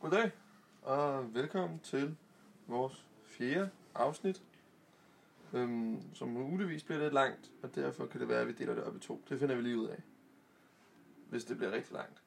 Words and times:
Goddag, 0.00 0.30
og 0.82 1.34
velkommen 1.34 1.78
til 1.78 2.16
vores 2.66 3.06
fjerde 3.24 3.70
afsnit, 3.94 4.42
øhm, 5.52 6.14
som 6.14 6.28
muligvis 6.28 6.84
bliver 6.84 7.00
lidt 7.00 7.14
langt, 7.14 7.50
og 7.62 7.74
derfor 7.74 8.06
kan 8.06 8.20
det 8.20 8.28
være, 8.28 8.40
at 8.40 8.46
vi 8.46 8.52
deler 8.52 8.74
det 8.74 8.84
op 8.84 8.96
i 8.96 8.98
to. 8.98 9.22
Det 9.28 9.38
finder 9.38 9.54
vi 9.54 9.62
lige 9.62 9.78
ud 9.78 9.86
af, 9.86 10.02
hvis 11.28 11.44
det 11.44 11.56
bliver 11.56 11.72
rigtig 11.72 11.92
langt. 11.92 12.22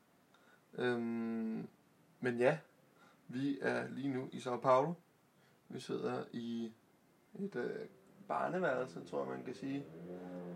Øhm, 0.74 1.68
men 2.20 2.38
ja, 2.38 2.58
vi 3.28 3.59
er 3.62 3.88
lige 3.88 4.10
nu 4.10 4.30
i 4.32 4.40
Sao 4.40 4.58
Paulo. 4.58 4.94
Vi 5.70 5.80
sidder 5.80 6.24
i 6.32 6.71
et 7.40 7.55
øh, 7.55 7.86
barneværelse, 8.28 9.05
tror 9.05 9.20
jeg 9.20 9.30
man 9.30 9.46
kan 9.46 9.55
sige, 9.55 9.86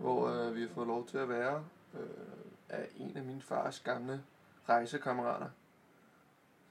hvor 0.00 0.28
øh, 0.28 0.54
vi 0.54 0.60
har 0.60 0.68
fået 0.68 0.86
lov 0.86 1.06
til 1.06 1.18
at 1.18 1.28
være 1.28 1.64
øh, 1.94 2.08
af 2.68 2.88
en 2.96 3.16
af 3.16 3.24
min 3.24 3.42
fars 3.42 3.80
gamle 3.80 4.24
rejsekammerater. 4.68 5.48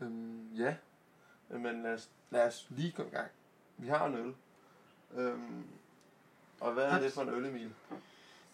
Øhm, 0.02 0.54
ja, 0.54 0.76
men 1.50 1.84
lad 1.84 1.94
os, 1.94 2.10
lad 2.30 2.48
os 2.48 2.68
lige 2.70 2.92
gå 2.92 3.04
i 3.04 3.10
gang. 3.10 3.32
Vi 3.78 3.88
har 3.88 4.06
en 4.06 4.16
øl. 4.16 4.36
Øhm, 5.14 5.66
og 6.60 6.74
hvad 6.74 6.84
er 6.84 7.00
det 7.00 7.14
for 7.14 7.22
en 7.22 7.30
øl, 7.30 7.46
Emil? 7.46 7.74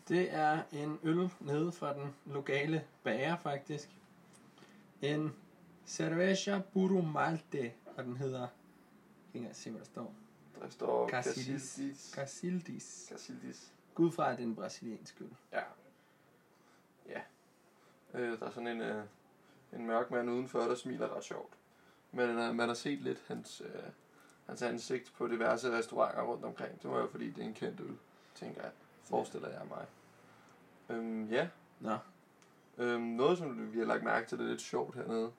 Det 0.08 0.34
er 0.34 0.64
en 0.72 1.00
øl 1.04 1.30
nede 1.40 1.72
fra 1.72 1.94
den 1.94 2.16
lokale 2.26 2.88
bager, 3.04 3.38
faktisk. 3.38 3.90
En 5.02 5.36
Cerveja 5.86 6.62
Puro 6.74 7.02
Malte, 7.02 7.74
og 7.98 8.04
den 8.04 8.18
hedder... 8.18 8.40
Jeg 8.40 8.48
kan 9.32 9.34
ikke 9.34 9.38
engang 9.40 9.56
se, 9.56 9.70
hvad 9.70 9.80
der 9.80 9.86
står. 9.86 10.14
Der 10.62 10.70
står. 10.70 11.10
Casildis. 11.10 12.12
Casildis. 12.16 13.06
Casildis. 13.10 13.74
Gud 13.96 14.12
fra, 14.12 14.32
at 14.32 14.38
det 14.38 14.44
er 14.44 14.48
en 14.48 14.56
brasiliansk 14.56 15.22
øl. 15.22 15.36
Ja. 15.52 15.64
Ja. 17.08 17.22
Øh, 18.14 18.40
der 18.40 18.46
er 18.46 18.52
sådan 18.52 18.68
en, 18.68 18.82
øh, 18.82 19.06
en 19.76 19.86
mørk 19.86 20.12
mand 20.12 20.30
udenfor, 20.30 20.60
der 20.60 20.76
smiler 20.76 21.16
ret 21.16 21.24
sjovt. 21.24 21.54
Men 22.12 22.30
øh, 22.30 22.56
man 22.56 22.68
har 22.68 22.76
set 22.76 23.02
lidt 23.02 23.24
hans, 23.28 23.62
øh, 23.66 23.84
hans 24.46 24.62
ansigt 24.62 25.14
på 25.18 25.28
diverse 25.28 25.78
restauranter 25.78 26.22
rundt 26.22 26.46
omkring. 26.46 26.82
Det 26.82 26.90
var 26.90 27.00
jo 27.00 27.08
fordi, 27.08 27.30
det 27.30 27.44
er 27.44 27.48
en 27.48 27.54
kendt 27.54 27.80
øl, 27.80 27.98
tænker 28.36 28.62
jeg. 28.62 28.72
Forestiller 29.04 29.50
jeg 29.50 29.62
mig. 29.70 29.86
Øhm, 30.90 31.28
ja. 31.30 31.50
Nå, 31.80 31.98
Øhm, 32.78 33.02
noget, 33.02 33.38
som 33.38 33.74
vi 33.74 33.80
har 33.80 33.86
lagt 33.86 34.04
mærke 34.04 34.28
til, 34.28 34.38
det 34.38 34.46
er 34.46 34.50
lidt 34.50 34.62
sjovt 34.62 34.96
hernede, 34.96 35.32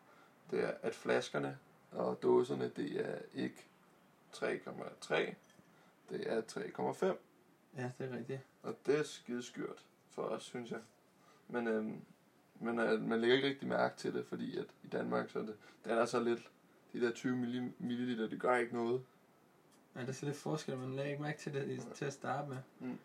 det 0.51 0.65
er, 0.65 0.73
at 0.83 0.95
flaskerne 0.95 1.59
og 1.93 2.23
dåserne, 2.23 2.69
det 2.77 3.11
er 3.11 3.19
ikke 3.35 3.67
3,3, 4.33 5.35
det 6.11 6.33
er 6.33 6.41
3,5. 6.41 7.07
ja, 7.77 7.91
det 7.99 8.13
er 8.13 8.17
rigtigt. 8.17 8.41
Og 8.63 8.75
det 8.87 8.99
er 8.99 9.03
skide 9.03 9.43
skørt 9.43 9.85
for 10.11 10.23
os, 10.23 10.43
synes 10.43 10.71
jeg. 10.71 10.81
Men, 11.49 11.67
øhm, 11.67 12.05
men 12.61 12.79
øh, 12.79 13.03
man 13.03 13.21
lægger 13.21 13.37
ikke 13.37 13.49
rigtig 13.49 13.69
mærke 13.69 13.97
til 13.97 14.15
det, 14.15 14.27
fordi 14.27 14.59
at 14.59 14.67
i 14.85 14.87
Danmark, 14.87 15.31
så 15.31 15.39
er 15.39 15.43
det, 15.43 15.57
den 15.85 15.91
er 15.93 16.05
så 16.07 16.21
lidt, 16.21 16.51
de 16.93 17.01
der 17.01 17.13
20 17.13 17.37
milli- 17.37 17.73
milliliter, 17.85 18.29
det 18.29 18.41
gør 18.41 18.57
ikke 18.57 18.75
noget. 18.75 19.05
Ja, 19.97 20.01
der 20.01 20.07
er 20.09 20.13
så 20.13 20.27
lidt 20.27 20.37
forskel, 20.37 20.77
man 20.79 20.95
lagde 20.97 21.11
ikke 21.11 21.23
mærke 21.23 21.39
til 21.39 21.55
det 21.55 21.69
i- 21.71 21.95
til 21.95 22.05
at 22.05 22.13
starte 22.13 22.49
med. 22.49 22.57
Mm. 22.81 22.99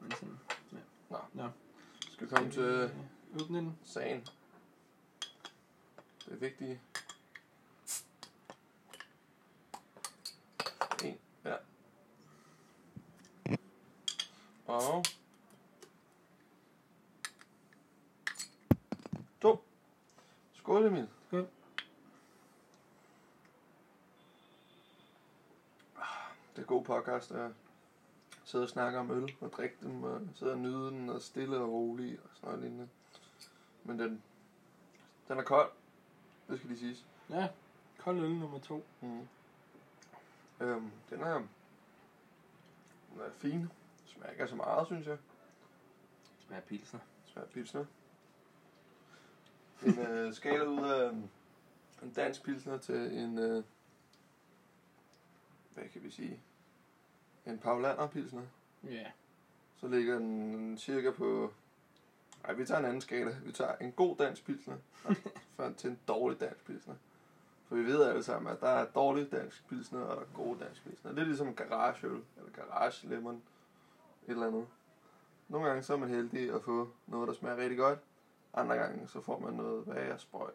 Men 0.00 0.10
sådan, 0.10 0.38
ja. 0.72 0.76
Nå. 1.10 1.18
Nå. 1.34 1.48
Skal 2.10 2.26
vi 2.26 2.34
komme 2.34 2.50
til 2.50 2.62
Øh, 2.62 2.90
Åbne 3.42 3.58
den. 3.58 3.78
sagen. 3.84 4.20
Det 6.24 6.32
er 6.34 6.36
vigtigt. 6.36 6.80
En, 11.04 11.18
ja. 11.44 11.54
Og... 14.66 15.04
To. 19.42 19.64
Skål, 20.68 20.86
Emil. 20.86 21.08
Skål. 21.26 21.48
Det 26.56 26.62
er 26.62 26.66
god 26.66 26.84
podcast, 26.84 27.30
at 27.30 27.50
sidde 28.44 28.64
og 28.64 28.68
snakke 28.68 28.98
om 28.98 29.10
øl 29.10 29.36
og 29.40 29.52
drikke 29.52 29.76
dem, 29.82 30.02
og 30.02 30.20
sidde 30.34 30.52
og 30.52 30.58
nyde 30.58 30.90
den, 30.90 31.10
og 31.10 31.22
stille 31.22 31.56
og 31.56 31.72
rolig 31.72 32.18
og 32.24 32.30
sådan 32.34 32.48
noget 32.48 32.62
lignende. 32.62 32.88
Men 33.84 33.98
den, 33.98 34.22
den 35.28 35.38
er 35.38 35.42
kold, 35.42 35.70
det 36.48 36.58
skal 36.58 36.68
lige 36.68 36.78
siges. 36.78 37.06
Ja, 37.30 37.48
kold 37.98 38.18
øl 38.18 38.34
nummer 38.34 38.58
to. 38.58 38.84
Mm. 39.00 39.28
Øhm, 40.60 40.90
den 41.10 41.20
er, 41.20 41.34
den 41.34 43.20
er 43.20 43.30
fin. 43.30 43.68
Smager 44.06 44.30
ikke 44.30 44.48
så 44.48 44.56
meget, 44.56 44.86
synes 44.86 45.06
jeg. 45.06 45.18
Smager 46.46 46.62
pilsner. 46.62 47.00
Smager 47.26 47.48
pilsner. 47.48 47.84
En 49.86 49.98
øh, 49.98 50.34
skala 50.34 50.64
ud 50.64 50.84
af 50.90 51.10
en 52.02 52.12
dansk 52.16 52.42
pilsner 52.42 52.78
til 52.78 53.18
en, 53.18 53.38
øh, 53.38 53.64
hvad 55.74 55.84
kan 55.92 56.02
vi 56.02 56.10
sige, 56.10 56.40
en 57.46 57.58
Paulaner 57.58 58.06
pilsner. 58.06 58.42
Ja. 58.84 59.06
Så 59.76 59.88
ligger 59.88 60.18
den 60.18 60.78
cirka 60.78 61.10
på... 61.10 61.52
Nej, 62.42 62.52
vi 62.52 62.64
tager 62.64 62.78
en 62.78 62.84
anden 62.84 63.00
skala. 63.00 63.36
Vi 63.44 63.52
tager 63.52 63.76
en 63.76 63.92
god 63.92 64.16
dansk 64.16 64.44
pilsner 64.44 64.76
for, 65.56 65.72
til 65.76 65.90
en 65.90 65.98
dårlig 66.08 66.40
dansk 66.40 66.64
pilsner. 66.64 66.94
For 67.68 67.76
vi 67.76 67.84
ved 67.84 68.02
alle 68.02 68.22
sammen, 68.22 68.52
at 68.52 68.60
der 68.60 68.68
er 68.68 68.86
dårlig 68.86 69.32
dansk 69.32 69.68
pilsner, 69.68 70.00
og 70.00 70.16
der 70.16 70.22
er 70.22 70.26
gode 70.34 70.64
dansk 70.64 70.82
pilsner. 70.84 71.10
Det 71.10 71.20
er 71.20 71.24
ligesom 71.24 71.54
garageøl, 71.54 72.22
eller 72.36 72.50
garage 72.52 73.08
lemon, 73.08 73.34
et 73.34 74.30
eller 74.30 74.46
andet. 74.46 74.66
Nogle 75.48 75.68
gange 75.68 75.82
så 75.82 75.92
er 75.92 75.96
man 75.96 76.08
heldig 76.08 76.54
at 76.54 76.62
få 76.62 76.90
noget, 77.06 77.28
der 77.28 77.34
smager 77.34 77.56
rigtig 77.56 77.78
godt. 77.78 77.98
Andre 78.54 78.76
gange 78.76 79.08
så 79.08 79.20
får 79.20 79.38
man 79.38 79.54
noget 79.54 79.86
værre 79.86 80.18
sprøjt. 80.18 80.54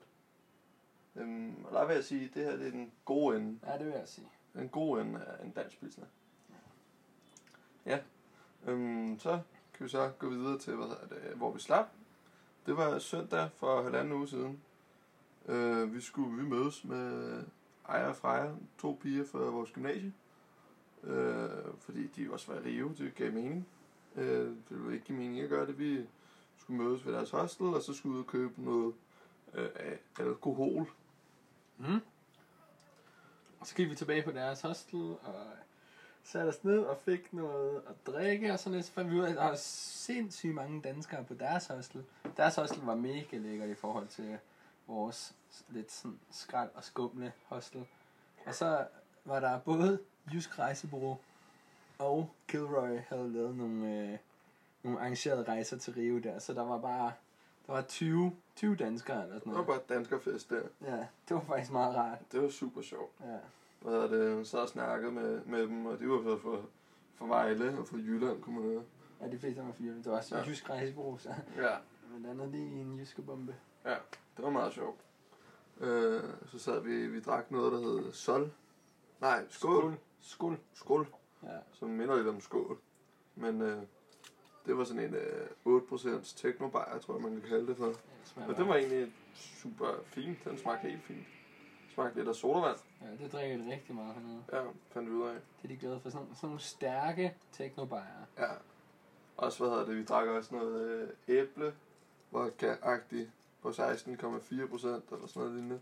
Øhm, 1.15 1.65
og 1.65 1.73
der 1.73 1.85
vil 1.85 1.93
jeg 1.93 2.03
sige, 2.03 2.25
at 2.25 2.33
det 2.33 2.43
her 2.43 2.57
det 2.57 2.67
er 2.67 2.71
den 2.71 2.91
gode 3.05 3.37
ende. 3.37 3.59
Ja, 3.65 3.77
det 3.77 3.85
vil 3.85 3.93
jeg 3.93 4.07
sige. 4.07 4.27
En 4.55 4.69
god 4.69 5.01
ende 5.01 5.23
af 5.23 5.45
en 5.45 5.51
dansk 5.51 5.79
pilsner. 5.79 6.05
Ja. 7.85 7.99
Øhm, 8.65 9.19
så 9.19 9.39
kan 9.73 9.83
vi 9.83 9.89
så 9.89 10.11
gå 10.19 10.29
videre 10.29 10.59
til, 10.59 10.75
hvad 10.75 10.87
det, 10.87 11.35
hvor 11.35 11.51
vi 11.51 11.59
slap. 11.59 11.85
Det 12.65 12.77
var 12.77 12.99
søndag 12.99 13.49
for 13.55 13.83
halvanden 13.83 14.13
uge 14.13 14.27
siden. 14.27 14.61
Øh, 15.45 15.93
vi 15.93 16.01
skulle 16.01 16.43
vi 16.43 16.49
mødes 16.49 16.83
med 16.83 17.43
Ejre 17.89 18.07
og 18.07 18.15
Freja, 18.15 18.51
to 18.77 18.99
piger 19.01 19.25
fra 19.25 19.39
vores 19.39 19.71
gymnasie. 19.71 20.13
Øh, 21.03 21.49
fordi 21.79 22.07
de 22.07 22.33
også 22.33 22.51
var 22.51 22.59
i 22.59 22.63
Rio, 22.63 22.91
det 22.97 23.15
gav 23.15 23.33
mening. 23.33 23.67
Øh, 24.15 24.47
det 24.47 24.57
ville 24.69 24.93
ikke 24.93 25.05
give 25.05 25.17
mening 25.17 25.39
at 25.39 25.49
gøre 25.49 25.67
det. 25.67 25.79
Vi 25.79 26.07
skulle 26.57 26.83
mødes 26.83 27.05
ved 27.05 27.13
deres 27.13 27.29
hostel, 27.29 27.65
og 27.65 27.81
så 27.81 27.93
skulle 27.93 28.13
vi 28.13 28.19
ud 28.19 28.23
og 28.23 28.27
købe 28.27 28.63
noget 28.63 28.93
øh, 29.53 29.69
alkohol. 30.19 30.91
Mm. 31.77 31.99
Og 33.59 33.67
så 33.67 33.75
gik 33.75 33.89
vi 33.89 33.95
tilbage 33.95 34.23
på 34.23 34.31
deres 34.31 34.61
hostel 34.61 34.99
og 34.99 35.45
satte 36.23 36.49
os 36.49 36.63
ned 36.63 36.79
og 36.79 36.97
fik 36.97 37.33
noget 37.33 37.81
at 37.87 38.13
drikke, 38.13 38.53
og 38.53 38.59
sådan 38.59 38.75
lidt, 38.75 38.85
så 38.85 38.91
fandt 38.91 39.11
vi 39.11 39.15
ud 39.19 39.23
af, 39.23 39.29
at 39.29 39.35
der 39.35 39.43
var 39.43 39.55
sindssygt 39.55 40.55
mange 40.55 40.81
danskere 40.81 41.23
på 41.23 41.33
deres 41.33 41.67
hostel. 41.67 42.03
Deres 42.37 42.55
hostel 42.55 42.83
var 42.83 42.95
mega 42.95 43.37
lækkert 43.37 43.69
i 43.69 43.75
forhold 43.75 44.07
til 44.07 44.37
vores 44.87 45.35
lidt 45.69 45.91
sådan 45.91 46.19
skrald 46.31 46.69
og 46.73 46.83
skumle 46.83 47.33
hostel. 47.45 47.85
Og 48.45 48.55
så 48.55 48.87
var 49.25 49.39
der 49.39 49.59
både 49.59 49.99
Jysk 50.33 50.59
Rejsebureau 50.59 51.17
og 51.99 52.31
Kilroy 52.47 52.99
havde 53.07 53.33
lavet 53.33 53.55
nogle, 53.55 53.99
øh, 53.99 54.17
nogle 54.83 54.99
arrangerede 54.99 55.43
rejser 55.43 55.77
til 55.77 55.93
Rio 55.93 56.19
der, 56.19 56.39
så 56.39 56.53
der 56.53 56.61
var 56.63 56.77
bare 56.77 57.11
der 57.67 57.73
var 57.73 57.81
20, 57.81 58.35
20 58.55 58.75
danskere 58.75 59.23
eller 59.23 59.39
sådan 59.39 59.51
Det 59.53 59.57
var 59.59 59.65
noget. 59.65 59.81
bare 59.87 59.95
danskerfest 59.97 60.49
der. 60.49 60.61
Ja, 60.81 60.97
det 60.97 61.35
var 61.35 61.39
faktisk 61.47 61.71
meget 61.71 61.95
rart. 61.95 62.19
Det 62.31 62.41
var 62.41 62.49
super 62.49 62.81
sjovt. 62.81 63.11
Ja. 63.21 63.37
Hvad 63.81 63.93
hedder 63.93 64.07
det? 64.35 64.47
Sad 64.47 64.59
og 64.59 64.69
snakkede 64.69 65.11
med, 65.11 65.41
med 65.45 65.61
dem, 65.61 65.85
og 65.85 65.99
de 65.99 66.09
var 66.09 66.17
fra, 66.23 66.35
fra, 66.35 66.57
fra 67.15 67.25
Vejle 67.27 67.79
og 67.79 67.87
fra 67.87 67.97
Jylland, 67.97 68.41
kunne 68.41 68.55
man 68.59 68.63
høre. 68.69 68.83
Ja, 69.21 69.27
de 69.31 69.39
fleste 69.39 69.61
var 69.65 69.71
fire. 69.71 69.93
Det 69.93 70.05
var 70.05 70.17
også 70.17 70.37
Ja. 70.37 70.43
jysk 70.47 70.69
rejsebureau, 70.69 71.17
så 71.17 71.29
Ja, 71.57 71.75
men 72.13 72.25
andet 72.25 72.49
lige 72.49 72.81
en 72.81 72.99
jyske 72.99 73.21
bombe. 73.21 73.55
ja. 73.85 73.95
Det 74.37 74.45
var 74.45 74.49
meget 74.49 74.73
sjovt. 74.73 74.99
Øh, 75.79 76.23
så 76.47 76.59
sad 76.59 76.81
vi, 76.81 77.07
vi 77.07 77.19
drak 77.19 77.51
noget, 77.51 77.71
der 77.71 77.79
hed 77.79 78.11
Sol. 78.11 78.51
Nej, 79.21 79.45
skål. 79.49 79.97
Skål. 80.19 80.57
Skål. 80.73 81.07
Ja. 81.43 81.57
Som 81.71 81.89
minder 81.89 82.15
lidt 82.15 82.27
om 82.27 82.39
skål. 82.41 82.77
Men 83.35 83.61
øh, 83.61 83.83
det 84.65 84.77
var 84.77 84.83
sådan 84.83 85.03
en 85.03 85.15
øh, 85.15 85.81
8% 85.81 86.35
teknobajer, 86.37 86.99
tror 86.99 87.13
jeg, 87.13 87.21
man 87.23 87.31
kan 87.31 87.49
kalde 87.49 87.67
det 87.67 87.77
for. 87.77 87.85
Det 87.85 87.97
smager 88.23 88.49
Og 88.49 88.57
det 88.57 88.67
var 88.67 88.75
egentlig 88.75 89.13
super 89.33 89.87
fint. 90.05 90.45
Den 90.45 90.57
smagte 90.57 90.89
helt 90.89 91.03
fint. 91.03 91.25
Smagte 91.93 92.17
lidt 92.17 92.27
af 92.27 92.35
sodavand. 92.35 92.77
Ja, 93.01 93.23
det 93.23 93.31
drikker 93.31 93.57
de 93.57 93.71
rigtig 93.71 93.95
meget 93.95 94.13
hernede. 94.13 94.43
Ja, 94.53 94.61
fandt 94.91 95.09
vi 95.09 95.15
ud 95.15 95.27
af. 95.27 95.33
Det 95.33 95.63
er 95.63 95.67
de 95.67 95.77
glade 95.77 95.99
for. 95.99 96.09
Sådan, 96.09 96.27
sådan 96.35 96.47
nogle 96.47 96.61
stærke 96.61 97.35
teknobajer. 97.51 98.25
Ja. 98.37 98.47
Også, 99.37 99.59
hvad 99.59 99.69
hedder 99.69 99.85
det, 99.85 99.97
vi 99.97 100.03
drak 100.03 100.27
også 100.27 100.55
noget 100.55 100.91
øh, 100.91 101.09
æble, 101.27 101.73
vodka-agtigt, 102.31 103.29
på 103.61 103.69
16,4 103.69 104.67
procent, 104.67 105.03
eller 105.11 105.27
sådan 105.27 105.29
noget 105.35 105.51
lignende. 105.51 105.79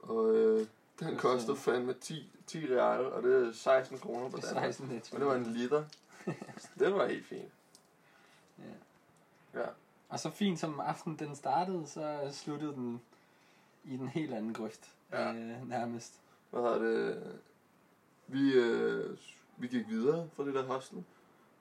Og 0.00 0.34
øh, 0.34 0.66
den 1.00 1.08
Det 1.08 1.18
kostede 1.18 1.56
fandme 1.56 1.92
10, 1.92 2.32
10 2.46 2.74
real, 2.74 3.06
og 3.06 3.22
det 3.22 3.48
er 3.48 3.52
16 3.52 3.98
kroner 3.98 4.28
på 4.30 4.36
Det 4.36 4.44
Danmark. 4.44 4.64
16 4.64 4.88
lidt. 4.88 5.12
Og 5.14 5.20
det 5.20 5.26
var 5.26 5.34
en 5.34 5.46
liter. 5.52 5.84
Det 6.78 6.94
var 6.94 7.06
helt 7.06 7.26
fint. 7.26 7.52
Ja. 8.64 9.60
Ja. 9.60 9.66
Og 10.08 10.20
så 10.20 10.30
fint 10.30 10.58
som 10.58 10.80
aftenen 10.80 11.18
den 11.18 11.34
startede, 11.36 11.86
så 11.86 12.28
sluttede 12.32 12.72
den 12.72 13.00
i 13.84 13.96
den 13.96 14.08
helt 14.08 14.34
anden 14.34 14.54
grøft, 14.54 14.94
Ja. 15.12 15.32
øh, 15.34 15.68
nærmest. 15.68 16.20
Hvad 16.50 16.60
hedder 16.62 16.78
det? 16.78 17.40
Vi, 18.26 18.52
øh, 18.54 19.16
vi 19.56 19.66
gik 19.66 19.88
videre 19.88 20.28
fra 20.32 20.44
det 20.44 20.54
der 20.54 20.62
hostel 20.66 21.04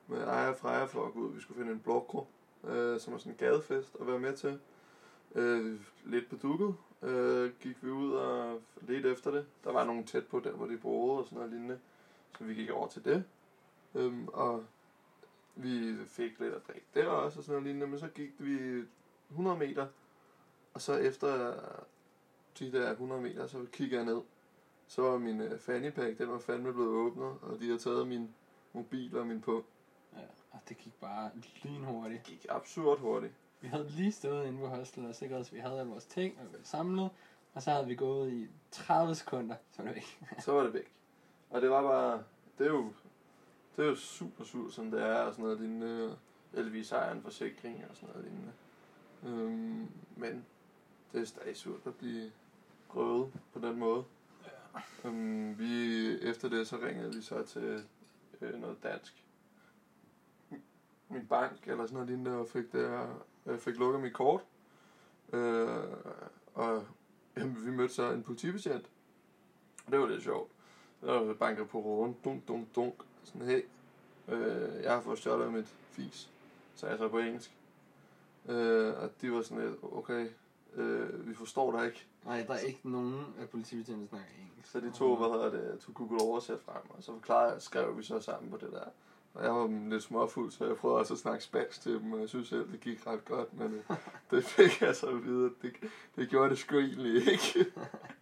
med 0.08 0.22
Aya 0.22 0.50
og 0.50 0.58
Freja 0.58 0.86
for 0.86 1.06
at 1.06 1.14
gå 1.14 1.20
ud. 1.20 1.34
Vi 1.34 1.42
skulle 1.42 1.58
finde 1.60 1.72
en 1.72 1.80
blokgruppe, 1.80 2.32
øh, 2.64 3.00
som 3.00 3.14
var 3.14 3.20
sådan 3.20 3.32
en 3.32 3.38
gadefest 3.38 3.96
at 4.02 4.08
være 4.08 4.20
med 4.20 4.38
til. 4.38 4.60
Øh, 5.36 5.80
lidt 6.06 6.30
på 6.30 6.36
dukket. 6.36 6.76
Øh, 7.02 7.52
gik 7.60 7.84
vi 7.84 7.90
ud 7.92 8.14
og 8.14 8.62
ledte 8.82 9.12
efter 9.12 9.32
det. 9.32 9.46
Der 9.64 9.72
var 9.72 9.84
nogen 9.86 10.06
tæt 10.06 10.28
på 10.28 10.40
der, 10.40 10.52
hvor 10.52 10.66
de 10.66 10.78
boede 10.78 11.20
og 11.20 11.26
sådan 11.26 11.38
noget 11.38 11.52
lignende. 11.52 11.80
Så 12.38 12.44
vi 12.44 12.54
gik 12.54 12.70
over 12.70 12.88
til 12.88 13.06
det. 13.06 13.24
Øhm, 13.96 14.28
og 14.28 14.64
vi 15.64 16.06
fik 16.06 16.40
lidt 16.40 16.54
at 16.54 16.68
drikke 16.68 16.88
der 16.94 17.08
også 17.08 17.40
og 17.40 17.44
sådan 17.44 17.54
noget 17.54 17.64
lignende. 17.64 17.88
Men 17.88 18.00
så 18.00 18.08
gik 18.08 18.32
vi 18.38 18.84
100 19.30 19.58
meter. 19.58 19.88
Og 20.74 20.82
så 20.82 20.94
efter 20.94 21.54
de 22.60 22.72
der 22.72 22.92
100 22.92 23.22
meter, 23.22 23.48
så 23.48 23.66
kiggede 23.72 24.02
jeg 24.02 24.06
ned. 24.06 24.22
Så 24.88 25.02
var 25.02 25.18
min 25.18 25.42
øh, 25.42 25.60
fanny 25.60 25.92
pack, 25.92 26.18
den 26.18 26.32
var 26.32 26.40
fandme 26.40 26.74
blevet 26.74 26.90
åbnet, 26.90 27.38
og 27.42 27.60
de 27.60 27.66
havde 27.66 27.80
taget 27.80 28.08
min 28.08 28.36
mobil 28.74 29.18
og 29.18 29.28
min 29.28 29.42
på. 29.42 29.66
Ja, 30.14 30.20
og 30.52 30.60
det 30.70 30.78
gik 30.78 30.94
bare 31.02 31.32
lynhurtigt. 31.64 32.26
Det 32.26 32.40
gik 32.40 32.46
absurd 32.50 33.00
hurtigt. 33.00 33.34
Vi 33.62 33.68
havde 33.68 33.90
lige 33.90 34.12
stået 34.12 34.48
inde 34.48 34.60
på 34.60 34.68
hostel 34.68 35.06
og 35.06 35.16
sikret 35.16 35.40
os, 35.40 35.48
at 35.48 35.54
vi 35.54 35.60
havde 35.60 35.80
alle 35.80 35.92
vores 35.92 36.06
ting 36.06 36.40
og 36.40 36.46
vi 36.52 36.58
var 36.58 36.64
samlet. 36.64 37.10
Og 37.54 37.62
så 37.62 37.72
havde 37.72 37.88
vi 37.88 37.96
gået 37.96 38.32
i 38.32 38.48
30 38.72 39.16
sekunder, 39.16 39.56
så 39.72 39.82
var 39.82 39.90
det 39.90 39.96
væk. 39.96 40.40
Så 40.44 40.52
var 40.52 40.64
det 40.64 40.74
væk. 40.74 40.94
Og 41.50 41.62
det 41.62 41.70
var 41.70 41.82
bare, 41.82 42.24
det 42.58 42.68
er 42.68 42.72
jo, 42.72 42.94
det 43.80 43.86
er 43.86 43.90
jo 43.90 43.96
super 43.96 44.44
surt, 44.44 44.74
som 44.74 44.92
det 44.92 45.02
er, 45.02 45.16
og 45.16 45.34
sådan 45.34 45.44
noget 45.44 45.60
lignende. 45.60 46.18
Heldigvis 46.56 46.90
har 46.90 47.12
en 47.12 47.22
forsikring 47.22 47.86
og 47.90 47.96
sådan 47.96 48.10
noget 48.16 48.26
lignende. 48.26 48.54
Øhm, 49.24 49.88
men 50.16 50.46
det 51.12 51.22
er 51.22 51.26
stadig 51.26 51.58
surt 51.58 51.80
at 51.86 51.96
blive 51.96 52.32
røvet 52.90 53.34
på 53.54 53.60
den 53.60 53.80
måde. 53.80 54.04
Øhm, 55.06 55.60
vi, 55.60 56.06
efter 56.22 56.50
det, 56.50 56.68
så 56.68 56.78
ringede 56.78 57.16
vi 57.16 57.22
så 57.22 57.44
til 57.46 57.84
øh, 58.42 58.62
noget 58.62 58.84
dansk. 58.84 59.24
Min 61.10 61.28
bank 61.28 61.68
eller 61.68 61.86
sådan 61.86 61.94
noget 61.94 62.10
lignende, 62.10 62.32
og 62.32 62.48
fik, 62.48 62.72
der, 62.72 63.08
øh, 63.46 63.60
fik 63.60 63.76
lukket 63.76 64.02
mit 64.02 64.14
kort. 64.14 64.42
Øh, 65.34 65.84
og 66.54 66.86
jamen, 67.38 67.66
vi 67.66 67.72
mødte 67.72 67.94
så 67.94 68.12
en 68.12 68.24
politibetjent. 68.24 68.90
Og 69.86 69.92
det 69.92 70.00
var 70.00 70.08
lidt 70.08 70.24
sjovt. 70.24 70.52
Så 71.00 71.36
banker 71.40 71.66
på 71.66 71.80
råden, 71.80 72.16
dunk, 72.24 72.48
dunk, 72.48 72.76
dunk. 72.76 72.94
Sådan, 73.34 73.48
hey, 73.48 73.62
øh, 74.28 74.84
jeg 74.84 74.94
har 74.94 75.02
fået 75.02 75.18
stjålet 75.18 75.54
mit 75.54 75.68
fis. 75.68 76.30
Så 76.76 76.88
jeg 76.88 76.98
så 76.98 77.08
på 77.08 77.18
engelsk. 77.18 77.56
Øh, 78.50 78.94
og 79.02 79.10
de 79.22 79.32
var 79.32 79.42
sådan 79.42 79.66
lidt, 79.66 79.80
okay, 79.82 80.28
øh, 80.76 81.28
vi 81.28 81.34
forstår 81.34 81.78
dig 81.78 81.86
ikke. 81.86 82.06
Nej, 82.26 82.44
der 82.48 82.54
er 82.54 82.60
ikke 82.60 82.90
nogen 82.90 83.26
af 83.42 83.50
politibetjentene, 83.50 84.02
der 84.02 84.10
snakker 84.10 84.28
engelsk. 84.42 84.72
Så 84.72 84.80
de 84.80 84.92
to, 84.92 85.16
hvad 85.16 85.28
hedder 85.28 85.50
det, 85.50 85.80
tog 85.80 85.96
Google 85.96 86.22
oversæt 86.22 86.60
frem, 86.60 86.82
og 86.90 87.04
så 87.04 87.12
forklarede, 87.12 87.62
skrev 87.62 87.98
vi 87.98 88.04
så 88.04 88.20
sammen 88.20 88.52
på 88.52 88.58
det 88.58 88.72
der. 88.72 88.86
Og 89.34 89.44
jeg 89.44 89.52
var 89.52 89.90
lidt 89.90 90.04
småfuld, 90.04 90.52
så 90.52 90.66
jeg 90.66 90.76
prøvede 90.76 91.00
også 91.00 91.14
at 91.14 91.20
snakke 91.20 91.44
spansk 91.44 91.82
til 91.82 91.92
dem, 91.92 92.14
og 92.14 92.20
jeg 92.20 92.30
synes 92.30 92.48
selv, 92.48 92.72
det 92.72 92.80
gik 92.80 93.08
ret 93.08 93.26
godt, 93.26 93.54
men 93.54 93.74
øh, 93.74 93.98
det 94.32 94.44
fik 94.44 94.82
jeg 94.82 94.96
så 94.96 95.08
at 95.08 95.26
vide, 95.26 95.52
det, 95.62 95.74
det 96.16 96.30
gjorde 96.30 96.50
det 96.50 96.58
sgu 96.58 96.78
egentlig 96.78 97.32
ikke. 97.32 97.72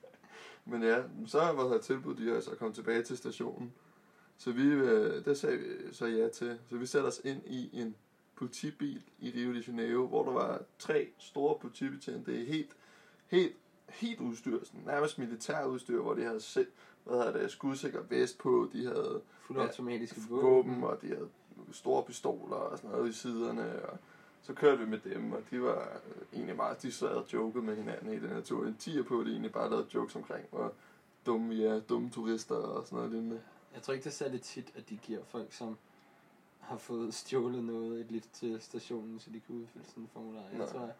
men 0.71 0.83
ja, 0.83 1.03
så 1.27 1.39
var 1.39 1.63
der 1.63 1.77
tilbudt 1.77 2.17
de 2.17 2.35
at 2.35 2.49
komme 2.59 2.73
tilbage 2.73 3.03
til 3.03 3.17
stationen. 3.17 3.73
Så 4.37 4.51
vi, 4.51 4.63
øh, 4.63 5.25
det 5.25 5.37
sagde 5.37 5.57
vi 5.57 5.65
så 5.91 6.05
ja 6.05 6.27
til. 6.29 6.59
Så 6.69 6.77
vi 6.77 6.85
satte 6.85 7.07
os 7.07 7.21
ind 7.23 7.41
i 7.45 7.69
en 7.73 7.95
politibil 8.35 9.03
i 9.19 9.31
Rio 9.35 9.53
de 9.53 9.63
Janeiro, 9.67 10.07
hvor 10.07 10.23
der 10.23 10.31
var 10.31 10.61
tre 10.79 11.07
store 11.17 11.59
politibetjente, 11.59 12.31
det 12.31 12.41
er 12.41 12.45
helt, 12.45 12.75
helt, 13.27 13.55
helt 13.89 14.19
udstyr, 14.19 14.59
sådan, 14.63 14.81
nærmest 14.85 15.19
militærudstyr, 15.19 16.01
hvor 16.01 16.13
de 16.13 16.23
havde 16.23 16.41
set, 16.41 16.67
hvad 17.03 17.17
hedder 17.17 17.39
det, 17.39 17.51
skudsikker 17.51 18.01
vest 18.09 18.37
på, 18.37 18.69
de 18.73 18.85
havde 18.85 19.21
Fuldautomatiske 19.41 20.21
ja, 20.29 20.35
våben. 20.35 20.83
og 20.83 21.01
de 21.01 21.07
havde 21.07 21.29
store 21.71 22.03
pistoler 22.03 22.55
og 22.55 22.77
sådan 22.77 22.91
noget 22.91 23.09
i 23.09 23.13
siderne, 23.13 23.85
og 23.85 23.97
så 24.41 24.53
kørte 24.53 24.79
vi 24.79 24.85
med 24.85 24.99
dem, 24.99 25.31
og 25.31 25.41
de 25.51 25.61
var 25.61 26.01
øh, 26.07 26.21
egentlig 26.33 26.55
meget, 26.55 26.81
de 26.81 26.91
sad 26.91 27.07
og 27.07 27.25
jokede 27.33 27.63
med 27.63 27.75
hinanden 27.75 28.13
i 28.13 28.19
den 28.19 28.29
her 28.29 28.41
tur. 28.41 28.65
En 28.65 28.75
tiger 28.75 29.03
på, 29.03 29.23
de 29.23 29.29
egentlig 29.29 29.51
bare 29.51 29.69
lavede 29.69 29.87
jokes 29.93 30.15
omkring, 30.15 30.45
hvor 30.51 30.73
dumme 31.25 31.49
vi 31.49 31.63
er, 31.63 31.79
dumme 31.79 32.09
turister 32.09 32.55
og 32.55 32.85
sådan 32.85 32.97
noget 32.97 33.11
lignende. 33.11 33.41
Jeg 33.73 33.81
tror 33.81 33.93
ikke, 33.93 34.03
det 34.03 34.09
er 34.09 34.13
særlig 34.13 34.41
tit, 34.41 34.71
at 34.75 34.89
de 34.89 34.97
giver 34.97 35.23
folk, 35.23 35.53
som 35.53 35.77
har 36.59 36.77
fået 36.77 37.13
stjålet 37.13 37.63
noget, 37.63 37.99
et 37.99 38.11
lift 38.11 38.29
til 38.33 38.61
stationen, 38.61 39.19
så 39.19 39.29
de 39.29 39.39
kan 39.39 39.55
udfylde 39.55 39.85
sådan 39.85 40.03
en 40.03 40.09
formular. 40.13 40.41
Jeg 40.41 40.57
Nej. 40.57 40.67
tror, 40.67 40.91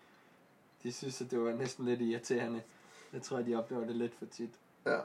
de 0.83 0.91
synes, 0.91 1.21
at 1.21 1.31
det 1.31 1.39
var 1.41 1.53
næsten 1.55 1.85
lidt 1.85 2.01
irriterende. 2.01 2.61
Jeg 3.13 3.21
tror, 3.21 3.37
at 3.37 3.45
de 3.45 3.55
oplever 3.55 3.85
det 3.85 3.95
lidt 3.95 4.13
for 4.15 4.25
tit. 4.25 4.49
Ja. 4.85 4.99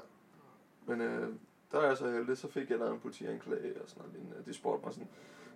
Men 0.87 1.01
øh, 1.01 1.35
der 1.73 1.79
er 1.81 1.87
jeg 1.87 1.97
så 1.97 2.11
heldig, 2.11 2.39
så 2.39 2.49
fik 2.49 2.71
jeg 2.71 2.79
lavet 2.79 2.93
en 2.95 3.01
politianklage 3.01 3.83
og 3.83 3.89
sådan 3.89 4.05
noget. 4.31 4.47
De 4.47 4.53
spurgte 4.55 4.85
mig 4.87 4.95
sådan, 4.95 5.09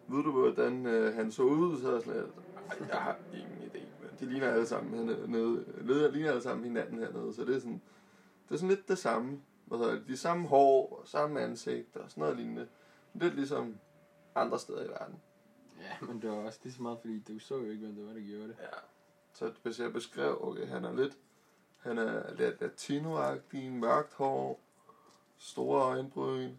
ved 0.09 0.23
du, 0.25 0.33
hvordan 0.33 0.87
øh, 0.87 1.15
han 1.15 1.33
så 1.33 1.43
ud? 1.43 1.81
Så 1.81 1.93
jeg 1.93 2.03
sådan 2.03 2.21
lidt, 2.23 2.33
"Ej, 2.81 2.87
jeg 2.89 2.97
har 3.03 3.19
ingen 3.35 3.71
idé. 3.71 3.81
Men 4.01 4.11
de 4.21 4.27
ligner 4.27 4.49
alle 4.49 4.67
sammen 4.67 4.95
hernede, 4.95 5.31
nede, 5.83 6.13
ligner 6.13 6.31
alle 6.31 6.43
sammen 6.43 6.65
hinanden 6.65 6.99
hernede, 6.99 7.35
så 7.35 7.45
det 7.45 7.57
er 7.57 7.59
sådan, 7.61 7.81
det 8.49 8.55
er 8.55 8.59
sådan 8.59 8.69
lidt 8.69 8.89
det 8.89 8.99
samme. 8.99 9.41
Hvad 9.67 9.79
hedder 9.79 9.93
det? 9.93 10.09
De 10.09 10.17
samme 10.17 10.49
hår, 10.49 10.99
og 11.01 11.09
samme 11.09 11.41
ansigt 11.41 11.97
og 11.97 12.11
sådan 12.11 12.21
noget 12.21 12.37
lignende. 12.37 12.69
Lidt 13.15 13.35
ligesom 13.35 13.79
andre 14.35 14.59
steder 14.59 14.85
i 14.85 14.89
verden. 14.89 15.21
Ja, 15.81 16.07
men 16.07 16.23
det 16.23 16.31
var 16.31 16.37
også 16.37 16.59
lige 16.63 16.75
så 16.75 16.83
meget, 16.83 16.99
fordi 17.01 17.21
du 17.21 17.39
så 17.39 17.57
jo 17.57 17.71
ikke, 17.71 17.87
hvem 17.87 17.95
det 17.95 18.07
var, 18.07 18.13
der 18.13 18.21
gjorde 18.21 18.49
det. 18.49 18.57
Ja. 18.61 18.79
Så 19.33 19.53
hvis 19.63 19.81
jeg 19.81 19.93
beskrev, 19.93 20.39
okay, 20.41 20.67
han 20.67 20.85
er 20.85 20.93
lidt, 20.93 21.19
han 21.79 21.99
er 21.99 22.35
lidt 22.35 22.61
latinoagtig, 22.61 23.73
mørkt 23.73 24.15
hår, 24.15 24.61
store 25.39 25.83
øjenbryn, 25.83 26.55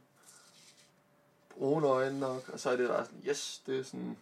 brune 1.49 1.87
øjne 1.87 2.19
nok, 2.19 2.49
og 2.49 2.59
så 2.59 2.69
er 2.69 2.77
det 2.77 2.89
der 2.89 3.03
sådan, 3.03 3.23
yes, 3.27 3.63
det 3.65 3.79
er 3.79 3.83
sådan, 3.83 4.17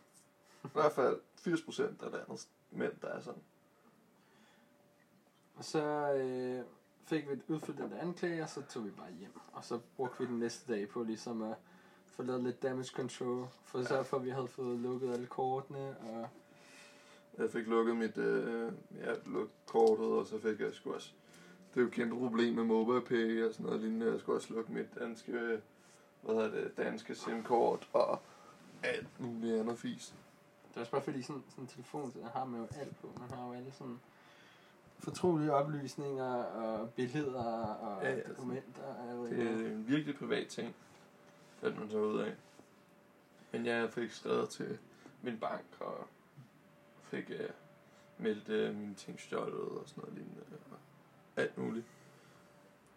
i 0.63 0.67
hvert 0.73 0.91
fald 0.91 1.19
80% 1.37 2.05
af 2.05 2.11
landets 2.11 2.47
mænd, 2.71 2.93
der 3.01 3.07
er 3.07 3.21
sådan. 3.21 3.41
Og 5.55 5.65
så 5.65 6.13
øh, 6.13 6.65
fik 7.05 7.27
vi 7.27 7.33
et 7.33 7.41
udfyldt 7.47 7.77
den 7.77 7.93
anklage, 7.93 8.43
og 8.43 8.49
så 8.49 8.61
tog 8.61 8.85
vi 8.85 8.89
bare 8.89 9.11
hjem. 9.19 9.39
Og 9.53 9.63
så 9.65 9.79
brugte 9.95 10.19
vi 10.19 10.25
den 10.25 10.39
næste 10.39 10.73
dag 10.73 10.89
på 10.89 11.03
ligesom 11.03 11.41
at 11.41 11.55
få 12.05 12.23
lavet 12.23 12.43
lidt 12.43 12.63
damage 12.63 12.89
control, 12.95 13.47
for 13.63 13.83
sørge 13.83 14.03
for, 14.03 14.19
vi 14.19 14.29
havde 14.29 14.47
fået 14.47 14.79
lukket 14.79 15.13
alle 15.13 15.27
kortene, 15.27 15.97
og 15.97 16.29
Jeg 17.37 17.49
fik 17.49 17.67
lukket 17.67 17.97
mit, 17.97 18.17
øh, 18.17 18.71
ja, 18.95 19.13
lukket 19.25 19.55
kortet, 19.65 20.05
og 20.05 20.27
så 20.27 20.39
fik 20.39 20.59
jeg 20.59 20.73
sgu 20.73 20.93
også, 20.93 21.13
det 21.69 21.77
er 21.77 21.81
jo 21.81 21.87
et 21.87 21.93
kæmpe 21.93 22.15
problem 22.15 22.53
med 22.55 22.63
MobilePay 22.63 23.45
og 23.45 23.53
sådan 23.53 23.65
noget 23.65 23.81
lignende, 23.81 24.11
jeg 24.11 24.19
skulle 24.19 24.37
også 24.37 24.53
lukke 24.53 24.71
mit 24.73 24.95
danske, 24.99 25.31
hvad 25.31 26.35
hedder 26.35 26.51
det, 26.51 26.77
danske 26.77 27.15
SIM-kort 27.15 27.89
og 27.93 28.19
alt 28.83 29.19
muligt 29.19 29.59
andet 29.59 29.79
fis. 29.79 30.13
Det 30.69 30.75
er 30.75 30.79
også 30.79 30.91
bare 30.91 31.01
fordi, 31.01 31.21
sådan, 31.21 31.43
sådan 31.49 31.63
en 31.63 31.67
telefon, 31.67 32.13
der 32.13 32.29
har 32.29 32.45
man 32.45 32.61
jo 32.61 32.67
alt 32.79 33.01
på. 33.01 33.11
Man 33.19 33.29
har 33.29 33.47
jo 33.47 33.53
alle 33.53 33.71
sådan 33.71 33.99
fortrolige 35.05 35.53
oplysninger 35.53 36.33
og 36.43 36.89
billeder 36.89 37.43
og 37.65 38.03
Ja, 38.03 38.09
ja, 38.09 38.15
ja, 38.17 38.21
dokumenter. 38.29 39.15
Ved 39.15 39.29
Det 39.37 39.47
er 39.47 39.71
en 39.71 39.87
virkelig 39.87 40.17
privat 40.17 40.47
ting, 40.47 40.75
fandt 41.61 41.79
man 41.79 41.89
så 41.89 41.97
ud 41.97 42.19
af. 42.19 42.33
Men 43.51 43.65
jeg 43.65 43.89
fik 43.89 44.11
skrevet 44.11 44.49
til 44.49 44.77
min 45.21 45.37
bank 45.39 45.65
og 45.79 46.07
fik 47.03 47.29
uh, 47.29 47.45
meldt 48.23 48.69
uh, 48.69 48.75
mine 48.75 48.93
ting 48.95 49.19
stjålet 49.19 49.55
og 49.59 49.83
sådan 49.85 50.01
noget 50.03 50.13
lignende. 50.17 50.41
Og 50.71 50.77
alt 51.41 51.57
muligt. 51.57 51.85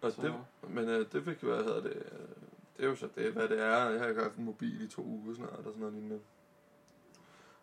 Og 0.00 0.12
Så- 0.12 0.22
det, 0.22 0.34
men 0.68 0.84
uh, 0.88 1.06
det 1.12 1.24
fik, 1.24 1.42
hvad 1.42 1.56
hedder 1.64 1.80
det, 1.80 1.96
uh, 1.96 2.28
det 2.76 2.84
er 2.84 2.88
jo 2.88 2.96
så 2.96 3.08
det, 3.14 3.32
hvad 3.32 3.48
det 3.48 3.60
er. 3.60 3.90
Jeg 3.90 4.00
har 4.00 4.08
ikke 4.08 4.22
haft 4.22 4.36
en 4.36 4.44
mobil 4.44 4.80
i 4.80 4.88
to 4.88 5.02
uger 5.02 5.34
snart 5.34 5.50
og 5.50 5.64
sådan 5.64 5.80
noget 5.80 5.94
lignende. 5.94 6.20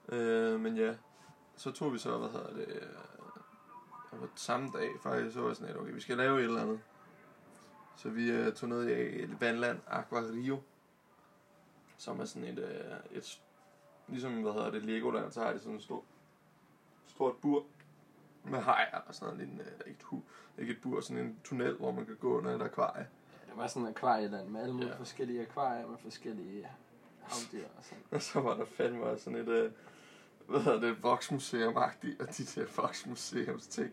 Uh, 0.08 0.60
men 0.62 0.78
ja, 0.78 0.96
så 1.56 1.72
tog 1.72 1.94
vi 1.94 1.98
så, 1.98 2.18
hvad 2.18 2.30
hedder 2.30 2.54
det, 2.54 2.68
uh, 2.68 3.15
og 4.22 4.30
samme 4.36 4.70
dag 4.74 4.90
faktisk, 5.04 5.34
så 5.34 5.42
var 5.42 5.48
jeg 5.48 5.56
sådan 5.56 5.74
lidt, 5.74 5.82
okay, 5.82 5.94
vi 5.94 6.02
skal 6.02 6.18
lave 6.18 6.40
et 6.40 6.44
eller 6.44 6.62
andet. 6.62 6.80
Så 7.98 8.10
vi 8.10 8.32
øh, 8.32 8.54
tog 8.54 8.70
ned 8.70 8.88
i 8.88 9.24
et 9.24 9.42
vandland, 9.42 9.80
Aqua 9.88 10.20
Rio, 10.20 10.62
som 11.98 12.20
er 12.20 12.26
sådan 12.26 12.48
et, 12.48 12.60
øh, 12.60 13.18
et 13.18 13.42
ligesom, 14.08 14.42
hvad 14.42 14.54
hedder 14.54 14.72
det, 14.72 14.86
Legoland, 14.86 15.32
så 15.32 15.42
har 15.42 15.54
de 15.54 15.60
sådan 15.60 15.76
et 15.76 15.84
stort, 15.84 16.04
stort 17.08 17.36
bur 17.38 17.66
med 18.44 18.60
hajer 18.60 19.00
og 19.08 19.16
sådan 19.16 19.38
lignende, 19.38 19.64
eller 19.64 19.86
ikke, 19.86 19.98
et 20.00 20.04
hu, 20.04 20.24
ikke 20.58 20.74
et 20.74 20.82
bur, 20.82 21.02
sådan 21.02 21.24
en 21.24 21.40
tunnel, 21.44 21.76
hvor 21.76 21.92
man 21.92 22.06
kan 22.06 22.16
gå 22.16 22.38
under 22.38 22.56
et 22.56 22.62
akvarie. 22.62 23.08
Ja, 23.46 23.50
det 23.52 23.58
var 23.58 23.68
sådan 23.68 23.86
et 23.86 23.90
akvarieland 23.90 24.48
med 24.48 24.62
alle 24.62 24.74
mulige 24.74 24.92
ja. 24.92 24.98
forskellige 24.98 25.42
akvarier 25.42 25.88
med 25.88 25.98
forskellige 25.98 26.68
havdyr 27.22 27.68
og 27.78 27.84
sådan. 27.84 28.04
Og 28.12 28.22
så 28.22 28.40
var 28.40 28.56
der 28.56 28.66
fandme 28.66 29.04
også 29.04 29.24
sådan 29.24 29.40
et, 29.40 29.48
øh, 29.48 29.72
hvad 30.48 30.60
hedder 30.60 30.80
det, 30.80 30.98
voksmuseum-agtigt, 31.04 32.22
og 32.22 32.38
de 32.38 32.44
der 32.46 32.66
voksmuseums 32.82 33.68
ting, 33.68 33.92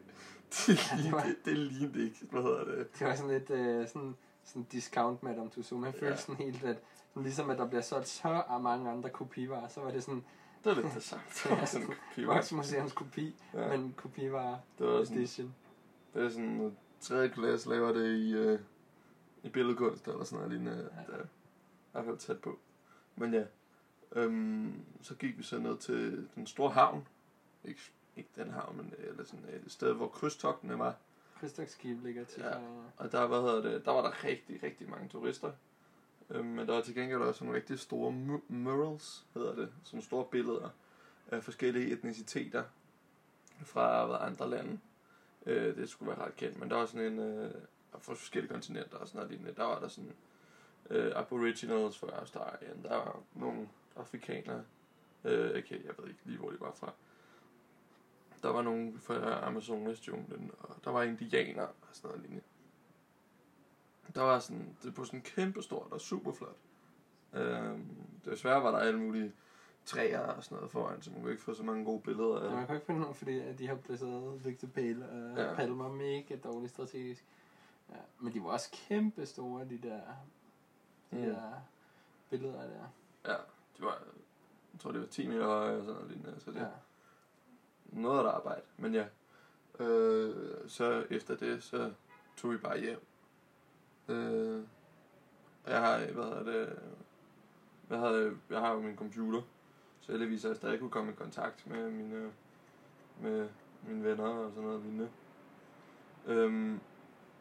de 0.66 0.72
Ja, 0.72 0.72
det 0.72 0.96
lignede, 0.96 1.12
var- 1.12 1.22
det, 1.22 1.36
det 1.44 1.56
lignede 1.58 2.04
ikke, 2.04 2.26
hvad 2.30 2.42
hedder 2.42 2.64
det, 2.64 2.98
Det 2.98 3.06
var 3.06 3.14
sådan 3.14 3.30
lidt 3.30 3.50
øh, 3.50 3.88
sådan, 3.88 4.16
sådan 4.44 4.62
discount 4.72 5.22
Madame 5.22 5.50
Tussauds. 5.50 5.80
Man 5.82 5.92
følte 5.92 6.06
Ja. 6.06 6.10
ja. 6.12 6.16
sådan 6.16 6.36
helt, 6.36 6.64
at 6.64 6.78
sådan 7.08 7.22
ligesom 7.22 7.50
at 7.50 7.58
der 7.58 7.66
bliver 7.68 7.82
solgt 7.82 8.08
så 8.08 8.42
mange 8.60 8.90
andre 8.90 9.10
kopivarer, 9.10 9.68
så 9.68 9.80
var 9.80 9.90
det 9.90 10.02
sådan 10.04 10.24
det 10.64 10.76
var 10.76 10.82
lidt 10.82 10.94
det 10.94 11.02
samme. 11.02 11.24
Det 11.44 11.50
var 11.50 11.64
sådan 11.64 11.86
en 11.88 11.94
kopi, 11.94 12.24
Voksmuseums 12.24 12.92
kopi, 12.92 13.36
ja. 13.54 13.62
ja. 13.62 13.76
men 13.76 13.94
kopivarer 13.96 14.58
det 14.78 14.86
var 14.86 15.04
sådan, 15.04 15.18
edition. 15.18 15.54
Det 16.14 16.24
er 16.24 16.28
sådan, 16.28 16.76
3. 17.00 17.28
klasse 17.28 17.68
laver 17.68 17.92
det 17.92 18.16
i, 18.16 18.32
øh, 18.32 18.58
i 19.42 19.48
billedkunst 19.48 20.08
eller 20.08 20.24
sådan 20.24 20.36
noget 20.36 20.50
lignende. 20.52 20.90
Ja. 20.96 21.12
Ja. 21.12 21.18
Det 21.18 21.98
er 21.98 22.00
i 22.00 22.02
hvert 22.02 22.04
fald 22.04 22.18
tæt 22.18 22.38
på. 22.40 22.58
Men 23.16 23.34
ja, 23.34 23.42
øhm, 24.12 24.84
så 25.02 25.14
gik 25.14 25.38
vi 25.38 25.42
så 25.42 25.58
ned 25.58 25.76
til 25.78 26.28
den 26.34 26.46
store 26.46 26.70
havn. 26.70 27.06
Ikke, 27.64 27.80
ikke 28.16 28.30
den 28.36 28.50
havn, 28.50 28.76
men 28.76 28.94
øh, 28.98 29.08
eller 29.08 29.24
sådan 29.24 29.44
et 29.66 29.72
sted, 29.72 29.92
hvor 29.92 30.08
krydstogtene 30.08 30.78
var. 30.78 30.96
Krydstogsskib 31.40 32.04
ligger 32.04 32.24
til. 32.24 32.42
Ja. 32.42 32.58
Ja. 32.58 32.64
Og 32.96 33.12
der, 33.12 33.26
hvad 33.26 33.40
hedder 33.40 33.62
det, 33.62 33.84
der 33.84 33.90
var 33.90 34.02
der 34.02 34.24
rigtig, 34.24 34.62
rigtig 34.62 34.90
mange 34.90 35.08
turister. 35.08 35.52
Øhm, 36.30 36.46
men 36.46 36.66
der 36.68 36.74
var 36.74 36.80
til 36.80 36.94
gengæld 36.94 37.20
også 37.20 37.44
nogle 37.44 37.56
rigtig 37.58 37.78
store 37.78 38.12
mu- 38.12 38.52
murals, 38.52 39.26
hedder 39.34 39.54
det. 39.54 39.72
Sådan 39.84 40.02
store 40.02 40.24
billeder 40.24 40.68
af 41.28 41.44
forskellige 41.44 41.92
etniciteter 41.92 42.64
fra 43.64 44.06
hvad, 44.06 44.16
andre 44.20 44.50
lande. 44.50 44.78
Øh, 45.46 45.76
det 45.76 45.88
skulle 45.90 46.10
være 46.16 46.26
ret 46.26 46.36
kendt, 46.36 46.58
men 46.58 46.70
der 46.70 46.76
var 46.76 46.86
sådan 46.86 47.12
en... 47.12 47.18
Øh, 47.18 47.54
fra 47.98 48.14
forskellige 48.14 48.52
kontinenter 48.52 48.96
og 48.96 49.08
sådan 49.08 49.18
noget 49.18 49.30
lignende. 49.30 49.54
Der 49.56 49.64
var 49.64 49.80
der 49.80 49.88
sådan 49.88 50.12
øh, 50.90 51.12
aboriginals 51.16 51.98
fra 51.98 52.06
Australien. 52.06 52.82
Der 52.82 52.96
var 52.96 53.22
nogle 53.34 53.68
afrikanere. 53.96 54.64
Øh, 55.24 55.50
okay, 55.50 55.84
jeg 55.84 55.94
ved 55.98 56.08
ikke 56.08 56.20
lige, 56.24 56.38
hvor 56.38 56.50
de 56.50 56.60
var 56.60 56.72
fra. 56.72 56.92
Der 58.42 58.48
var 58.48 58.62
nogle 58.62 58.98
fra 58.98 59.46
Amazonas 59.46 60.08
junglen, 60.08 60.50
og 60.60 60.76
der 60.84 60.90
var 60.90 61.02
indianer 61.02 61.62
og 61.62 61.74
sådan 61.92 62.08
noget 62.08 62.22
lignende. 62.22 62.44
Der 64.14 64.22
var 64.22 64.38
sådan, 64.38 64.76
det 64.82 64.98
var 64.98 65.04
sådan 65.04 65.20
kæmpe 65.22 65.62
stort 65.62 65.92
og 65.92 66.00
super 66.00 66.32
flot. 66.32 66.56
Øhm, 67.32 67.96
desværre 68.24 68.62
var 68.62 68.70
der 68.70 68.78
alle 68.78 68.98
mulige 69.00 69.32
træer 69.84 70.20
og 70.20 70.44
sådan 70.44 70.56
noget 70.56 70.70
foran, 70.70 71.02
så 71.02 71.10
man 71.10 71.20
kunne 71.20 71.30
ikke 71.30 71.42
få 71.42 71.54
så 71.54 71.62
mange 71.62 71.84
gode 71.84 72.00
billeder 72.00 72.40
af 72.40 72.44
Ja, 72.44 72.50
man 72.50 72.58
det. 72.58 72.66
kan 72.66 72.76
ikke 72.76 72.86
finde 72.86 73.00
nogen, 73.00 73.14
fordi 73.14 73.38
at 73.38 73.58
de 73.58 73.68
har 73.68 73.74
placeret 73.74 74.58
Pale 74.74 75.08
og 75.08 75.36
Ja. 75.36 75.48
ja. 75.48 75.54
Palmer 75.54 75.88
mega 75.88 76.36
dårligt 76.44 76.72
strategisk. 76.72 77.24
Ja, 77.90 77.96
men 78.20 78.32
de 78.34 78.42
var 78.42 78.48
også 78.50 78.70
kæmpe 78.72 79.26
store, 79.26 79.64
de 79.64 79.78
der, 79.78 80.00
de 81.10 81.16
Mm. 81.16 81.22
der 81.22 81.52
billeder 82.30 82.60
der. 82.62 82.86
Ja, 83.32 83.36
de 83.78 83.82
var, 83.82 83.98
jeg 84.72 84.80
tror 84.80 84.92
det 84.92 85.00
var 85.00 85.06
10 85.06 85.26
meter 85.26 85.46
høje 85.46 85.76
og 85.76 85.80
sådan 85.84 85.94
noget 85.94 86.10
lignende, 86.10 86.40
så 86.40 86.50
det 86.50 86.60
Ja. 86.60 86.66
noget 87.86 88.26
af 88.26 88.30
arbejde. 88.30 88.62
Men 88.76 88.94
ja, 88.94 89.06
øh, 89.80 90.34
så 90.68 91.06
efter 91.10 91.36
det, 91.36 91.62
så 91.62 91.92
tog 92.36 92.52
vi 92.52 92.56
bare 92.56 92.80
hjem. 92.80 93.00
Øh, 94.08 94.62
jeg 95.66 95.80
har, 95.80 95.98
hvad 95.98 96.24
hedder 96.24 96.42
det, 96.42 96.78
jeg, 97.90 97.98
havde, 97.98 98.36
jeg 98.50 98.60
har 98.60 98.72
jo 98.72 98.80
min 98.80 98.96
computer, 98.96 99.42
så 100.00 100.12
heldigvis 100.12 100.42
har 100.42 100.48
jeg 100.50 100.56
stadig 100.56 100.78
kunne 100.80 100.90
komme 100.90 101.12
i 101.12 101.14
kontakt 101.14 101.66
med 101.66 101.90
mine, 101.90 102.32
med 103.20 103.48
mine 103.82 104.04
venner 104.04 104.24
og 104.24 104.50
sådan 104.50 104.64
noget 104.68 104.82
lignende. 104.82 105.10
Øhm, 106.26 106.80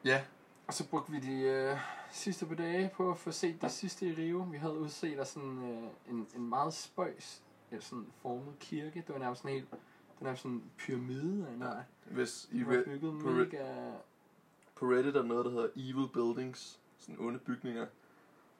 ja, 0.05 0.25
Og 0.71 0.75
så 0.75 0.87
brugte 0.87 1.11
vi 1.11 1.19
de 1.19 1.41
øh, 1.41 1.77
sidste 2.11 2.45
par 2.45 2.55
dage 2.55 2.91
på 2.95 3.11
at 3.11 3.17
få 3.17 3.31
set 3.31 3.61
det 3.61 3.71
sidste 3.71 4.05
i 4.07 4.13
Rio. 4.13 4.47
Vi 4.51 4.57
havde 4.57 4.77
udset 4.79 5.19
af 5.19 5.27
sådan 5.27 5.57
øh, 5.71 6.13
en, 6.13 6.27
en 6.35 6.49
meget 6.49 6.73
spøjs 6.73 7.43
øh, 7.71 7.81
sådan 7.81 8.05
formet 8.21 8.59
kirke. 8.59 9.03
Det 9.07 9.13
var 9.13 9.19
nærmest 9.19 9.41
sådan 9.41 9.55
helt, 9.55 9.71
var 9.71 9.77
nærmest 10.21 10.43
sådan 10.43 10.55
en 10.55 10.63
pyramide 10.77 11.47
af 11.47 11.53
en 11.53 11.61
Ja. 11.61 11.69
hvis 12.13 12.49
I 12.51 12.63
re- 12.63 12.83
bygget 12.85 13.21
på 13.21 13.29
mega... 13.29 13.91
på 14.75 14.85
Reddit 14.85 15.15
er 15.15 15.23
noget, 15.23 15.45
der 15.45 15.51
hedder 15.51 15.67
Evil 15.75 16.07
Buildings, 16.13 16.79
sådan 16.97 17.19
onde 17.19 17.39
bygninger. 17.39 17.85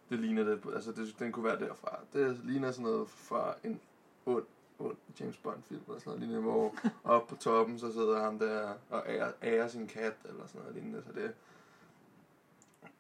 Det 0.09 0.19
ligner 0.19 0.43
det, 0.43 0.61
altså 0.75 0.91
det, 0.91 1.15
den 1.19 1.31
kunne 1.31 1.45
være 1.45 1.59
derfra. 1.59 1.99
Det 2.13 2.39
ligner 2.43 2.71
sådan 2.71 2.83
noget 2.83 3.09
fra 3.09 3.53
en 3.63 3.79
ond, 4.25 4.45
ond 4.79 4.97
James 5.19 5.37
Bond 5.37 5.63
film, 5.63 5.81
eller 5.87 5.99
sådan 5.99 6.09
noget 6.09 6.19
lignende, 6.19 6.41
hvor 6.41 6.75
oppe 7.03 7.35
på 7.35 7.41
toppen, 7.41 7.79
så 7.79 7.93
sidder 7.93 8.23
han 8.23 8.39
der 8.39 8.73
og 8.89 9.03
ærer, 9.07 9.31
ærer 9.43 9.67
sin 9.67 9.87
kat, 9.87 10.13
eller 10.25 10.47
sådan 10.47 10.61
noget 10.61 10.75
lignende, 10.75 11.03
så 11.07 11.11
det, 11.13 11.33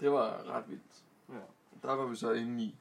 det 0.01 0.11
var 0.11 0.43
ret 0.47 0.69
vildt. 0.69 1.03
Ja. 1.29 1.39
Der 1.81 1.93
var 1.93 2.05
vi 2.05 2.15
så 2.15 2.31
inde 2.31 2.63
i, 2.63 2.75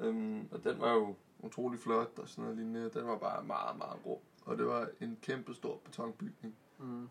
øhm, 0.00 0.48
og 0.52 0.64
den 0.64 0.80
var 0.80 0.92
jo 0.92 1.14
utrolig 1.40 1.80
flot, 1.80 2.18
og 2.18 2.28
sådan 2.28 2.42
noget 2.44 2.56
lignende, 2.56 2.90
den 2.90 3.06
var 3.06 3.18
bare 3.18 3.44
meget, 3.44 3.78
meget 3.78 4.06
rum, 4.06 4.18
og 4.44 4.58
det 4.58 4.66
var 4.66 4.88
en 5.00 5.18
kæmpe 5.22 5.54
stor 5.54 5.76
betonbygning. 5.84 6.56
Mm. 6.78 7.08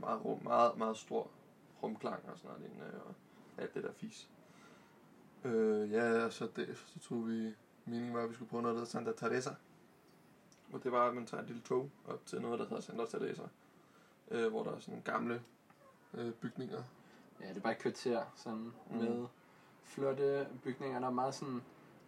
Meget, 0.00 0.24
rum, 0.24 0.42
meget, 0.42 0.78
meget 0.78 0.96
stor 0.96 1.30
rumklang 1.82 2.28
og 2.28 2.38
sådan 2.38 2.50
noget 2.50 2.62
lignende, 2.62 3.02
og 3.02 3.14
alt 3.58 3.74
det 3.74 3.84
der 3.84 3.92
fis. 3.92 4.28
Øh, 5.44 5.92
ja, 5.92 6.30
så 6.30 6.48
derefter 6.56 6.86
så 6.86 6.98
tog 6.98 7.28
vi, 7.28 7.54
meningen 7.84 8.14
var, 8.14 8.22
at 8.22 8.30
vi 8.30 8.34
skulle 8.34 8.48
prøve 8.48 8.62
noget, 8.62 8.74
der 8.74 8.80
hedder 8.80 8.90
Santa 8.90 9.12
Teresa. 9.12 9.50
Og 10.72 10.84
det 10.84 10.92
var, 10.92 11.08
at 11.08 11.14
man 11.14 11.26
tager 11.26 11.42
et 11.42 11.48
lille 11.48 11.62
tog 11.62 11.90
op 12.06 12.26
til 12.26 12.40
noget, 12.40 12.58
der 12.58 12.64
hedder 12.64 12.82
Santa 12.82 13.04
Teresa. 13.04 13.42
Øh, 14.30 14.50
hvor 14.50 14.62
der 14.62 14.72
er 14.72 14.78
sådan 14.78 14.92
nogle 14.92 15.04
gamle 15.04 15.42
øh, 16.14 16.32
bygninger. 16.32 16.82
Ja, 17.40 17.48
det 17.48 17.56
er 17.56 17.60
bare 17.60 17.72
et 17.72 17.78
kvarter 17.78 18.22
sådan 18.36 18.72
Mm. 18.90 18.96
med 18.96 19.26
flotte 19.84 20.48
bygninger. 20.62 21.00
Der 21.00 21.06
er 21.06 21.10
meget 21.12 21.34
sådan, 21.34 21.62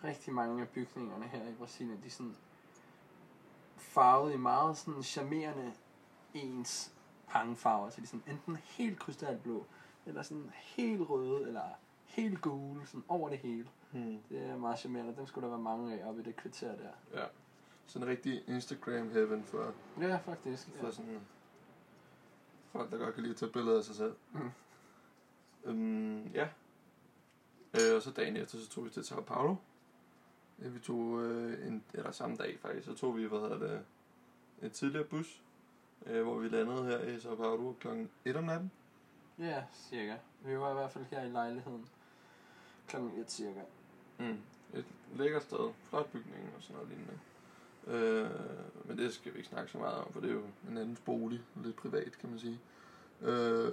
rigtig 0.04 0.35
mange 0.35 0.62
af 0.62 0.68
bygningerne 0.68 1.25
her 1.28 1.49
i 1.49 1.54
Brasilien, 1.54 2.00
de 2.02 2.06
er 2.06 2.11
sådan 2.11 2.37
farvet 3.76 4.33
i 4.33 4.37
meget 4.37 4.76
sådan 4.76 5.02
charmerende 5.02 5.73
ens 6.35 6.92
pangfarver. 7.28 7.90
Så 7.90 7.97
de 8.00 8.02
er 8.02 8.06
sådan 8.06 8.23
enten 8.26 8.56
helt 8.56 8.99
krystalblå, 8.99 9.66
eller 10.06 10.23
sådan 10.23 10.50
helt 10.54 11.11
røde, 11.11 11.47
eller 11.49 11.62
helt 12.04 12.40
gule, 12.40 12.87
sådan 12.87 13.04
over 13.09 13.28
det 13.28 13.38
hele. 13.38 13.68
Hmm. 13.92 14.18
Det 14.28 14.42
er 14.47 14.56
meget 14.56 14.78
charmerende. 14.78 15.16
Dem 15.16 15.26
skulle 15.26 15.42
der 15.45 15.50
være 15.50 15.62
mange 15.62 16.00
af 16.00 16.09
oppe 16.09 16.21
i 16.21 16.25
det 16.25 16.37
kvarter 16.37 16.76
der. 16.76 17.21
Ja. 17.21 17.25
Sådan 17.87 18.09
en 18.09 18.11
rigtig 18.11 18.49
Instagram 18.49 19.11
heaven 19.11 19.45
for, 19.45 19.73
Ja, 20.00 20.16
faktisk. 20.16 20.68
for 20.78 20.87
Ja. 20.87 20.92
sådan 20.92 21.21
folk, 22.73 22.90
der 22.90 22.99
godt 22.99 23.14
kan 23.14 23.23
lide 23.23 23.33
at 23.33 23.38
tage 23.38 23.52
billeder 23.52 23.78
af 23.78 23.85
sig 23.85 23.95
selv. 23.97 24.14
Mm. 24.33 24.50
Øhm, 25.65 26.27
ja. 26.35 26.49
Øh, 27.75 27.97
og 27.97 28.03
så 28.03 28.11
dagen 28.11 28.37
efter, 28.37 28.59
så 28.59 28.69
tog 28.69 28.85
vi 28.85 28.91
til 28.91 29.05
Sao 29.05 29.21
Paulo. 29.21 29.55
Ja, 30.63 30.69
vi 30.69 30.79
tog 30.79 31.23
øh, 31.23 31.67
en, 31.67 31.85
eller 31.95 32.11
samme 32.11 32.37
dag 32.37 32.59
faktisk, 32.63 32.87
så 32.87 32.95
tog 32.95 33.17
vi, 33.17 33.25
hvad 33.25 33.41
hedder 33.41 33.59
det, 33.59 33.81
en 34.63 34.71
tidligere 34.71 35.05
bus, 35.05 35.43
øh, 36.07 36.23
hvor 36.23 36.39
vi 36.39 36.49
landede 36.49 36.85
her 36.85 37.01
i 37.01 37.21
Sao 37.21 37.35
Paulo 37.35 37.73
klokken 37.81 38.11
1 38.25 38.37
om 38.37 38.45
natten. 38.45 38.71
ja, 39.39 39.65
cirka. 39.73 40.17
Vi 40.41 40.59
var 40.59 40.71
i 40.71 40.75
hvert 40.75 40.93
fald 40.93 41.05
her 41.11 41.23
i 41.23 41.29
lejligheden 41.29 41.89
klokken 42.89 43.21
1 43.21 43.31
cirka. 43.31 43.61
Mm. 44.19 44.39
Et 44.75 44.85
lækkert 45.17 45.43
sted, 45.43 45.73
flot 45.89 46.07
bygning 46.13 46.53
og 46.57 46.63
sådan 46.63 46.77
noget 46.77 46.89
lignende. 46.89 47.19
Øh, 47.87 48.31
men 48.85 48.99
det 48.99 49.15
skal 49.15 49.33
vi 49.33 49.39
ikke 49.39 49.49
snakke 49.49 49.71
så 49.71 49.79
meget 49.79 49.95
om, 49.95 50.13
for 50.13 50.21
det 50.21 50.31
er 50.31 50.35
jo 50.35 50.43
en 50.71 50.79
andens 50.79 51.01
bolig, 51.01 51.41
lidt 51.65 51.77
privat 51.77 52.19
kan 52.19 52.31
man 52.31 52.39
sige. 52.39 52.61
Øh, 53.23 53.73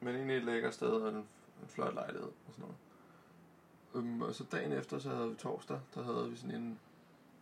men 0.00 0.14
egentlig 0.14 0.36
et 0.36 0.44
lækkert 0.44 0.74
sted 0.74 0.88
og 0.88 1.08
en, 1.08 1.16
en 1.62 1.68
flot 1.68 1.94
lejlighed 1.94 2.28
og 2.28 2.54
sådan 2.54 2.62
noget. 2.62 2.76
Um, 3.94 4.22
og 4.22 4.34
så 4.34 4.44
dagen 4.44 4.72
efter, 4.72 4.98
så 4.98 5.10
havde 5.10 5.30
vi 5.30 5.36
torsdag, 5.36 5.80
der 5.94 6.02
havde 6.02 6.30
vi 6.30 6.36
sådan 6.36 6.54
en, 6.54 6.78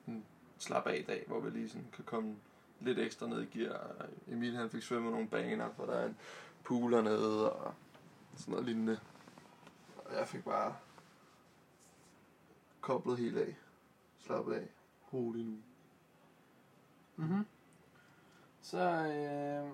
en 0.07 0.25
slap 0.59 0.87
af 0.87 1.05
dag, 1.09 1.25
hvor 1.27 1.41
vi 1.41 1.51
lige 1.51 1.69
sådan 1.69 1.87
kan 1.93 2.05
komme 2.05 2.37
lidt 2.81 2.99
ekstra 2.99 3.27
ned 3.27 3.43
i 3.43 3.59
gear. 3.59 4.07
Emil 4.29 4.57
han 4.57 4.71
fik 4.71 4.83
svømmet 4.83 5.13
nogle 5.13 5.29
baner, 5.29 5.71
for 5.77 5.87
der 5.87 5.93
er 5.93 6.07
en 6.07 6.17
pool 6.65 6.95
hernede 6.95 7.53
og 7.53 7.75
sådan 8.37 8.53
noget 8.53 8.67
lignende. 8.67 9.01
Og 9.97 10.15
jeg 10.15 10.29
fik 10.29 10.45
bare 10.45 10.77
koblet 12.81 13.19
helt 13.19 13.39
af. 13.39 13.57
Slappet 14.19 14.55
af. 14.55 14.69
Rolig 15.13 15.45
nu. 15.45 15.57
Mhm. 17.17 17.47
Så 18.61 18.79
øh, 18.79 19.73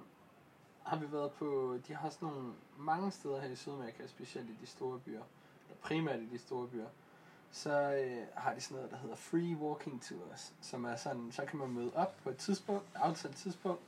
har 0.84 0.96
vi 0.96 1.12
været 1.12 1.32
på, 1.32 1.78
de 1.88 1.94
har 1.94 2.10
sådan 2.10 2.28
nogle 2.28 2.52
mange 2.78 3.10
steder 3.10 3.40
her 3.40 3.48
i 3.48 3.56
Sydamerika, 3.56 4.06
specielt 4.06 4.50
i 4.50 4.56
de 4.60 4.66
store 4.66 4.98
byer, 4.98 5.22
eller 5.64 5.76
primært 5.82 6.20
i 6.20 6.26
de 6.28 6.38
store 6.38 6.68
byer, 6.68 6.86
så 7.50 7.70
øh, 7.94 8.26
har 8.34 8.54
de 8.54 8.60
sådan 8.60 8.76
noget, 8.76 8.90
der 8.90 8.96
hedder 8.96 9.16
free 9.16 9.56
walking 9.56 10.02
tours, 10.02 10.54
som 10.60 10.84
er 10.84 10.96
sådan, 10.96 11.32
så 11.32 11.44
kan 11.44 11.58
man 11.58 11.68
møde 11.68 11.92
op 11.94 12.16
på 12.22 12.30
et 12.30 12.36
tidspunkt, 12.36 12.84
aftalt 12.94 13.36
tidspunkt, 13.36 13.82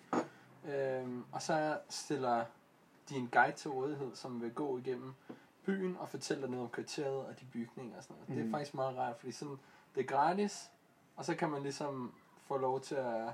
øh, 0.68 1.18
og 1.32 1.42
så 1.42 1.78
stiller 1.88 2.44
de 3.08 3.14
en 3.16 3.28
guide 3.32 3.56
til 3.56 3.70
rådighed, 3.70 4.14
som 4.14 4.42
vil 4.42 4.54
gå 4.54 4.78
igennem 4.78 5.14
byen 5.64 5.96
og 6.00 6.08
fortælle 6.08 6.42
dig 6.42 6.50
noget 6.50 6.64
om 6.64 6.70
kvarteret 6.70 7.26
og 7.26 7.40
de 7.40 7.44
bygninger 7.52 7.96
og 7.96 8.02
sådan 8.02 8.16
noget. 8.16 8.28
Mm. 8.28 8.34
Det 8.34 8.40
er 8.40 8.44
Mhm. 8.44 8.52
faktisk 8.54 8.74
meget 8.74 8.96
rart, 8.98 9.16
fordi 9.18 9.32
sådan, 9.32 9.56
det 9.94 10.00
er 10.00 10.06
gratis, 10.06 10.70
og 11.16 11.24
så 11.24 11.34
kan 11.34 11.50
man 11.50 11.62
ligesom 11.62 12.14
få 12.46 12.56
lov 12.56 12.80
til 12.80 12.94
at, 12.94 13.28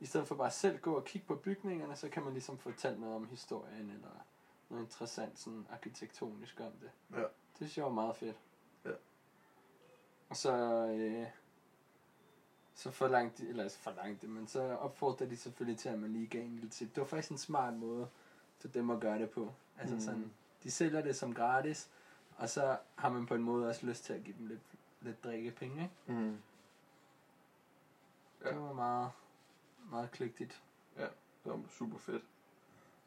i 0.00 0.06
stedet 0.06 0.28
for 0.28 0.34
bare 0.34 0.50
selv 0.50 0.78
gå 0.78 0.94
og 0.94 1.04
kigge 1.04 1.26
på 1.26 1.34
bygningerne, 1.34 1.96
så 1.96 2.08
kan 2.08 2.22
man 2.22 2.32
ligesom 2.32 2.58
fortælle 2.58 3.00
noget 3.00 3.16
om 3.16 3.26
historien, 3.26 3.90
eller 3.90 4.24
noget 4.70 4.84
interessant 4.84 5.38
sådan 5.38 5.66
arkitektonisk 5.70 6.60
om 6.60 6.72
det. 6.72 6.90
Ja. 7.16 7.22
Det 7.22 7.28
synes 7.56 7.76
jeg 7.76 7.84
var 7.84 7.90
meget 7.90 8.16
fedt. 8.16 8.36
Ja. 8.84 8.90
Og 10.28 10.36
så, 10.36 10.52
øh, 10.86 11.26
så 12.74 12.90
forlangt 12.90 13.38
de, 13.38 13.48
eller 13.48 13.68
forlangt 13.68 14.22
det, 14.22 14.30
men 14.30 14.46
så 14.46 14.60
opfordrer 14.60 15.26
de 15.26 15.36
selvfølgelig 15.36 15.78
til, 15.78 15.88
at 15.88 15.98
man 15.98 16.12
lige 16.12 16.26
gav 16.26 16.42
en 16.44 16.54
lille 16.54 16.70
tip. 16.70 16.88
Det 16.88 17.00
var 17.00 17.06
faktisk 17.06 17.30
en 17.30 17.38
smart 17.38 17.74
måde 17.74 18.08
for 18.58 18.68
dem 18.68 18.90
at 18.90 19.00
gøre 19.00 19.18
det 19.18 19.30
på. 19.30 19.52
Altså 19.78 19.94
mm. 19.94 20.00
sådan, 20.00 20.32
de 20.62 20.70
sælger 20.70 21.02
det 21.02 21.16
som 21.16 21.34
gratis, 21.34 21.90
og 22.36 22.48
så 22.48 22.78
har 22.94 23.08
man 23.08 23.26
på 23.26 23.34
en 23.34 23.42
måde 23.42 23.68
også 23.68 23.86
lyst 23.86 24.04
til 24.04 24.12
at 24.12 24.24
give 24.24 24.36
dem 24.38 24.46
lidt, 24.46 24.60
lidt 25.00 25.24
drikkepenge, 25.24 25.82
ikke? 25.82 26.20
Mm. 26.20 26.38
Ja. 28.44 28.48
Det 28.48 28.60
var 28.60 28.72
meget, 28.72 29.10
meget 29.90 30.10
kligtigt. 30.10 30.62
Det 31.44 31.52
var 31.52 31.60
super 31.68 31.98
fedt. 31.98 32.22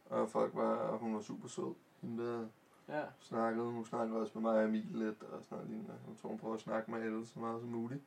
Og 0.10 0.30
folk 0.30 0.56
var, 0.56 0.76
og 0.76 0.98
hun 0.98 1.16
var 1.16 1.22
super 1.22 1.48
sød. 1.48 1.74
Hende 2.02 2.24
der 2.24 2.48
Ja. 2.88 3.04
snakkede, 3.20 3.66
hun 3.66 3.86
snakkede 3.86 4.20
også 4.20 4.32
med 4.36 4.42
mig 4.42 4.60
og 4.60 4.64
Emil 4.64 4.88
lidt, 4.92 5.24
og 5.24 5.44
sådan 5.44 5.58
noget 5.58 5.68
lignende. 5.70 5.94
Hun 6.06 6.16
tror, 6.22 6.30
hun 6.30 6.38
prøver 6.38 6.56
at 6.56 6.62
snakke 6.62 6.92
med 6.92 7.02
alle 7.02 7.26
så 7.28 7.40
meget 7.40 7.62
som 7.62 7.70
muligt. 7.70 8.02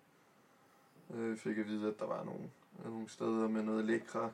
Øh, 1.15 1.39
fik 1.39 1.59
at 1.59 1.67
vide, 1.67 1.89
at 1.89 1.99
der 1.99 2.07
var 2.07 2.25
nogle, 2.25 2.51
nogle 2.85 3.09
steder 3.09 3.49
med 3.49 3.63
noget 3.63 3.85
lækre, 3.85 4.33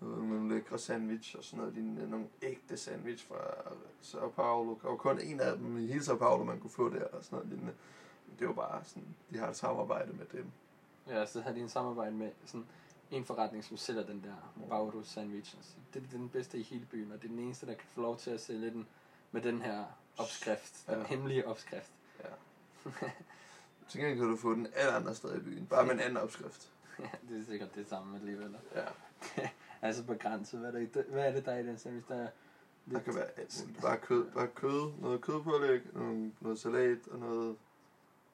noget 0.00 0.18
med 0.24 0.36
nogle 0.38 0.54
lækre 0.54 0.78
sandwich 0.78 1.36
og 1.38 1.44
sådan 1.44 1.58
noget 1.58 1.74
lignende. 1.74 2.10
Nogle 2.10 2.26
ægte 2.42 2.76
sandwich 2.76 3.26
fra 3.28 3.36
Sao 4.00 4.28
Paulo. 4.28 4.78
Var 4.82 4.96
kun 4.96 5.20
en 5.20 5.40
af 5.40 5.56
dem 5.56 5.78
i 5.78 5.86
hele 5.86 6.04
Sao 6.04 6.16
Paulo, 6.16 6.44
man 6.44 6.60
kunne 6.60 6.70
få 6.70 6.88
der 6.88 7.04
og 7.04 7.24
sådan 7.24 7.36
noget 7.36 7.48
lignende. 7.48 7.74
Det 8.38 8.46
var 8.48 8.54
bare 8.54 8.84
sådan, 8.84 9.16
de 9.30 9.38
har 9.38 9.48
et 9.48 9.56
samarbejde 9.56 10.12
med 10.12 10.26
dem. 10.32 10.50
Ja, 11.06 11.26
så 11.26 11.40
havde 11.40 11.56
de 11.56 11.60
en 11.60 11.68
samarbejde 11.68 12.12
med 12.16 12.30
sådan 12.44 12.66
en 13.10 13.24
forretning, 13.24 13.64
som 13.64 13.76
sælger 13.76 14.06
den 14.06 14.22
der 14.24 14.64
Bauro 14.68 15.02
sandwich. 15.02 15.56
Altså, 15.56 15.72
det 15.94 16.02
er 16.02 16.06
den 16.18 16.28
bedste 16.28 16.58
i 16.58 16.62
hele 16.62 16.86
byen, 16.86 17.12
og 17.12 17.22
det 17.22 17.24
er 17.24 17.28
den 17.32 17.38
eneste, 17.38 17.66
der 17.66 17.74
kan 17.74 17.88
få 17.88 18.00
lov 18.00 18.18
til 18.18 18.30
at 18.30 18.40
sælge 18.40 18.70
den 18.70 18.86
med 19.32 19.42
den 19.42 19.62
her 19.62 19.84
opskrift. 20.18 20.84
Den 20.86 20.98
Ja. 20.98 21.04
hemmelige 21.04 21.46
opskrift. 21.46 21.90
Til 23.88 24.00
gengæld 24.00 24.18
kan 24.18 24.28
du 24.28 24.36
få 24.36 24.54
den 24.54 24.66
alle 24.74 24.92
andre 24.92 25.14
steder 25.14 25.36
i 25.36 25.40
byen, 25.40 25.66
bare 25.66 25.86
med 25.86 25.94
en 25.94 26.00
anden 26.00 26.16
opskrift. 26.16 26.72
ja, 26.98 27.08
det 27.28 27.40
er 27.40 27.44
sikkert 27.44 27.74
det 27.74 27.88
samme 27.88 28.18
alligevel. 28.18 28.56
Ja, 28.74 28.84
Altså 29.82 30.04
begrænset. 30.04 30.60
Hvad 30.60 30.68
er, 30.74 30.78
der 30.78 30.86
den- 31.02 31.12
hvad 31.12 31.28
er 31.28 31.32
det, 31.32 31.44
der 31.44 31.52
er 31.52 31.58
i 31.58 31.66
den 31.66 31.78
sandwich? 31.78 32.08
Der 32.08 32.14
er 32.14 32.28
der 32.90 33.00
kan 33.00 33.14
være 33.14 33.38
alt. 33.38 33.66
Bare 33.82 33.98
kød, 33.98 34.30
bare 34.30 34.48
kød, 34.48 34.92
noget 35.00 35.20
kødpålæg, 35.20 35.80
noget, 35.94 36.32
noget 36.40 36.58
salat 36.58 37.08
og 37.08 37.18
noget 37.18 37.56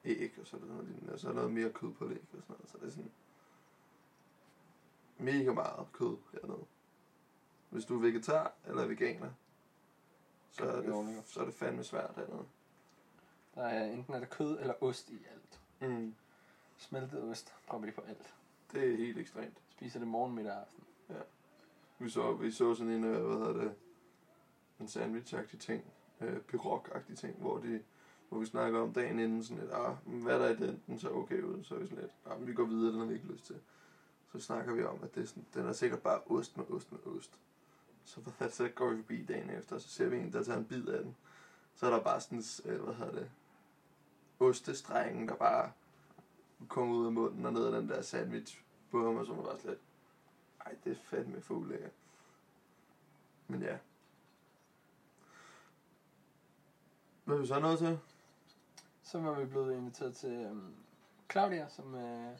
æg, 0.05 0.31
og 0.41 0.47
så 0.47 0.55
er 0.55 0.59
der 0.59 0.67
noget 0.67 1.09
og 1.13 1.19
så 1.19 1.27
er 1.27 1.31
der 1.31 1.35
noget 1.39 1.51
mere 1.53 1.69
kødpålæg 1.69 2.17
og 2.37 2.43
sådan 2.43 2.43
noget. 2.55 2.69
Så 2.71 2.77
det 2.81 2.87
er 2.87 2.91
sådan 2.91 3.11
mega 5.17 5.53
meget 5.53 5.87
kød 5.93 6.17
hernede. 6.31 6.65
Hvis 7.69 7.85
du 7.85 7.95
er 7.95 8.01
vegetar 8.01 8.53
eller 8.67 8.85
veganer, 8.85 9.29
så 10.51 10.63
er 10.63 10.81
det, 10.81 11.23
så 11.25 11.39
er 11.39 11.45
det 11.45 11.53
fandme 11.53 11.83
svært 11.83 12.13
hernede. 12.15 12.45
Der 13.55 13.63
er 13.63 13.91
enten 13.91 14.13
er 14.13 14.19
der 14.19 14.25
kød 14.25 14.59
eller 14.59 14.83
ost 14.83 15.09
i 15.09 15.25
alt. 15.31 15.59
Mm. 15.91 16.15
Smeltet 16.77 17.23
ost 17.23 17.53
propper 17.67 17.87
de 17.87 17.93
på 17.93 18.01
alt. 18.01 18.35
Det 18.71 18.93
er 18.93 18.97
helt 18.97 19.17
ekstremt. 19.17 19.57
Spiser 19.69 19.99
det 19.99 20.07
morgen, 20.07 20.35
middag 20.35 20.53
og 20.53 20.59
aften. 20.59 20.83
Vi 21.99 22.09
så, 22.09 22.33
vi 22.33 22.51
så 22.51 22.75
sådan 22.75 22.93
en, 22.93 23.03
øh, 23.03 23.25
hvad 23.25 23.37
hedder 23.37 23.53
det, 23.63 23.75
en 24.79 24.87
sandwich-agtig 24.87 25.57
ting, 25.59 25.83
øh, 26.21 26.37
pirog-agtig 26.37 27.17
ting, 27.17 27.37
hvor, 27.37 27.57
de, 27.57 27.83
hvor 28.29 28.39
vi 28.39 28.45
snakker 28.45 28.79
om 28.79 28.93
dagen 28.93 29.19
inden 29.19 29.43
sådan 29.43 29.63
lidt, 29.63 29.73
ah, 29.73 29.95
hvad 30.05 30.35
er 30.35 30.39
der 30.39 30.49
i 30.49 30.67
den, 30.67 30.83
den 30.87 30.99
så 30.99 31.09
okay 31.09 31.41
ud, 31.41 31.63
så 31.63 31.75
er 31.75 31.79
vi 31.79 31.87
sådan 31.87 32.03
lidt, 32.03 32.13
ah, 32.25 32.47
vi 32.47 32.53
går 32.53 32.65
videre, 32.65 32.91
den 32.91 32.99
har 32.99 33.07
vi 33.07 33.13
ikke 33.13 33.27
lyst 33.27 33.45
til. 33.45 33.59
Så 34.31 34.39
snakker 34.39 34.73
vi 34.73 34.83
om, 34.83 35.03
at 35.03 35.15
det 35.15 35.23
er 35.23 35.27
sådan, 35.27 35.45
den 35.53 35.67
er 35.67 35.73
sikkert 35.73 36.01
bare 36.01 36.21
ost 36.25 36.57
med 36.57 36.65
ost 36.69 36.91
med 36.91 36.99
ost. 37.05 37.39
Så, 38.03 38.21
hvad, 38.21 38.33
det, 38.47 38.53
så 38.55 38.69
går 38.69 38.89
vi 38.89 38.97
forbi 38.97 39.25
dagen 39.25 39.49
efter, 39.49 39.75
og 39.75 39.81
så 39.81 39.89
ser 39.89 40.07
vi 40.07 40.17
en, 40.17 40.33
der 40.33 40.43
tager 40.43 40.57
en 40.57 40.65
bid 40.65 40.87
af 40.87 41.03
den. 41.03 41.15
Så 41.75 41.85
er 41.85 41.89
der 41.89 42.03
bare 42.03 42.21
sådan, 42.21 42.43
øh, 42.65 42.81
hvad 42.83 42.93
hedder 42.93 43.11
det, 43.11 43.31
ostestrengen, 44.39 45.27
der 45.27 45.35
bare 45.35 45.71
kommer 46.67 46.95
ud 46.95 47.05
af 47.05 47.11
munden 47.11 47.45
og 47.45 47.53
ned 47.53 47.65
af 47.65 47.71
den 47.71 47.89
der 47.89 48.01
sandwich 48.01 48.61
på 48.91 49.05
ham, 49.05 49.17
og 49.17 49.25
så 49.25 49.33
var 49.33 49.43
bare 49.43 49.59
slet, 49.59 49.77
ej, 50.65 50.75
det 50.83 50.91
er 50.91 50.95
fandme 51.03 51.41
for 51.41 51.55
ulækkert. 51.55 51.91
Men 53.47 53.61
ja. 53.61 53.77
Hvad 57.25 57.35
er 57.35 57.41
vi 57.41 57.47
så 57.47 57.59
nået 57.59 57.79
til? 57.79 57.99
Så 59.03 59.19
var 59.19 59.39
vi 59.39 59.45
blevet 59.45 59.73
inviteret 59.73 60.15
til 60.15 60.29
øhm, 60.29 60.75
Claudia, 61.31 61.69
som, 61.69 61.95
øh, 61.95 62.37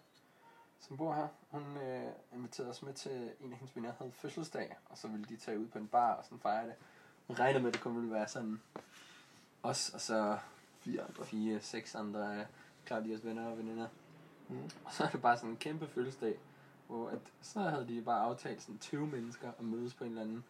som 0.87 0.97
bor 0.97 1.13
her. 1.13 1.27
Hun 1.49 1.77
øh, 1.77 2.11
inviterede 2.33 2.69
os 2.69 2.81
med 2.83 2.93
til 2.93 3.31
en 3.39 3.51
af 3.51 3.57
hendes 3.57 3.75
venner, 3.75 3.91
havde 3.97 4.11
fødselsdag, 4.11 4.77
og 4.85 4.97
så 4.97 5.07
ville 5.07 5.25
de 5.25 5.37
tage 5.37 5.59
ud 5.59 5.67
på 5.67 5.77
en 5.77 5.87
bar 5.87 6.13
og 6.13 6.23
sådan 6.25 6.39
fejre 6.39 6.65
det. 6.67 6.75
Hun 7.27 7.39
regnede 7.39 7.59
med, 7.63 7.67
at 7.67 7.73
det 7.73 7.81
kunne 7.83 7.95
ville 7.95 8.11
være 8.13 8.27
sådan 8.27 8.61
os, 9.63 9.89
og 9.89 10.01
så 10.01 10.37
Fire 10.79 11.01
andre. 11.01 11.25
fire, 11.25 11.59
seks 11.61 11.95
andre 11.95 12.39
af 12.39 12.47
Claudias 12.87 13.25
venner 13.25 13.47
og 13.49 13.57
veninder. 13.57 13.87
Mm. 14.49 14.63
Og 14.85 14.93
så 14.93 15.03
er 15.03 15.09
det 15.09 15.21
bare 15.21 15.37
sådan 15.37 15.49
en 15.49 15.57
kæmpe 15.57 15.87
fødselsdag, 15.87 16.39
hvor 16.87 17.09
at, 17.09 17.19
så 17.41 17.59
havde 17.59 17.87
de 17.87 18.01
bare 18.01 18.21
aftalt 18.21 18.61
sådan 18.61 18.79
20 18.79 19.07
mennesker 19.07 19.51
at 19.59 19.63
mødes 19.65 19.93
på 19.93 20.03
en 20.03 20.09
eller 20.09 20.21
anden 20.21 20.43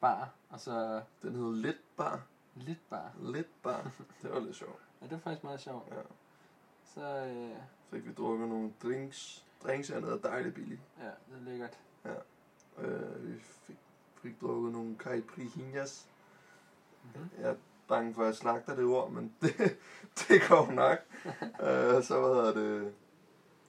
bar, 0.00 0.30
og 0.50 0.60
så 0.60 1.02
Den 1.22 1.34
hed 1.34 1.54
Lidt 1.56 1.96
Bar. 1.96 2.22
lidt 2.54 2.88
bar. 2.90 3.12
Lidt 3.20 3.62
Bar. 3.62 3.90
Det 4.22 4.30
var 4.30 4.40
lidt 4.40 4.56
sjovt. 4.56 4.80
Ja, 5.00 5.04
det 5.06 5.12
var 5.12 5.18
faktisk 5.18 5.44
meget 5.44 5.60
sjovt. 5.60 5.88
Ja. 5.94 6.00
Så 6.84 7.24
øh, 7.26 7.56
Fik 7.90 8.06
vi 8.06 8.12
drukket 8.12 8.48
nogle 8.48 8.72
drinks. 8.82 9.44
Drinks 9.64 9.90
er 9.90 10.00
noget 10.00 10.22
dejligt 10.22 10.54
billigt. 10.54 10.80
ja, 11.00 11.04
det 11.04 11.40
er 11.40 11.44
lækkert. 11.50 11.78
Øh, 12.78 13.26
vi 13.28 13.38
fik, 13.38 13.76
fik 14.22 14.40
drukket 14.40 14.72
nogle 14.72 14.96
caipirinhas. 14.98 16.08
Mm-hmm. 17.04 17.28
Jeg 17.38 17.50
er 17.50 17.56
bange 17.88 18.14
for, 18.14 18.22
at 18.22 18.26
jeg 18.26 18.34
slagter 18.34 18.74
det 18.76 18.84
ord, 18.84 19.10
men 19.10 19.34
det, 19.40 19.76
det 20.28 20.42
går 20.48 20.70
nok. 20.72 20.98
øh, 21.68 22.02
så 22.04 22.20
hvad 22.20 22.34
hedder 22.34 22.54
det? 22.54 22.94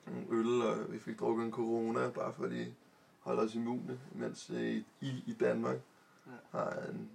Nogle 0.06 0.28
øl, 0.30 0.62
og 0.62 0.92
vi 0.94 1.00
fik 1.00 1.20
drukket 1.20 1.46
en 1.46 1.52
corona, 1.52 2.10
bare 2.10 2.34
for 2.34 2.44
at 2.44 2.52
de 2.52 2.74
holder 3.20 3.44
os 3.44 3.56
immune, 3.56 4.00
mens 4.12 4.50
øh, 4.50 4.76
I 5.02 5.24
i 5.28 5.38
Danmark 5.40 5.78
Ja. 6.28 6.60
har 6.60 6.72
en 6.72 7.10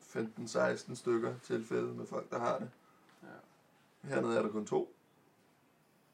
15-16 0.00 0.94
stykker 0.94 1.34
tilfælde 1.42 1.94
med 1.94 2.06
folk, 2.06 2.30
der 2.30 2.38
har 2.38 2.58
det. 2.58 2.70
Ja. 3.22 4.08
Hernede 4.08 4.38
er 4.38 4.42
der 4.42 4.48
kun 4.50 4.66
to. 4.66 4.94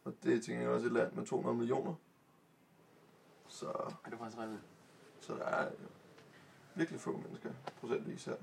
Og 0.04 0.14
det 0.22 0.34
er 0.34 0.40
til 0.40 0.52
gengæld 0.52 0.70
også 0.70 0.86
et 0.86 0.92
land 0.92 1.12
med 1.12 1.26
200 1.26 1.56
millioner. 1.56 1.94
Så, 3.48 3.66
det 4.04 4.12
var 4.12 4.18
faktisk 4.18 4.38
ret 4.38 4.50
vildt. 4.50 4.64
så 5.20 5.34
der 5.34 5.44
er 5.44 5.70
virkelig 6.74 7.00
få 7.00 7.16
mennesker, 7.16 7.50
procentvis 7.80 8.24
her. 8.24 8.36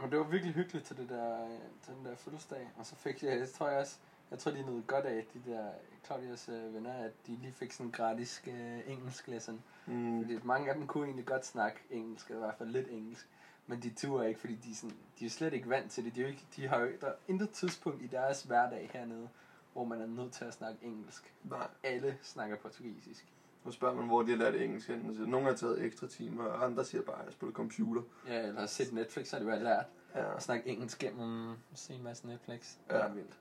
Men 0.00 0.10
det 0.10 0.18
var 0.18 0.24
virkelig 0.24 0.54
hyggeligt 0.54 0.86
til, 0.86 0.96
det 0.96 1.08
der, 1.08 1.44
øh, 1.44 1.58
til 1.82 1.94
den 1.94 2.04
der 2.04 2.16
fødselsdag. 2.16 2.70
Og 2.76 2.86
så 2.86 2.96
fik 2.96 3.22
jeg, 3.22 3.38
jeg 3.38 3.48
tror 3.48 3.68
jeg 3.68 3.80
også, 3.80 3.98
jeg 4.30 4.38
tror 4.38 4.50
de 4.50 4.62
nød 4.62 4.82
godt 4.82 5.04
af, 5.04 5.26
de 5.34 5.50
der 5.50 5.70
Claudias 6.06 6.48
øh, 6.48 6.74
venner, 6.74 6.92
at 6.92 7.12
de 7.26 7.36
lige 7.36 7.52
fik 7.52 7.72
sådan 7.72 7.86
en 7.86 7.92
gratis 7.92 8.42
øh, 8.46 8.92
engelsk 8.92 9.28
lesson. 9.28 9.62
Mm. 9.86 10.22
Fordi 10.22 10.38
mange 10.44 10.68
af 10.68 10.74
dem 10.74 10.86
kunne 10.86 11.04
egentlig 11.04 11.26
godt 11.26 11.46
snakke 11.46 11.80
engelsk, 11.90 12.26
eller 12.26 12.42
i 12.42 12.44
hvert 12.44 12.58
fald 12.58 12.68
lidt 12.68 12.88
engelsk. 12.90 13.28
Men 13.66 13.82
de 13.82 13.90
turer 13.90 14.26
ikke, 14.26 14.40
fordi 14.40 14.54
de 14.54 14.70
er, 14.70 14.74
sådan, 14.74 14.96
de 15.18 15.26
er 15.26 15.30
slet 15.30 15.52
ikke 15.52 15.68
vant 15.68 15.92
til 15.92 16.04
det. 16.04 16.14
De, 16.14 16.20
er 16.20 16.24
jo 16.24 16.30
ikke, 16.30 16.46
de 16.56 16.68
har 16.68 16.80
jo, 16.80 16.88
der 17.00 17.06
er 17.06 17.14
intet 17.28 17.50
tidspunkt 17.50 18.02
i 18.02 18.06
deres 18.06 18.42
hverdag 18.42 18.90
hernede, 18.92 19.28
hvor 19.74 19.84
man 19.84 20.00
er 20.00 20.06
nødt 20.06 20.32
til 20.32 20.44
at 20.44 20.54
snakke 20.54 20.78
engelsk. 20.84 21.34
Nej. 21.44 21.68
Alle 21.82 22.18
snakker 22.22 22.56
portugisisk. 22.56 23.26
Nu 23.64 23.70
spørger 23.70 23.94
man, 23.94 24.06
hvor 24.06 24.22
de 24.22 24.30
har 24.30 24.36
lært 24.38 24.54
engelsk 24.54 24.88
hen. 24.88 25.14
Så 25.16 25.22
Nogle 25.26 25.46
har 25.46 25.54
taget 25.54 25.82
ekstra 25.84 26.06
timer, 26.06 26.44
og 26.44 26.64
andre 26.64 26.84
siger 26.84 27.02
bare, 27.02 27.18
at 27.20 27.24
jeg 27.24 27.32
spiller 27.32 27.52
computer. 27.52 28.02
Ja, 28.28 28.46
eller 28.46 28.60
har 28.60 28.66
set 28.66 28.92
Netflix, 28.92 29.26
så 29.28 29.36
har 29.38 29.44
de 29.44 29.50
jo 29.50 29.62
lært 29.62 29.84
Ja, 30.14 30.36
at 30.36 30.42
snakke 30.42 30.68
engelsk 30.68 30.98
gennem 30.98 31.54
se 31.74 31.94
en 31.94 32.02
masse 32.02 32.26
Netflix. 32.26 32.74
Det 32.88 32.94
Ja. 32.94 33.00
er 33.00 33.04
ret 33.08 33.14
vildt. 33.14 33.38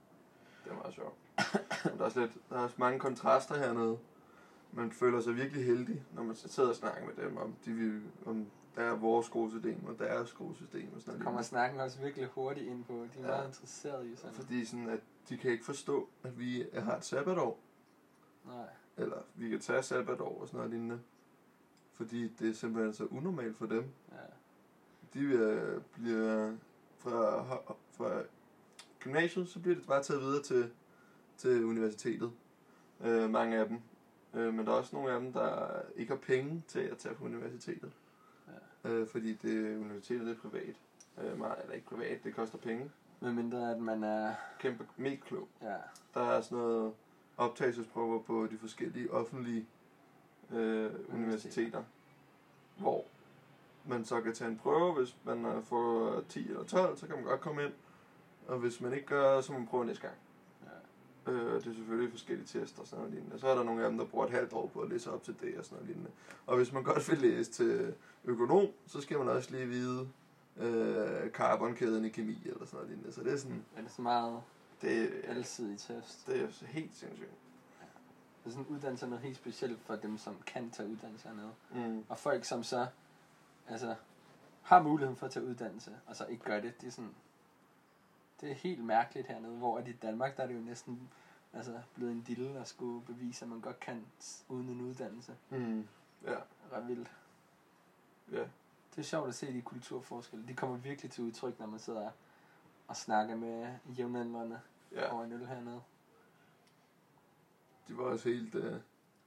det 0.63 0.72
er 0.72 0.76
meget 0.76 0.93
sjovt. 0.93 1.13
Men 1.86 1.93
der 1.93 2.00
er, 2.00 2.06
også 2.06 2.19
lidt, 2.19 2.32
der 2.50 2.56
er 2.56 2.60
også 2.63 2.76
mange 2.78 3.00
kontraster 3.00 3.56
hernede. 3.58 3.98
Man 4.75 4.91
føler 4.91 5.21
sig 5.21 5.36
virkelig 5.36 5.65
heldig, 5.65 6.03
når 6.13 6.23
man 6.23 6.36
sidder 6.36 6.69
og 6.69 6.75
snakker 6.75 7.05
med 7.05 7.25
dem 7.25 7.38
om, 7.38 7.55
de 7.65 7.71
vil, 7.73 8.01
om 8.25 8.45
der 8.75 8.81
er 8.81 8.95
vores 8.95 9.25
skolesystem 9.25 9.86
og 9.86 9.99
deres 9.99 10.29
skolesystem 10.29 10.89
og 10.95 11.01
sådan 11.01 11.19
Så 11.19 11.23
kommer 11.23 11.41
snakken 11.41 11.79
også 11.79 12.01
virkelig 12.01 12.27
hurtigt 12.27 12.67
ind 12.67 12.83
på. 12.86 12.93
De 12.93 13.19
er 13.19 13.21
Ja. 13.21 13.27
meget 13.27 13.47
interesserede 13.47 14.12
i 14.12 14.15
sådan. 14.15 14.36
Fordi 14.36 14.65
sådan, 14.65 14.89
at 14.89 14.99
de 15.29 15.38
kan 15.38 15.51
ikke 15.51 15.65
forstå, 15.65 16.09
at 16.23 16.39
vi 16.39 16.65
har 16.73 16.97
et 16.97 17.05
sabbatår. 17.05 17.59
Nej. 18.45 18.65
Eller 18.97 19.17
vi 19.36 19.49
kan 19.49 19.59
tage 19.59 19.83
sabbatår 19.83 20.41
og 20.41 20.47
sådan 20.47 20.57
noget 20.57 20.71
lignende. 20.71 20.99
Fordi 21.93 22.27
det 22.39 22.49
er 22.49 22.53
simpelthen 22.53 22.93
så 22.93 23.05
unormalt 23.05 23.57
for 23.57 23.65
dem. 23.65 23.86
Ja. 24.12 24.17
De 25.19 25.81
bliver 25.93 26.53
fra, 26.97 27.43
fra 27.91 28.21
gymnasiet, 28.99 29.49
så 29.49 29.59
bliver 29.59 29.75
det 29.75 29.88
bare 29.88 30.03
taget 30.03 30.21
videre 30.21 30.43
til, 30.43 30.71
til 31.38 31.65
universitetet. 31.65 32.31
Øh, 33.01 33.29
mange 33.29 33.57
af 33.57 33.67
dem. 33.67 33.79
Øh, 34.34 34.54
men 34.54 34.65
der 34.65 34.72
er 34.72 34.78
også 34.78 34.96
nogle 34.96 35.12
af 35.12 35.19
dem, 35.19 35.34
der 35.34 35.67
ikke 35.96 36.12
har 36.12 36.19
penge 36.19 36.63
til 36.67 36.80
at 36.80 36.98
tage 36.98 37.15
på 37.15 37.26
universitetet. 37.26 37.91
Ja. 38.84 38.89
Øh, 38.89 39.08
fordi 39.08 39.34
det, 39.34 39.78
universitetet 39.78 40.30
er 40.30 40.50
privat. 40.50 40.76
Øh, 41.22 41.39
meget, 41.39 41.56
eller 41.62 41.76
ikke 41.76 41.88
privat, 41.88 42.24
det 42.24 42.36
koster 42.36 42.58
penge. 42.58 42.91
Med 43.19 43.34
mindre 43.34 43.72
at 43.72 43.80
man 43.80 44.04
er... 44.04 44.34
Kæmpe, 44.60 44.88
mega 44.98 45.15
klog. 45.15 45.48
Ja. 45.62 45.76
Der 46.13 46.22
er 46.22 46.41
sådan 46.41 46.58
noget 46.58 46.93
optagelsesprøver 47.38 48.19
på 48.19 48.48
de 48.52 48.58
forskellige 48.58 49.12
offentlige 49.12 49.65
øh, 50.52 50.91
universiteter, 51.13 51.84
hvor 52.78 53.06
man 53.86 54.06
så 54.06 54.22
kan 54.22 54.34
tage 54.34 54.52
en 54.52 54.58
prøve, 54.58 54.93
hvis 54.93 55.17
man 55.24 55.46
øh, 55.46 55.63
får 55.63 56.22
10 56.30 56.48
eller 56.50 56.63
12, 56.63 56.98
så 56.98 57.08
kan 57.08 57.15
man 57.15 57.26
godt 57.26 57.41
komme 57.41 57.63
ind. 57.63 57.74
Og 58.48 58.58
hvis 58.58 58.82
man 58.82 58.93
ikke 58.93 59.06
gør, 59.06 59.41
så 59.41 59.52
må 59.52 59.58
man 59.58 59.67
prøve 59.67 59.86
næste 59.86 60.02
gang. 60.02 60.15
Øh, 61.27 61.53
det 61.53 61.55
er 61.55 61.73
selvfølgelig 61.73 62.12
forskellige 62.12 62.47
tester 62.47 62.81
og 62.81 62.88
sådan 62.88 62.99
noget 62.99 63.13
lignende. 63.13 63.39
Så 63.39 63.47
er 63.47 63.55
der 63.55 63.63
nogle 63.63 63.83
af 63.83 63.89
dem, 63.89 63.97
der 63.97 64.05
bruger 64.05 64.25
et 64.25 64.31
halvt 64.31 64.53
år 64.53 64.67
på 64.67 64.79
at 64.79 64.89
læse 64.89 65.12
op 65.12 65.23
til 65.23 65.36
det 65.41 65.57
og 65.57 65.65
sådan 65.65 65.75
noget 65.75 65.88
lignende. 65.88 66.12
Og 66.45 66.57
hvis 66.57 66.71
man 66.73 66.83
godt 66.83 67.09
vil 67.12 67.17
læse 67.17 67.51
til 67.51 67.93
økonom, 68.25 68.67
så 68.88 69.01
skal 69.01 69.17
man 69.17 69.29
også 69.29 69.51
lige 69.51 69.65
vide 69.67 70.07
øh, 70.57 71.29
carbonkæden 71.31 72.05
i 72.05 72.09
kemi 72.09 72.41
eller 72.45 72.65
sådan 72.65 72.75
noget 72.77 72.89
lignende. 72.89 73.12
Så 73.13 73.23
det 73.23 73.33
er 73.33 73.38
sådan, 73.38 73.65
Er 73.77 73.81
det 73.81 73.91
så 73.91 74.01
meget 74.01 74.41
det, 74.81 75.12
alsidig 75.27 75.79
test? 75.79 76.27
det 76.27 76.41
er 76.41 76.65
helt 76.65 76.95
sindssygt. 76.95 77.29
Det 78.43 78.49
er 78.49 78.53
sådan 78.53 78.65
uddannelse 78.69 79.05
er 79.05 79.09
noget 79.09 79.23
helt 79.23 79.38
specielt 79.38 79.79
for 79.86 79.95
dem, 79.95 80.17
som 80.17 80.36
kan 80.45 80.69
tage 80.71 80.89
uddannelse 80.89 81.27
hernede. 81.27 81.51
Mm. 81.89 82.03
Og 82.09 82.17
folk 82.17 82.45
som 82.45 82.63
så, 82.63 82.88
altså, 83.69 83.95
har 84.62 84.81
muligheden 84.83 85.15
for 85.17 85.25
at 85.25 85.31
tage 85.31 85.45
uddannelse, 85.45 85.91
og 86.07 86.15
så 86.15 86.25
ikke 86.25 86.43
gør 86.43 86.59
det. 86.59 86.81
Det 86.81 86.88
er 86.88 86.91
sådan, 86.91 87.12
det 88.43 88.51
er 88.51 88.56
helt 88.56 88.84
mærkeligt 88.84 89.27
hernede, 89.27 89.58
hvor 89.58 89.77
at 89.77 89.88
i 89.88 89.91
Danmark, 89.91 90.38
der 90.38 90.43
er 90.43 90.47
det 90.47 90.56
jo 90.56 90.60
næsten 90.62 91.10
altså, 91.53 91.82
blevet 91.95 92.12
en 92.12 92.21
dille 92.21 92.60
at 92.60 92.67
skulle 92.67 93.06
bevise, 93.06 93.45
at 93.45 93.49
man 93.49 93.62
godt 93.62 93.79
kan 93.79 94.06
uden 94.49 94.69
en 94.69 94.82
uddannelse. 94.82 95.36
Mm. 95.49 95.88
Ja, 96.23 96.36
Ret 96.71 96.88
vildt. 96.88 97.12
ja. 98.32 98.43
Det 98.95 98.99
er 98.99 99.03
sjovt 99.03 99.27
at 99.27 99.36
se 99.36 99.53
de 99.53 99.62
kulturforskelle. 99.62 100.47
De 100.47 100.53
kommer 100.53 100.77
virkelig 100.77 101.12
til 101.12 101.23
udtryk, 101.23 101.60
når 101.60 101.65
man 101.67 101.79
sidder 101.79 102.12
og 102.88 102.95
snakker 102.95 103.36
med 103.36 103.73
jævnaldrende 103.97 104.60
ja. 104.91 105.13
over 105.13 105.23
en 105.23 105.32
øl 105.32 105.47
hernede. 105.47 105.82
De 107.88 107.97
var 107.97 108.03
også 108.03 108.29
helt, 108.29 108.56
uh, 108.56 108.63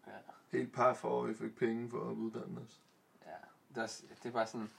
Ja. 0.07 0.13
helt 0.53 0.73
par 0.73 0.95
for, 0.95 1.23
at 1.23 1.29
vi 1.29 1.35
fik 1.35 1.57
penge 1.57 1.91
for 1.91 2.11
at 2.11 2.15
uddanne 2.15 2.61
os. 2.61 2.81
Ja, 3.27 3.31
det 3.69 3.79
er, 3.79 3.83
også- 3.83 4.05
det 4.23 4.29
er 4.29 4.33
bare 4.33 4.47
sådan, 4.47 4.71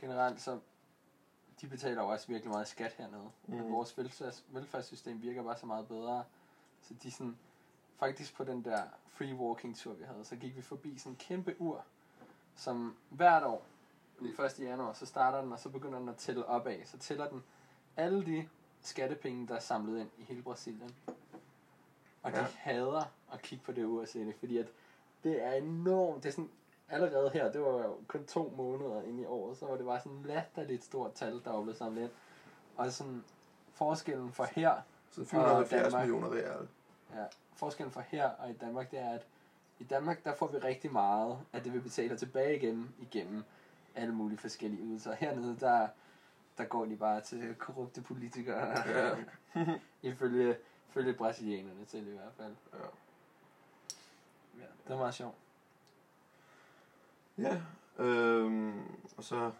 generelt 0.00 0.40
så, 0.40 0.60
de 1.60 1.66
betaler 1.66 2.02
jo 2.02 2.08
også 2.08 2.26
virkelig 2.26 2.50
meget 2.52 2.68
skat 2.68 2.92
hernede. 2.92 3.30
Mm. 3.46 3.54
Men 3.54 3.72
vores 3.72 3.98
velfærds, 3.98 4.44
velfærdssystem 4.48 5.22
virker 5.22 5.42
bare 5.42 5.56
så 5.56 5.66
meget 5.66 5.88
bedre. 5.88 6.24
Så 6.82 6.94
de 7.02 7.10
sådan, 7.10 7.38
faktisk 7.98 8.34
på 8.34 8.44
den 8.44 8.64
der 8.64 8.82
free 9.08 9.34
walking 9.34 9.76
tur 9.76 9.92
vi 9.92 10.04
havde, 10.04 10.24
så 10.24 10.36
gik 10.36 10.56
vi 10.56 10.62
forbi 10.62 10.98
sådan 10.98 11.12
en 11.12 11.16
kæmpe 11.16 11.56
ur, 11.58 11.84
som 12.56 12.96
hvert 13.10 13.42
år, 13.42 13.66
den 14.18 14.26
1. 14.26 14.58
januar, 14.58 14.92
så 14.92 15.06
starter 15.06 15.40
den, 15.40 15.52
og 15.52 15.58
så 15.58 15.68
begynder 15.68 15.98
den 15.98 16.08
at 16.08 16.16
tælle 16.16 16.46
opad. 16.46 16.84
Så 16.84 16.98
tæller 16.98 17.28
den 17.28 17.44
alle 17.96 18.26
de 18.26 18.48
skattepenge, 18.82 19.48
der 19.48 19.54
er 19.54 19.60
samlet 19.60 20.00
ind 20.00 20.10
i 20.18 20.22
hele 20.22 20.42
Brasilien. 20.42 20.94
Og 22.22 22.32
de 22.32 22.38
Ja. 22.38 22.46
hader 22.56 23.04
at 23.32 23.42
kigge 23.42 23.64
på 23.64 23.72
det 23.72 23.84
ur 23.84 24.00
og 24.00 24.08
se 24.08 24.18
det, 24.26 24.34
fordi 24.34 24.58
at 24.58 24.66
det 25.24 25.42
er 25.44 25.52
enormt. 25.52 26.22
Det 26.22 26.28
er 26.28 26.32
sådan, 26.32 26.50
allerede 26.88 27.30
her, 27.30 27.52
det 27.52 27.60
var 27.60 27.68
jo 27.84 27.96
kun 28.08 28.24
to 28.26 28.52
måneder 28.56 29.02
inde 29.02 29.22
i 29.22 29.26
året, 29.26 29.56
så 29.56 29.66
var 29.66 29.76
det 29.76 29.86
bare 29.86 30.00
sådan 30.00 30.18
et 30.18 30.26
latterligt 30.26 30.84
stort 30.84 31.12
tal, 31.12 31.40
der 31.44 31.50
var 31.50 31.62
blevet 31.62 31.78
samlet 31.78 32.02
ind. 32.02 32.10
Og 32.76 32.92
sådan, 32.92 33.24
forskellen 33.72 34.32
for 34.32 34.44
her, 34.44 34.74
Så 35.10 35.24
470 35.24 35.82
Danmark. 35.82 36.08
millioner 36.08 36.32
real. 36.36 36.68
ja, 37.14 37.24
forskellen 37.54 37.92
for 37.92 38.00
her 38.00 38.28
og 38.30 38.50
i 38.50 38.52
Danmark, 38.52 38.90
det 38.90 38.98
er, 38.98 39.10
at 39.10 39.26
i 39.78 39.84
Danmark, 39.84 40.24
der 40.24 40.34
får 40.34 40.46
vi 40.46 40.58
rigtig 40.58 40.92
meget, 40.92 41.38
at 41.52 41.64
det 41.64 41.72
vi 41.72 41.80
betaler 41.80 42.16
tilbage 42.16 42.56
igen, 42.56 42.94
igennem 42.98 43.44
alle 43.94 44.14
mulige 44.14 44.38
forskellige 44.38 44.82
ydelser. 44.82 45.12
Hernede, 45.14 45.56
der, 45.60 45.88
der 46.58 46.64
går 46.64 46.84
de 46.84 46.96
bare 46.96 47.20
til 47.20 47.54
korrupte 47.58 48.00
politikere, 48.02 48.88
Ja. 48.88 49.16
ifølge, 50.10 50.56
ifølge 50.88 51.14
brasilianerne 51.14 51.84
til 51.84 52.08
i 52.08 52.10
hvert 52.10 52.32
fald. 52.36 52.54
Ja. 52.72 52.78
Ja, 54.58 54.66
det 54.84 54.90
var 54.90 54.96
meget 54.96 55.14
sjovt. 55.14 55.34
Ja, 57.38 57.62
øhm, 57.98 58.80
og 59.16 59.24
så 59.24 59.52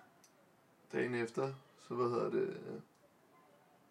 dagen 0.93 1.15
efter, 1.15 1.53
så 1.83 1.95
hvad 1.95 2.09
hedder 2.09 2.31
det, 2.31 2.83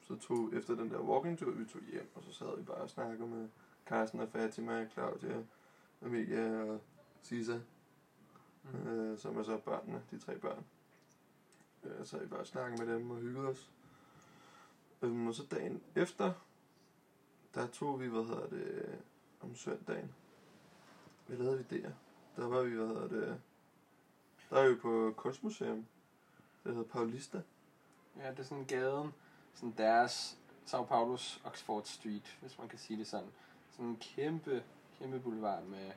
så 0.01 0.15
tog 0.15 0.53
efter 0.53 0.75
den 0.75 0.89
der 0.91 0.99
walking 0.99 1.37
tur, 1.39 1.51
vi 1.51 1.65
tog 1.65 1.81
hjem, 1.91 2.11
og 2.15 2.23
så 2.23 2.33
sad 2.33 2.57
vi 2.57 2.63
bare 2.63 2.77
og 2.77 2.89
snakkede 2.89 3.27
med 3.27 3.49
Carsten 3.85 4.19
og 4.19 4.29
Fatima, 4.29 4.87
Claudia, 4.93 5.43
Amelia 6.01 6.61
og 6.63 6.81
Sisa, 7.21 7.59
Mm. 8.73 8.87
øh, 8.87 9.17
som 9.19 9.37
er 9.37 9.43
så 9.43 9.57
børnene, 9.57 10.01
de 10.11 10.19
tre 10.19 10.37
børn. 10.37 10.65
Øh, 11.83 12.05
så 12.05 12.17
vi 12.17 12.25
bare 12.25 12.39
og 12.39 12.47
snakkede 12.47 12.85
med 12.85 12.95
dem 12.95 13.11
og 13.11 13.17
hyggede 13.17 13.47
os. 13.47 13.71
Øhm, 15.01 15.27
og 15.27 15.33
så 15.35 15.43
dagen 15.51 15.81
efter, 15.95 16.33
der 17.55 17.67
tog 17.67 17.99
vi, 18.01 18.07
hvad 18.07 18.23
hedder 18.23 18.47
det, 18.47 18.99
om 19.41 19.55
søndagen. 19.55 20.15
Hvad 21.27 21.37
lavede 21.37 21.57
vi 21.57 21.81
der? 21.81 21.91
Der 22.35 22.47
var 22.47 22.61
vi, 22.63 22.75
hvad 22.75 22.87
hedder 22.87 23.07
det, 23.07 23.41
der 24.49 24.57
er 24.61 24.69
vi 24.69 24.75
på 24.75 25.13
kunstmuseum. 25.17 25.85
Det 26.63 26.75
hedder 26.75 26.89
Paulista. 26.89 27.41
Ja, 28.19 28.29
det 28.31 28.39
er 28.39 28.43
sådan 28.43 28.65
gaden, 28.65 29.13
sådan 29.53 29.73
deres 29.77 30.37
Sao 30.65 30.83
Paulos 30.83 31.41
Oxford 31.45 31.83
Street, 31.83 32.37
hvis 32.41 32.59
man 32.59 32.67
kan 32.67 32.79
sige 32.79 32.99
det 32.99 33.07
sådan. 33.07 33.27
Sådan 33.71 33.85
en 33.85 33.97
kæmpe, 33.97 34.63
kæmpe 34.99 35.19
boulevard 35.19 35.63
med, 35.63 35.91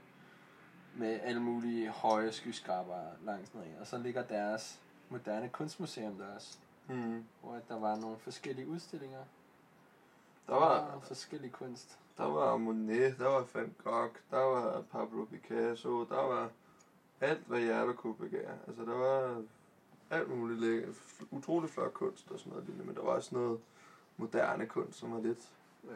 med 0.96 1.20
alle 1.22 1.40
mulige 1.40 1.90
høje 1.90 2.32
skyskraber 2.32 3.02
langs 3.24 3.54
ned. 3.54 3.78
Og 3.80 3.86
så 3.86 3.98
ligger 3.98 4.22
deres 4.22 4.80
moderne 5.08 5.48
kunstmuseum 5.48 6.18
der 6.18 6.34
også, 6.34 6.58
Mm. 6.90 7.24
hvor 7.42 7.60
der 7.68 7.78
var 7.78 7.96
nogle 7.96 8.18
forskellige 8.18 8.68
udstillinger. 8.68 9.24
Der 10.46 10.54
var, 10.54 11.00
forskellige 11.00 11.50
kunst. 11.50 11.98
der 12.16 12.24
var 12.24 12.56
Monet, 12.56 13.18
der 13.18 13.28
var 13.28 13.46
Van 13.54 13.74
Gogh, 13.84 14.14
der 14.30 14.38
var 14.38 14.82
Pablo 14.82 15.24
Picasso, 15.24 16.04
der 16.04 16.22
var 16.22 16.50
alt, 17.20 17.46
hvad 17.46 17.60
hjertet 17.60 17.96
kunne 17.96 18.14
begære. 18.14 18.58
Altså, 18.66 18.84
der 18.84 18.94
var 18.96 19.42
alt 20.10 20.28
muligt 20.36 20.60
læ- 20.60 20.84
f- 20.84 21.24
utrolig 21.30 21.70
flot 21.70 21.94
kunst 21.94 22.30
og 22.30 22.38
sådan 22.38 22.50
noget 22.50 22.64
lignende, 22.66 22.86
men 22.86 22.96
der 22.96 23.02
var 23.02 23.10
også 23.10 23.34
noget 23.34 23.60
moderne 24.16 24.66
kunst, 24.66 24.98
som 24.98 25.12
var 25.12 25.20
lidt, 25.20 25.48
Ja. 25.84 25.94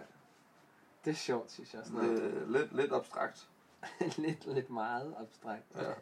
Det 1.05 1.11
er 1.11 1.15
sjovt, 1.15 1.51
synes 1.51 1.75
jeg. 1.75 1.83
Sådan 1.87 2.03
noget. 2.03 2.23
lidt, 2.33 2.53
lidt, 2.53 2.73
lidt 2.77 2.93
abstrakt. 2.93 3.49
lidt, 4.19 4.47
lidt 4.47 4.71
meget 4.71 5.15
abstrakt. 5.19 5.65
Ja. 5.77 5.93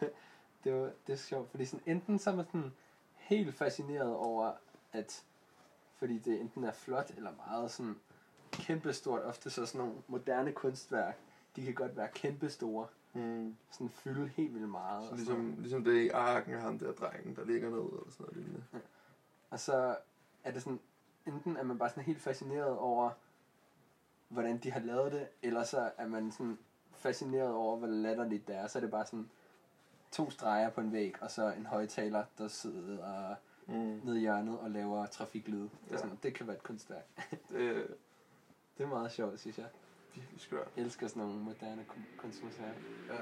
det, 0.64 0.74
var, 0.74 0.90
det 1.06 1.12
er 1.12 1.16
sjovt, 1.16 1.50
fordi 1.50 1.64
sådan, 1.64 1.82
enten 1.96 2.18
så 2.18 2.30
er 2.30 2.34
man 2.34 2.46
sådan 2.46 2.72
helt 3.14 3.54
fascineret 3.54 4.14
over, 4.14 4.52
at 4.92 5.24
fordi 5.96 6.18
det 6.18 6.40
enten 6.40 6.64
er 6.64 6.72
flot 6.72 7.10
eller 7.16 7.30
meget 7.46 7.70
sådan 7.70 7.96
kæmpestort, 8.52 9.22
ofte 9.22 9.50
så 9.50 9.66
sådan 9.66 9.86
nogle 9.86 10.02
moderne 10.08 10.52
kunstværk, 10.52 11.18
de 11.56 11.64
kan 11.64 11.74
godt 11.74 11.96
være 11.96 12.08
kæmpestore, 12.08 12.86
Mm. 13.14 13.56
sådan 13.70 13.88
fylde 13.90 14.28
helt 14.28 14.54
vildt 14.54 14.68
meget. 14.68 15.08
Så 15.08 15.14
ligesom, 15.14 15.36
sådan. 15.36 15.54
ligesom 15.58 15.84
det 15.84 15.94
i 16.02 16.08
arken 16.08 16.54
af 16.54 16.60
ham 16.60 16.78
der 16.78 16.92
drengen, 16.92 17.36
der 17.36 17.44
ligger 17.44 17.70
ned 17.70 17.78
eller 17.78 18.10
sådan 18.10 18.26
noget 18.26 18.36
lignende. 18.36 18.64
og 19.50 19.60
så 19.60 19.96
er 20.44 20.50
det 20.50 20.62
sådan, 20.62 20.80
enten 21.26 21.56
er 21.56 21.62
man 21.62 21.78
bare 21.78 21.88
sådan 21.88 22.04
helt 22.04 22.20
fascineret 22.20 22.76
over, 22.78 23.10
hvordan 24.28 24.58
de 24.58 24.70
har 24.70 24.80
lavet 24.80 25.12
det, 25.12 25.28
eller 25.42 25.64
så 25.64 25.90
er 25.98 26.06
man 26.06 26.32
sådan 26.32 26.58
fascineret 26.92 27.52
over, 27.54 27.76
hvor 27.76 27.86
latterligt 27.86 28.48
det 28.48 28.56
er. 28.56 28.66
Så 28.66 28.78
er 28.78 28.80
det 28.80 28.90
bare 28.90 29.06
sådan 29.06 29.30
to 30.10 30.30
streger 30.30 30.70
på 30.70 30.80
en 30.80 30.92
væg, 30.92 31.22
og 31.22 31.30
så 31.30 31.52
en 31.52 31.66
højtaler, 31.66 32.24
der 32.38 32.48
sidder 32.48 33.34
Mm. 33.66 34.00
nede 34.04 34.16
i 34.16 34.20
hjørnet 34.20 34.58
og 34.58 34.70
laver 34.70 35.06
trafiklyde. 35.06 35.62
Det, 35.62 35.70
er 35.88 35.92
Ja. 35.92 35.96
sådan, 35.96 36.18
det 36.22 36.34
kan 36.34 36.46
være 36.46 36.56
et 36.56 36.62
kunstværk. 36.62 37.06
Det 37.48 37.68
er 37.78 37.82
Det 38.78 38.84
er 38.86 38.88
meget 38.88 39.12
sjovt, 39.12 39.40
synes 39.40 39.58
jeg. 39.58 39.66
Virkelig 40.14 40.40
skørt. 40.40 40.68
Jeg 40.76 40.84
elsker 40.84 41.08
sådan 41.08 41.22
nogle 41.22 41.38
moderne 41.40 41.84
kun- 41.88 42.06
kunstmuseer. 42.18 42.72
Ja. 43.08 43.20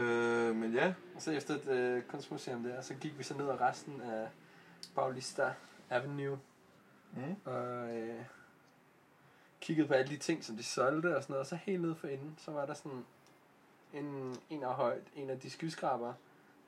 Øh, 0.00 0.56
men 0.56 0.72
ja, 0.74 0.94
Og 1.14 1.22
så 1.22 1.30
efter 1.32 1.54
et 1.54 1.68
øh, 1.68 2.02
kunstmuseum 2.02 2.62
der, 2.62 2.80
så 2.80 2.94
gik 2.94 3.18
vi 3.18 3.22
så 3.22 3.36
ned 3.36 3.48
ad 3.48 3.60
resten 3.60 4.00
af 4.00 4.28
Paulista 4.94 5.54
Avenue, 5.90 6.38
mm. 7.16 7.36
og 7.44 7.96
øh, 7.96 8.22
kiggede 9.60 9.88
på 9.88 9.94
alle 9.94 10.10
de 10.10 10.16
ting, 10.16 10.44
som 10.44 10.56
de 10.56 10.62
solgte 10.62 11.16
og 11.16 11.22
sådan 11.22 11.32
noget. 11.32 11.40
Og 11.40 11.46
så 11.46 11.56
helt 11.56 11.82
nede 11.82 11.94
for 11.94 12.08
enden, 12.08 12.34
så 12.38 12.50
var 12.50 12.66
der 12.66 12.74
sådan 12.74 13.04
en, 13.94 14.36
en 14.50 14.62
af 14.62 14.74
højt, 14.74 15.02
en 15.14 15.30
af 15.30 15.40
de 15.40 15.50
skyskraber, 15.50 16.12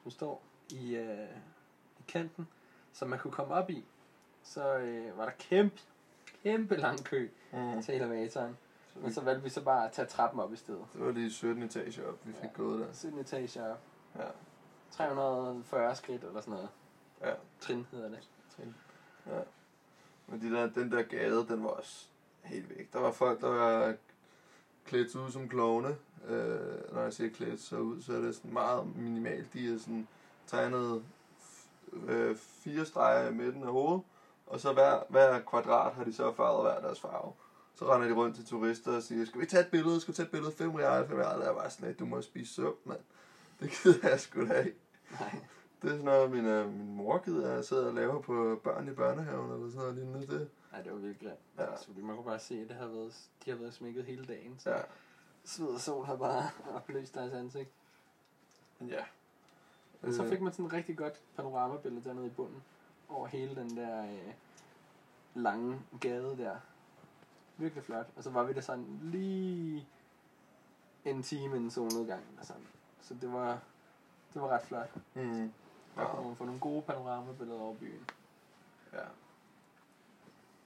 som 0.03 0.11
står 0.11 0.43
i, 0.71 0.97
øh, 0.97 1.29
i 1.99 2.03
kanten, 2.09 2.49
som 2.93 3.09
man 3.09 3.19
kunne 3.19 3.33
komme 3.33 3.55
op 3.55 3.71
i. 3.71 3.85
Så 4.43 4.77
øh, 4.79 5.19
var 5.19 5.25
der 5.25 5.33
kæmpe, 5.38 5.81
kæmpe 6.43 6.77
lang 6.77 7.05
kø 7.05 7.29
Mm. 7.53 7.83
til 7.83 7.95
elevatoren. 7.95 8.57
Vi, 9.05 9.13
så 9.13 9.21
valgte 9.21 9.43
vi 9.43 9.49
så 9.51 9.63
bare 9.65 9.87
at 9.87 9.93
tage 9.93 10.07
trappen 10.09 10.41
op 10.41 10.53
i 10.53 10.57
stedet. 10.57 10.85
det 10.95 11.05
var 11.05 11.13
lige 11.13 11.31
17 11.33 11.63
etager 11.63 12.09
op, 12.09 12.19
vi 12.25 12.33
fik 12.33 12.43
Ja. 12.45 12.49
gået 12.55 12.81
der. 12.81 12.93
17 12.93 13.19
etager 13.21 13.71
op. 13.73 13.79
Ja, 14.19 14.25
340 14.91 15.97
skridt 15.97 16.25
eller 16.25 16.41
sådan 16.41 16.53
noget. 16.55 16.69
ja. 17.21 17.35
Trin 17.61 17.87
hedder 17.91 18.09
det. 18.09 18.29
ja. 19.27 19.41
Men 20.27 20.41
de 20.41 20.51
der, 20.57 20.67
den 20.71 20.93
der 20.93 21.03
gade, 21.03 21.47
den 21.49 21.65
var 21.65 21.71
også 21.71 22.07
helt 22.43 22.71
væk. 22.79 22.93
Der 22.93 23.01
var 23.01 23.13
folk, 23.13 23.41
der 23.41 23.49
var 23.49 23.95
klædt 24.85 25.15
ud 25.17 25.31
som 25.31 25.49
klovne. 25.49 25.97
Øh, 26.27 26.93
når 26.95 27.01
jeg 27.03 27.13
siger 27.13 27.31
klædt 27.31 27.61
så 27.61 27.77
ud, 27.77 28.03
så 28.03 28.13
er 28.13 28.21
det 28.21 28.35
sådan 28.35 28.53
meget 28.53 28.97
minimalt. 28.97 29.53
De 29.53 29.75
er 29.75 29.79
sådan 29.79 30.09
tegnet 30.47 31.05
øh, 31.93 32.37
fire 32.37 32.85
streger 32.87 33.29
i 33.29 33.33
midten 33.35 33.63
af 33.63 33.71
hovedet, 33.73 34.03
og 34.47 34.61
så 34.61 34.73
hver, 34.73 35.03
hver 35.09 35.41
kvadrat 35.41 35.93
har 35.95 36.05
de 36.05 36.13
så 36.13 36.33
farvet 36.33 36.63
hver 36.73 36.81
deres 36.81 37.01
farve. 37.01 37.33
Så 37.81 37.95
render 37.95 38.09
de 38.09 38.14
rundt 38.14 38.37
til 38.37 38.45
turister 38.45 38.97
og 38.97 39.03
siger, 39.03 39.25
skal 39.27 39.40
vi 39.40 39.47
tage 39.47 39.64
et 39.64 39.71
billede, 39.71 40.01
skal 40.01 40.12
vi 40.12 40.16
tage 40.16 40.27
et 40.27 40.31
billede, 40.31 40.53
5 40.53 40.75
real, 40.75 41.09
5 41.09 41.16
real, 41.16 41.40
jeg 41.43 41.55
var 41.55 41.69
sådan 41.69 41.88
lidt, 41.88 41.99
du 41.99 42.05
må 42.07 42.23
spise 42.23 42.55
sup, 42.55 42.75
mand. 42.85 43.01
Det 43.61 43.71
gider 43.71 44.09
jeg 44.09 44.21
sgu 44.21 44.47
da 44.49 44.61
ikke. 44.61 44.79
Nej. 45.21 45.31
Det 45.83 45.88
er 45.88 45.93
sådan 45.93 46.05
noget, 46.05 46.31
min, 46.31 46.47
øh, 46.47 46.73
min 46.73 46.97
mor 46.97 47.19
gider 47.25 47.59
at 47.59 47.66
sidde 47.66 47.87
og 47.88 47.95
lave 47.95 48.23
på 48.23 48.61
børn 48.64 48.88
i 48.88 48.90
børnehaven, 48.90 49.51
eller 49.53 49.66
sådan 49.66 49.79
noget 49.81 49.95
lignende. 49.95 50.27
Det, 50.27 50.51
Nej, 50.73 50.81
det 50.83 50.93
var 50.93 50.99
virkelig. 50.99 51.33
Ja. 51.59 51.62
Ja. 51.62 51.77
Så 51.77 51.88
man 51.97 52.16
kunne 52.16 52.25
bare 52.25 52.38
se, 52.38 52.55
at 52.62 52.69
det 52.69 52.77
har 52.77 52.87
været, 52.87 53.14
de 53.45 53.51
har 53.51 53.59
været 53.59 53.75
smækket 53.75 54.05
hele 54.05 54.25
dagen. 54.25 54.57
Så 54.59 54.71
ja, 54.71 54.81
sved 55.45 55.66
og 55.69 55.81
sol 55.81 56.05
har 56.05 56.16
bare 56.16 56.51
opløst 56.77 57.14
deres 57.14 57.33
ansigt. 57.33 57.71
ja. 58.81 59.05
Men 60.01 60.14
så 60.14 60.23
Øh, 60.23 60.29
fik 60.29 60.40
man 60.40 60.53
sådan 60.53 60.66
et 60.66 60.73
rigtig 60.73 60.97
godt 60.97 61.21
panoramabillede 61.37 62.05
dernede 62.05 62.27
i 62.27 62.31
bunden. 62.31 62.62
Over 63.09 63.27
hele 63.27 63.55
den 63.57 63.77
der 63.77 64.03
øh, 64.05 64.33
lange 65.35 65.81
gade 66.01 66.37
der. 66.38 66.57
Virkelig 67.61 67.85
flot. 67.85 68.07
Og 68.16 68.23
så 68.23 68.31
var 68.31 68.44
vi 68.44 68.53
der 68.53 68.61
sådan 68.61 68.99
lige 69.03 69.88
en 71.05 71.23
time 71.23 71.57
inden 71.57 71.70
solnedgangen. 71.70 72.38
Og 72.38 72.46
sådan. 72.46 72.66
Så 73.01 73.14
det 73.14 73.33
var, 73.33 73.61
det 74.35 74.42
var 74.42 74.49
ret 74.49 74.62
flot. 74.62 74.96
Mm. 75.14 75.53
Der 75.94 76.03
Ja. 76.03 76.14
kunne 76.14 76.27
man 76.27 76.37
få 76.37 76.44
nogle 76.44 76.61
gode 76.61 76.83
panoramabilleder 76.83 77.61
over 77.61 77.75
byen. 77.75 78.05
Ja. 78.92 79.03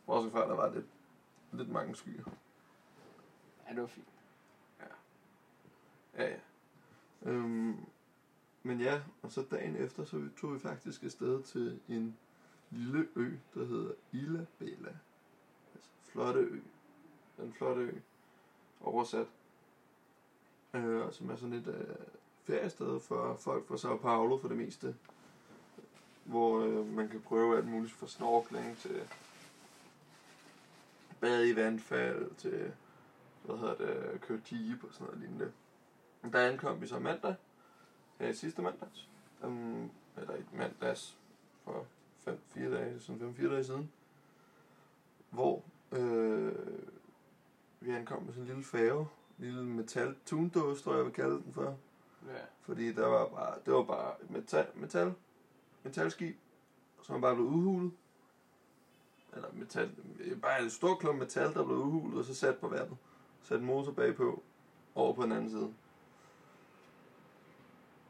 Også 0.07 0.31
før 0.31 0.49
der 0.49 0.55
var 0.55 0.75
lidt, 0.75 0.87
lidt 1.53 1.69
mange 1.69 1.97
skyer. 1.97 2.25
Ja, 3.69 3.73
det 3.73 3.81
var 3.81 3.87
fint. 3.87 4.09
Ja, 6.17 6.25
ja. 6.29 6.37
Øhm, 7.23 7.85
men 8.63 8.81
ja, 8.81 9.03
og 9.23 9.33
så 9.33 9.43
dagen 9.51 9.77
efter, 9.77 10.05
så 10.05 10.29
tog 10.37 10.55
vi 10.55 10.59
faktisk 10.59 11.03
afsted 11.03 11.43
til 11.43 11.81
en 11.89 12.19
lille 12.71 13.09
ø, 13.17 13.37
der 13.55 13.65
hedder 13.65 13.93
Ila 14.13 14.47
Bela. 14.59 14.97
Altså 15.75 15.91
flotte 16.03 16.41
ø. 16.41 16.61
Den 17.37 17.53
flotte 17.53 17.83
ø. 17.83 17.93
Oversat. 18.81 19.27
Øh, 20.75 21.13
som 21.13 21.31
er 21.31 21.37
sådan 21.37 21.53
et 21.53 21.67
øh, 21.67 21.97
feriested 22.45 23.01
for 23.01 23.37
folk 23.37 23.69
fra 23.69 23.77
Sao 23.77 23.97
Paulo 23.97 24.39
for 24.39 24.49
det 24.49 24.57
meste. 24.57 24.97
Hvor 26.25 26.61
øh, 26.61 26.87
man 26.87 27.09
kan 27.09 27.21
prøve 27.21 27.57
alt 27.57 27.67
muligt 27.67 27.93
fra 27.93 28.07
snorkling 28.07 28.77
til 28.77 29.09
bade 31.21 31.51
i 31.51 31.57
vandfald 31.57 32.35
til 32.35 32.73
hvad 33.45 33.57
hedder 33.57 33.75
det, 33.75 34.13
øh, 34.13 34.21
køre 34.21 34.41
jeep 34.53 34.85
og 34.85 34.89
sådan 34.93 35.07
noget 35.07 35.21
lignende. 35.21 35.53
Der 36.33 36.49
ankom 36.49 36.81
vi 36.81 36.87
så 36.87 36.99
mandag, 36.99 37.35
her 38.19 38.29
i 38.29 38.35
sidste 38.35 38.63
mandags, 38.63 39.09
um, 39.43 39.91
eller 40.17 40.37
i 40.37 40.43
mandags 40.53 41.19
for 41.65 41.87
5-4 42.29 42.61
dage, 42.61 43.01
sådan 43.01 43.35
5-4 43.39 43.49
dage 43.49 43.65
siden, 43.65 43.93
hvor 45.31 45.63
øh, 45.93 46.53
vi 47.85 47.91
ankom 47.91 48.23
med 48.23 48.33
sådan 48.33 48.43
en 48.43 48.49
lille 48.49 48.65
færge, 48.65 49.01
en 49.39 49.45
lille 49.45 49.65
metal 49.65 50.15
tundås, 50.27 50.83
tror 50.83 50.93
jeg, 50.93 50.99
jeg 50.99 51.07
vil 51.07 51.15
kalde 51.15 51.43
den 51.45 51.53
for. 51.53 51.79
Ja. 52.29 52.41
Fordi 52.61 52.93
der 52.93 53.07
var 53.07 53.29
bare, 53.29 53.55
det 53.67 53.75
var 53.75 53.83
bare 53.83 54.13
et 54.23 54.31
metal, 54.31 54.67
metal, 54.75 55.15
metalskib, 55.83 56.37
som 57.03 57.21
bare 57.21 57.35
blev 57.35 57.47
udhulet. 57.47 57.93
Eller 59.35 59.49
metal, 59.53 59.91
bare 60.43 60.63
en 60.63 60.71
stor 60.71 60.95
klump 60.95 61.19
metal, 61.19 61.55
der 61.55 61.65
blev 61.65 61.77
udhulet, 61.77 62.19
og 62.19 62.25
så 62.25 62.35
sat 62.35 62.59
på 62.59 62.69
vandet. 62.69 62.97
Sat 63.43 63.61
en 63.61 63.67
motor 63.67 63.93
bagpå, 63.93 64.43
over 64.95 65.13
på 65.13 65.23
den 65.23 65.33
anden 65.33 65.51
side. 65.51 65.75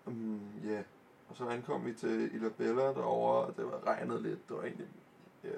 Um, 0.06 0.40
ja, 0.64 0.68
yeah. 0.68 0.84
og 1.28 1.36
så 1.36 1.48
ankom 1.48 1.86
vi 1.86 1.94
til 1.94 2.34
Ilabella 2.34 2.82
derovre, 2.82 3.46
og 3.46 3.56
det 3.56 3.64
var 3.66 3.86
regnet 3.86 4.22
lidt. 4.22 4.48
Det 4.48 4.56
var 4.56 4.62
egentlig 4.62 4.88
øh, 5.44 5.52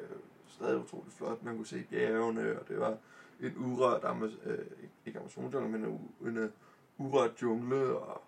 stadig 0.48 0.78
utroligt 0.78 1.14
flot. 1.14 1.42
Man 1.42 1.56
kunne 1.56 1.66
se 1.66 1.86
bjergene, 1.90 2.60
og 2.60 2.68
det 2.68 2.80
var 2.80 2.98
en 3.40 3.56
urørt, 3.56 4.04
Amaz- 4.04 4.48
øh, 4.48 4.66
ikke 5.06 5.18
Amazon-jungle, 5.20 5.68
men 5.68 5.84
en, 5.84 6.10
en 6.28 6.36
øh, 6.36 6.50
urørt 6.98 7.42
jungle, 7.42 7.98
og 7.98 8.22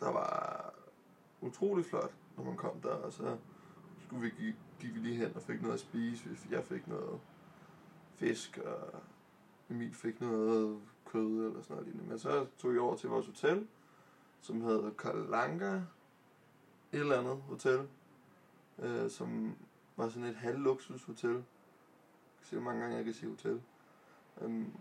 der 0.00 0.12
var 0.12 0.74
utrolig 1.40 1.84
flot, 1.84 2.14
når 2.36 2.44
man 2.44 2.56
kom 2.56 2.80
der, 2.80 2.88
og 2.94 3.12
så 3.12 3.36
skulle 4.06 4.22
vi, 4.22 4.30
gik, 4.30 4.54
vi 4.94 4.98
lige 4.98 5.14
hen 5.16 5.36
og 5.36 5.42
fik 5.42 5.60
noget 5.62 5.74
at 5.74 5.80
spise. 5.80 6.28
Vi- 6.28 6.54
Jeg 6.54 6.64
fik 6.64 6.88
noget 6.88 7.20
fisk, 8.14 8.58
og 8.58 9.00
Emil 9.70 9.94
fik 9.94 10.20
noget 10.20 10.80
kød 11.06 11.46
eller 11.46 11.62
sådan 11.62 11.74
noget 11.76 11.86
lignende. 11.86 12.08
Men 12.08 12.18
så 12.18 12.46
tog 12.58 12.72
jeg 12.72 12.80
over 12.80 12.96
til 12.96 13.08
vores 13.08 13.26
hotel, 13.26 13.66
som 14.40 14.60
hed 14.60 14.90
Kalanga, 14.98 15.74
et 15.74 15.82
eller 17.00 17.18
andet 17.18 17.36
hotel, 17.36 17.88
øh, 18.78 19.10
som 19.10 19.56
var 19.96 20.08
sådan 20.08 20.28
et 20.28 20.36
halvluksushotel. 20.36 21.30
Jeg 21.34 21.42
kan 22.38 22.46
se, 22.46 22.56
hvor 22.56 22.64
mange 22.64 22.80
gange 22.80 22.96
jeg 22.96 23.04
kan 23.04 23.14
sige 23.14 23.30
hotel. 23.30 23.62
Um, 24.40 24.76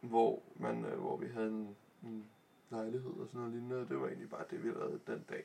hvor, 0.00 0.42
man, 0.56 0.84
øh, 0.84 0.98
hvor 0.98 1.16
vi 1.16 1.26
havde 1.26 1.48
en, 1.48 1.76
en 2.02 2.24
lejlighed 2.70 3.12
og 3.12 3.26
sådan 3.26 3.40
noget 3.40 3.52
lignende, 3.52 3.80
og 3.80 3.88
det 3.88 4.00
var 4.00 4.06
egentlig 4.06 4.30
bare 4.30 4.44
det, 4.50 4.64
vi 4.64 4.68
lavede 4.68 5.00
den 5.06 5.22
dag. 5.28 5.44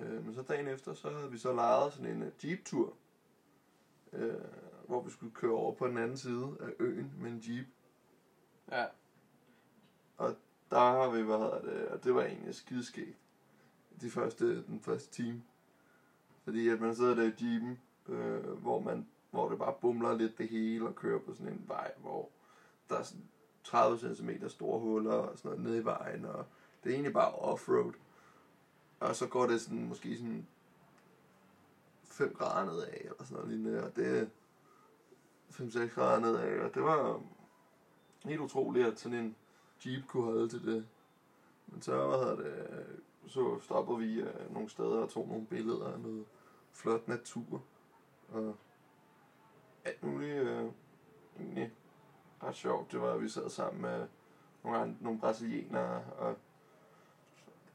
Øh, 0.00 0.24
men 0.24 0.34
så 0.34 0.42
dagen 0.42 0.68
efter, 0.68 0.94
så 0.94 1.10
havde 1.10 1.30
vi 1.30 1.38
så 1.38 1.52
lejet 1.52 1.92
sådan 1.92 2.16
en 2.16 2.22
øh, 2.22 2.32
jeep-tur, 2.44 2.96
øh, 4.12 4.34
hvor 4.86 5.02
vi 5.02 5.10
skulle 5.10 5.34
køre 5.34 5.52
over 5.52 5.74
på 5.74 5.86
den 5.86 5.98
anden 5.98 6.16
side 6.16 6.56
af 6.60 6.72
øen 6.78 7.12
med 7.18 7.30
en 7.30 7.42
jeep. 7.48 7.66
Ja. 8.70 8.86
Der 10.70 10.78
har 10.78 11.10
vi, 11.10 11.16
hedder 11.16 11.60
det, 11.60 11.88
og 11.88 12.04
det 12.04 12.14
var 12.14 12.22
egentlig 12.22 12.54
skideskægt. 12.54 13.16
De 14.00 14.10
første, 14.10 14.66
den 14.66 14.80
første 14.80 15.10
time. 15.10 15.42
Fordi 16.44 16.68
at 16.68 16.80
man 16.80 16.96
sidder 16.96 17.14
der 17.14 17.22
i 17.22 17.44
jeepen, 17.44 17.80
øh, 18.08 18.50
hvor, 18.50 18.80
man, 18.80 19.08
hvor 19.38 19.48
det 19.48 19.58
bare 19.58 19.74
bumler 19.80 20.16
lidt 20.16 20.38
det 20.38 20.48
hele 20.48 20.88
og 20.88 20.94
kører 20.94 21.18
på 21.18 21.34
sådan 21.34 21.52
en 21.52 21.64
vej, 21.66 21.92
hvor 21.98 22.28
der 22.90 22.96
er 22.96 23.02
sådan 23.02 23.24
30 23.64 24.14
cm 24.14 24.30
store 24.48 24.80
huller 24.80 25.12
og 25.12 25.38
sådan 25.38 25.50
noget 25.50 25.64
nede 25.64 25.78
i 25.78 25.84
vejen, 25.84 26.24
og 26.24 26.46
det 26.84 26.90
er 26.90 26.94
egentlig 26.94 27.12
bare 27.12 27.32
offroad. 27.32 27.92
Og 29.00 29.16
så 29.16 29.26
går 29.26 29.46
det 29.46 29.60
sådan, 29.60 29.88
måske 29.88 30.16
sådan 30.16 30.46
5 32.04 32.34
grader 32.34 32.66
nedad, 32.66 33.00
eller 33.00 33.24
sådan 33.24 33.34
noget 33.34 33.48
lignende, 33.48 33.84
og 33.84 33.96
det 33.96 34.30
5-6 35.50 35.94
grader 35.94 36.20
nedad, 36.20 36.60
og 36.60 36.74
det 36.74 36.82
var 36.82 37.22
helt 38.24 38.40
utroligt, 38.40 38.86
at 38.86 39.00
sådan 39.00 39.18
en 39.18 39.36
Jeep 39.86 40.06
kunne 40.06 40.24
holde 40.24 40.48
til 40.48 40.66
det. 40.66 40.86
Men 41.66 41.82
så, 41.82 42.06
hvad 42.06 42.18
hedder 42.18 42.36
det, 42.36 42.86
så 43.26 43.60
stoppede 43.60 43.98
vi 43.98 44.20
øh, 44.20 44.54
nogle 44.54 44.68
steder 44.68 44.98
og 44.98 45.10
tog 45.10 45.28
nogle 45.28 45.46
billeder 45.46 45.92
af 45.92 46.00
noget 46.00 46.24
flot 46.72 47.08
natur. 47.08 47.62
Og 48.28 48.56
alt 49.88 50.02
muligt, 50.02 50.36
øh, 50.36 50.64
egentlig 51.40 51.72
ret 52.42 52.54
sjovt. 52.54 52.92
Det 52.92 53.00
var, 53.00 53.12
at 53.12 53.22
vi 53.22 53.28
sad 53.28 53.50
sammen 53.50 53.82
med 53.82 54.06
nogle, 54.64 54.78
andre, 54.78 54.96
nogle 55.00 55.18
brasilianere, 55.18 56.02
og, 56.18 56.34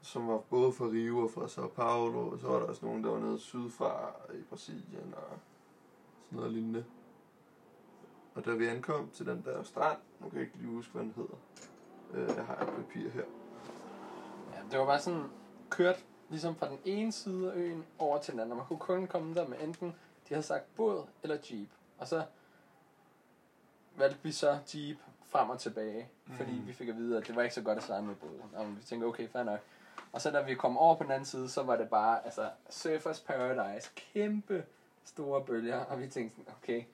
som 0.02 0.28
var 0.28 0.38
både 0.38 0.72
fra 0.72 0.84
Rio 0.84 1.18
og 1.18 1.30
fra 1.30 1.48
Sao 1.48 1.68
Paulo, 1.68 2.28
og 2.28 2.38
så 2.38 2.46
var 2.46 2.58
der 2.58 2.66
også 2.66 2.86
nogen, 2.86 3.04
der 3.04 3.10
var 3.10 3.18
nede 3.18 3.38
sydfra 3.38 4.12
i 4.34 4.42
Brasilien 4.50 5.14
og 5.16 5.38
sådan 6.24 6.36
noget 6.38 6.52
lignende. 6.52 6.84
Og 8.34 8.44
da 8.44 8.50
vi 8.50 8.66
ankom 8.66 9.10
til 9.14 9.26
den 9.26 9.42
der 9.44 9.62
strand, 9.62 9.98
nu 10.20 10.28
kan 10.28 10.38
jeg 10.38 10.46
ikke 10.46 10.58
lige 10.58 10.70
huske, 10.70 10.92
hvad 10.92 11.02
den 11.02 11.12
hedder. 11.16 11.36
Øh, 12.14 12.36
jeg 12.36 12.44
har 12.46 12.56
et 12.56 12.68
papir 12.68 13.10
her. 13.10 13.24
ja. 14.54 14.58
Det 14.70 14.78
var 14.78 14.86
bare 14.86 15.00
sådan 15.00 15.24
kørt 15.70 16.04
ligesom 16.30 16.54
fra 16.56 16.68
den 16.68 16.78
ene 16.84 17.12
side 17.12 17.52
af 17.52 17.56
øen 17.56 17.84
over 17.98 18.18
til 18.18 18.32
den 18.32 18.40
anden. 18.40 18.52
Og 18.52 18.56
Man 18.56 18.66
kunne 18.66 18.78
kun 18.78 19.06
komme 19.06 19.34
der 19.34 19.48
med 19.48 19.56
enten, 19.60 19.88
de 20.28 20.34
havde 20.34 20.42
sagt 20.42 20.76
båd 20.76 21.04
eller 21.22 21.36
jeep. 21.50 21.68
Og 21.98 22.08
så 22.08 22.24
valgte 23.96 24.18
vi 24.22 24.32
så 24.32 24.58
jeep 24.74 24.98
frem 25.26 25.50
og 25.50 25.58
tilbage. 25.58 26.08
Mm. 26.26 26.34
Fordi 26.34 26.52
Mhm. 26.52 26.66
vi 26.66 26.72
fik 26.72 26.88
at 26.88 26.96
vide, 26.96 27.16
at 27.18 27.26
det 27.26 27.36
var 27.36 27.42
ikke 27.42 27.54
så 27.54 27.62
godt 27.62 27.78
at 27.78 27.84
sejle 27.84 28.06
med 28.06 28.14
båd. 28.14 28.40
Og 28.54 28.76
vi 28.76 28.82
tænkte, 28.82 29.04
okay, 29.06 29.28
fair 29.28 29.42
nok. 29.42 29.60
Og 30.12 30.20
så 30.20 30.30
da 30.30 30.42
vi 30.42 30.54
kom 30.54 30.78
over 30.78 30.94
på 30.96 31.02
den 31.04 31.10
anden 31.12 31.24
side, 31.24 31.48
så 31.48 31.62
var 31.62 31.76
det 31.76 31.88
bare, 31.90 32.24
altså, 32.24 32.50
Surfers 32.70 33.20
Paradise. 33.20 33.90
Kæmpe 33.96 34.64
store 35.04 35.44
bølger. 35.44 35.84
Og 35.84 36.00
vi 36.00 36.08
tænkte 36.08 36.36
sådan, 36.36 36.52
okay, 36.62 36.84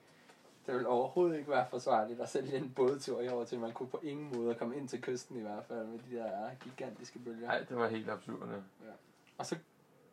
det 0.65 0.75
vil 0.75 0.87
overhovedet 0.87 1.37
ikke 1.37 1.49
være 1.51 1.65
forsvarligt 1.69 2.21
at 2.21 2.29
sælge 2.29 2.57
en 2.57 2.73
bådtur 2.75 3.21
i 3.21 3.29
over 3.29 3.45
til. 3.45 3.59
Man 3.59 3.71
kunne 3.73 3.89
på 3.89 3.99
ingen 4.03 4.31
måde 4.37 4.55
komme 4.55 4.77
ind 4.77 4.87
til 4.89 5.01
kysten 5.01 5.37
i 5.37 5.41
hvert 5.41 5.63
fald 5.65 5.85
med 5.85 5.99
de 6.09 6.15
der 6.15 6.49
gigantiske 6.63 7.19
bølger. 7.19 7.47
Nej, 7.47 7.59
det 7.69 7.77
var 7.77 7.87
helt 7.87 8.09
absurd. 8.09 8.49
Ja. 8.49 8.91
Og 9.37 9.45
så 9.45 9.57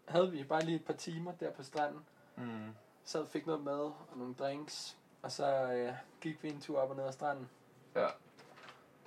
havde 0.08 0.30
vi 0.32 0.44
bare 0.44 0.62
lige 0.64 0.76
et 0.76 0.84
par 0.84 0.92
timer 0.92 1.32
der 1.32 1.50
på 1.50 1.62
stranden. 1.62 2.00
Mm. 2.36 2.44
Sad 3.08 3.20
og 3.20 3.28
fik 3.28 3.46
noget 3.46 3.64
mad 3.64 3.80
og 3.80 4.16
nogle 4.16 4.34
drinks. 4.34 4.96
Og 5.22 5.32
så 5.32 5.72
øh, 5.72 5.92
gik 6.20 6.42
vi 6.42 6.48
en 6.48 6.60
tur 6.60 6.78
op 6.78 6.90
og 6.90 6.96
ned 6.96 7.04
ad 7.04 7.12
stranden. 7.12 7.48
Ja. 7.94 8.06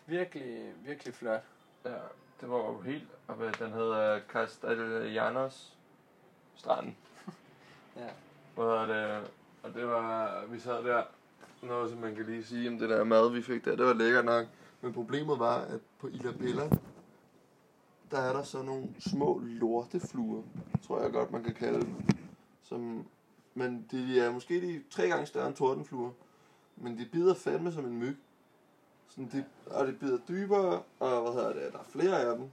Virkelig, 0.05 0.73
virkelig 0.85 1.13
flot. 1.13 1.43
ja, 1.85 1.97
det 2.41 2.49
var 2.49 2.57
jo 2.57 2.81
helt... 2.81 3.07
Hvad, 3.37 3.51
den 3.51 3.71
hedder 3.71 4.19
Castellanos 4.29 5.77
stranden. 6.55 6.97
Ja. 7.95 8.09
Hedder 8.55 8.85
det? 8.85 9.31
Og 9.63 9.73
det 9.73 9.87
var... 9.87 10.43
Vi 10.45 10.59
sad 10.59 10.83
der... 10.83 11.03
Noget, 11.61 11.89
som 11.89 11.99
man 11.99 12.15
kan 12.15 12.25
lige 12.25 12.45
sige 12.45 12.69
om 12.69 12.79
det 12.79 12.89
der 12.89 13.03
mad, 13.03 13.31
vi 13.31 13.41
fik 13.41 13.65
der. 13.65 13.75
Det 13.75 13.85
var 13.85 13.93
lækkert 13.93 14.25
nok. 14.25 14.45
Men 14.81 14.93
problemet 14.93 15.39
var, 15.39 15.57
at 15.57 15.79
på 15.99 16.07
Ilabella, 16.07 16.69
der 18.11 18.17
er 18.17 18.33
der 18.33 18.43
så 18.43 18.61
nogle 18.61 18.87
små 18.99 19.41
lortefluer, 19.43 20.43
tror 20.87 21.01
jeg 21.01 21.11
godt, 21.11 21.31
man 21.31 21.43
kan 21.43 21.53
kalde 21.53 21.81
dem. 21.81 21.95
Som, 22.63 23.05
men 23.53 23.87
de 23.91 24.19
er 24.19 24.31
måske 24.31 24.61
de 24.61 24.83
tre 24.89 25.07
gange 25.07 25.25
større 25.25 25.47
end 25.47 25.55
tordenfluer. 25.55 26.11
Men 26.75 26.97
de 26.97 27.05
bider 27.11 27.33
fandme 27.33 27.71
som 27.71 27.85
en 27.85 27.97
myg. 27.97 28.17
Sådan 29.09 29.29
de, 29.31 29.45
og 29.65 29.87
de 29.87 29.93
bider 29.93 30.19
dybere, 30.27 30.81
og 30.99 31.21
hvad 31.21 31.31
hedder 31.31 31.53
det, 31.53 31.73
der 31.73 31.79
er 31.79 31.83
flere 31.83 32.21
af 32.21 32.37
dem. 32.37 32.49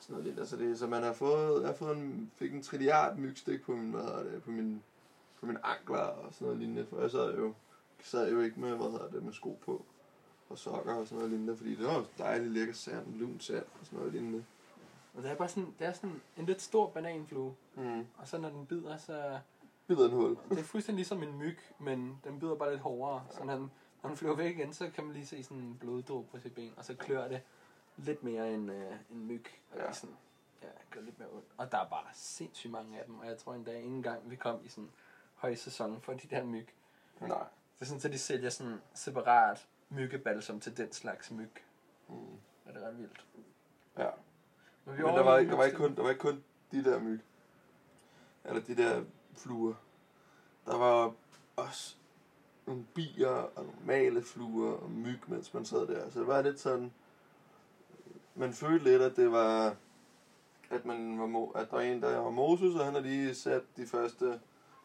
Sådan 0.00 0.14
noget 0.14 0.26
lidt, 0.26 0.38
altså 0.38 0.56
det, 0.56 0.78
så 0.78 0.86
man 0.86 1.02
har 1.02 1.12
fået, 1.12 1.60
jeg 1.60 1.68
har 1.68 1.76
fået 1.76 1.96
en, 1.96 2.30
fik 2.36 2.52
en 2.52 2.62
trilliard 2.62 3.16
mygstik 3.16 3.62
på 3.62 3.72
min, 3.72 3.90
hvad 3.90 4.02
hedder 4.02 4.22
det, 4.22 4.42
på 4.42 4.50
min, 4.50 4.82
på 5.40 5.46
mine 5.46 5.66
ankler 5.66 5.98
og 5.98 6.34
sådan 6.34 6.46
noget 6.46 6.58
lignende, 6.58 6.86
for 6.86 7.00
jeg 7.00 7.10
sad 7.10 7.36
jo, 7.36 7.54
sad 8.02 8.30
jo 8.30 8.40
ikke 8.40 8.60
med, 8.60 8.76
hvad 8.76 8.90
hedder 8.90 9.08
det, 9.08 9.22
med 9.22 9.32
sko 9.32 9.58
på 9.64 9.84
og 10.48 10.58
sokker 10.58 10.94
og 10.94 11.06
sådan 11.06 11.18
noget 11.18 11.30
lignende, 11.30 11.56
fordi 11.56 11.74
det 11.74 11.86
var 11.86 11.94
jo 11.94 12.04
dejligt 12.18 12.52
lækker 12.52 12.74
sand, 12.74 13.14
lun 13.14 13.40
sand 13.40 13.64
og 13.80 13.86
sådan 13.86 13.98
noget 13.98 14.12
lignende. 14.12 14.44
Og 15.14 15.22
det 15.22 15.30
er 15.30 15.34
bare 15.34 15.48
sådan, 15.48 15.74
det 15.78 15.86
er 15.86 15.92
sådan 15.92 16.20
en 16.36 16.46
lidt 16.46 16.62
stor 16.62 16.90
bananflue. 16.90 17.54
Mm. 17.74 18.06
Og 18.18 18.28
så 18.28 18.38
når 18.38 18.48
den 18.48 18.66
bider, 18.66 18.96
så... 18.96 19.38
Bider 19.86 20.04
en 20.04 20.10
hul. 20.10 20.36
Det 20.50 20.58
er 20.58 20.62
fuldstændig 20.62 20.96
ligesom 20.98 21.22
en 21.22 21.38
myg, 21.38 21.58
men 21.78 22.20
den 22.24 22.38
bider 22.40 22.54
bare 22.54 22.70
lidt 22.70 22.80
hårdere. 22.80 23.24
Så 23.30 23.44
når 23.44 23.54
den, 23.54 23.70
når 24.02 24.08
den 24.08 24.16
flyver 24.16 24.36
væk 24.36 24.58
igen, 24.58 24.72
så 24.72 24.90
kan 24.94 25.04
man 25.04 25.12
lige 25.14 25.26
se 25.26 25.42
sådan 25.42 25.58
en 25.58 25.76
bloddråb 25.80 26.28
på 26.30 26.38
sit 26.38 26.54
ben. 26.54 26.72
Og 26.76 26.84
så 26.84 26.94
klør 26.94 27.28
det 27.28 27.40
lidt 27.96 28.22
mere 28.22 28.54
end 28.54 28.70
øh, 28.70 28.92
en 29.10 29.26
myg. 29.26 29.44
Og 29.72 29.78
Ja. 29.78 29.84
er 29.84 29.92
sådan, 29.92 30.16
Ja, 30.62 30.68
gør 30.90 31.00
lidt 31.00 31.18
mere 31.18 31.28
ondt. 31.28 31.46
Og 31.56 31.72
der 31.72 31.78
er 31.78 31.88
bare 31.88 32.06
sindssygt 32.12 32.70
mange 32.72 32.98
af 32.98 33.04
dem, 33.06 33.18
og 33.18 33.26
jeg 33.26 33.38
tror 33.38 33.54
endda 33.54 33.76
ikke 33.76 33.88
engang, 33.88 34.30
vi 34.30 34.36
kom 34.36 34.60
i 34.64 34.68
sådan 34.68 34.90
høj 35.34 35.54
sæson 35.54 36.00
for 36.00 36.12
de 36.12 36.28
der 36.30 36.44
myg. 36.44 36.68
Nej. 37.20 37.28
Det 37.28 37.80
er 37.80 37.84
sådan, 37.84 38.00
at 38.04 38.12
de 38.12 38.18
sælger 38.18 38.50
sådan 38.50 38.80
separat 38.94 39.66
myggebalsam 39.88 40.60
til 40.60 40.76
den 40.76 40.92
slags 40.92 41.30
myg. 41.30 41.50
Mm. 42.08 42.14
Og 42.64 42.74
det 42.74 42.76
er 42.82 42.86
ret 42.88 42.98
vildt. 42.98 43.26
Ja. 43.98 44.08
Men, 44.84 44.94
Men 44.96 45.04
der 45.04 45.22
var, 45.22 45.36
der, 45.40 45.56
var 45.56 45.64
ikke 45.64 45.76
kun, 45.76 45.96
der 45.96 46.02
var 46.02 46.08
ikke 46.10 46.20
kun 46.20 46.44
de 46.72 46.84
der 46.84 47.00
myg. 47.00 47.20
Eller 48.44 48.62
de 48.62 48.76
der 48.76 49.04
fluer. 49.36 49.74
Der 50.66 50.76
var 50.76 51.12
også 51.56 51.96
nogle 52.66 52.84
bier 52.94 53.28
og 53.28 53.64
normale 53.64 54.22
fluer 54.22 54.72
og 54.72 54.90
myg, 54.90 55.20
mens 55.26 55.54
man 55.54 55.64
sad 55.64 55.86
der. 55.86 56.10
Så 56.10 56.18
det 56.18 56.26
var 56.26 56.42
lidt 56.42 56.60
sådan... 56.60 56.92
Man 58.34 58.52
følte 58.52 58.84
lidt, 58.84 59.02
at 59.02 59.16
det 59.16 59.32
var... 59.32 59.76
At, 60.70 60.84
man 60.84 61.18
var, 61.18 61.26
mo- 61.26 61.58
at 61.58 61.70
der 61.70 61.76
var 61.76 61.82
en, 61.82 62.02
der 62.02 62.18
var 62.18 62.30
Moses, 62.30 62.74
og 62.74 62.84
han 62.84 62.94
har 62.94 63.00
lige 63.00 63.34
sat 63.34 63.62
de 63.76 63.86
første... 63.86 64.40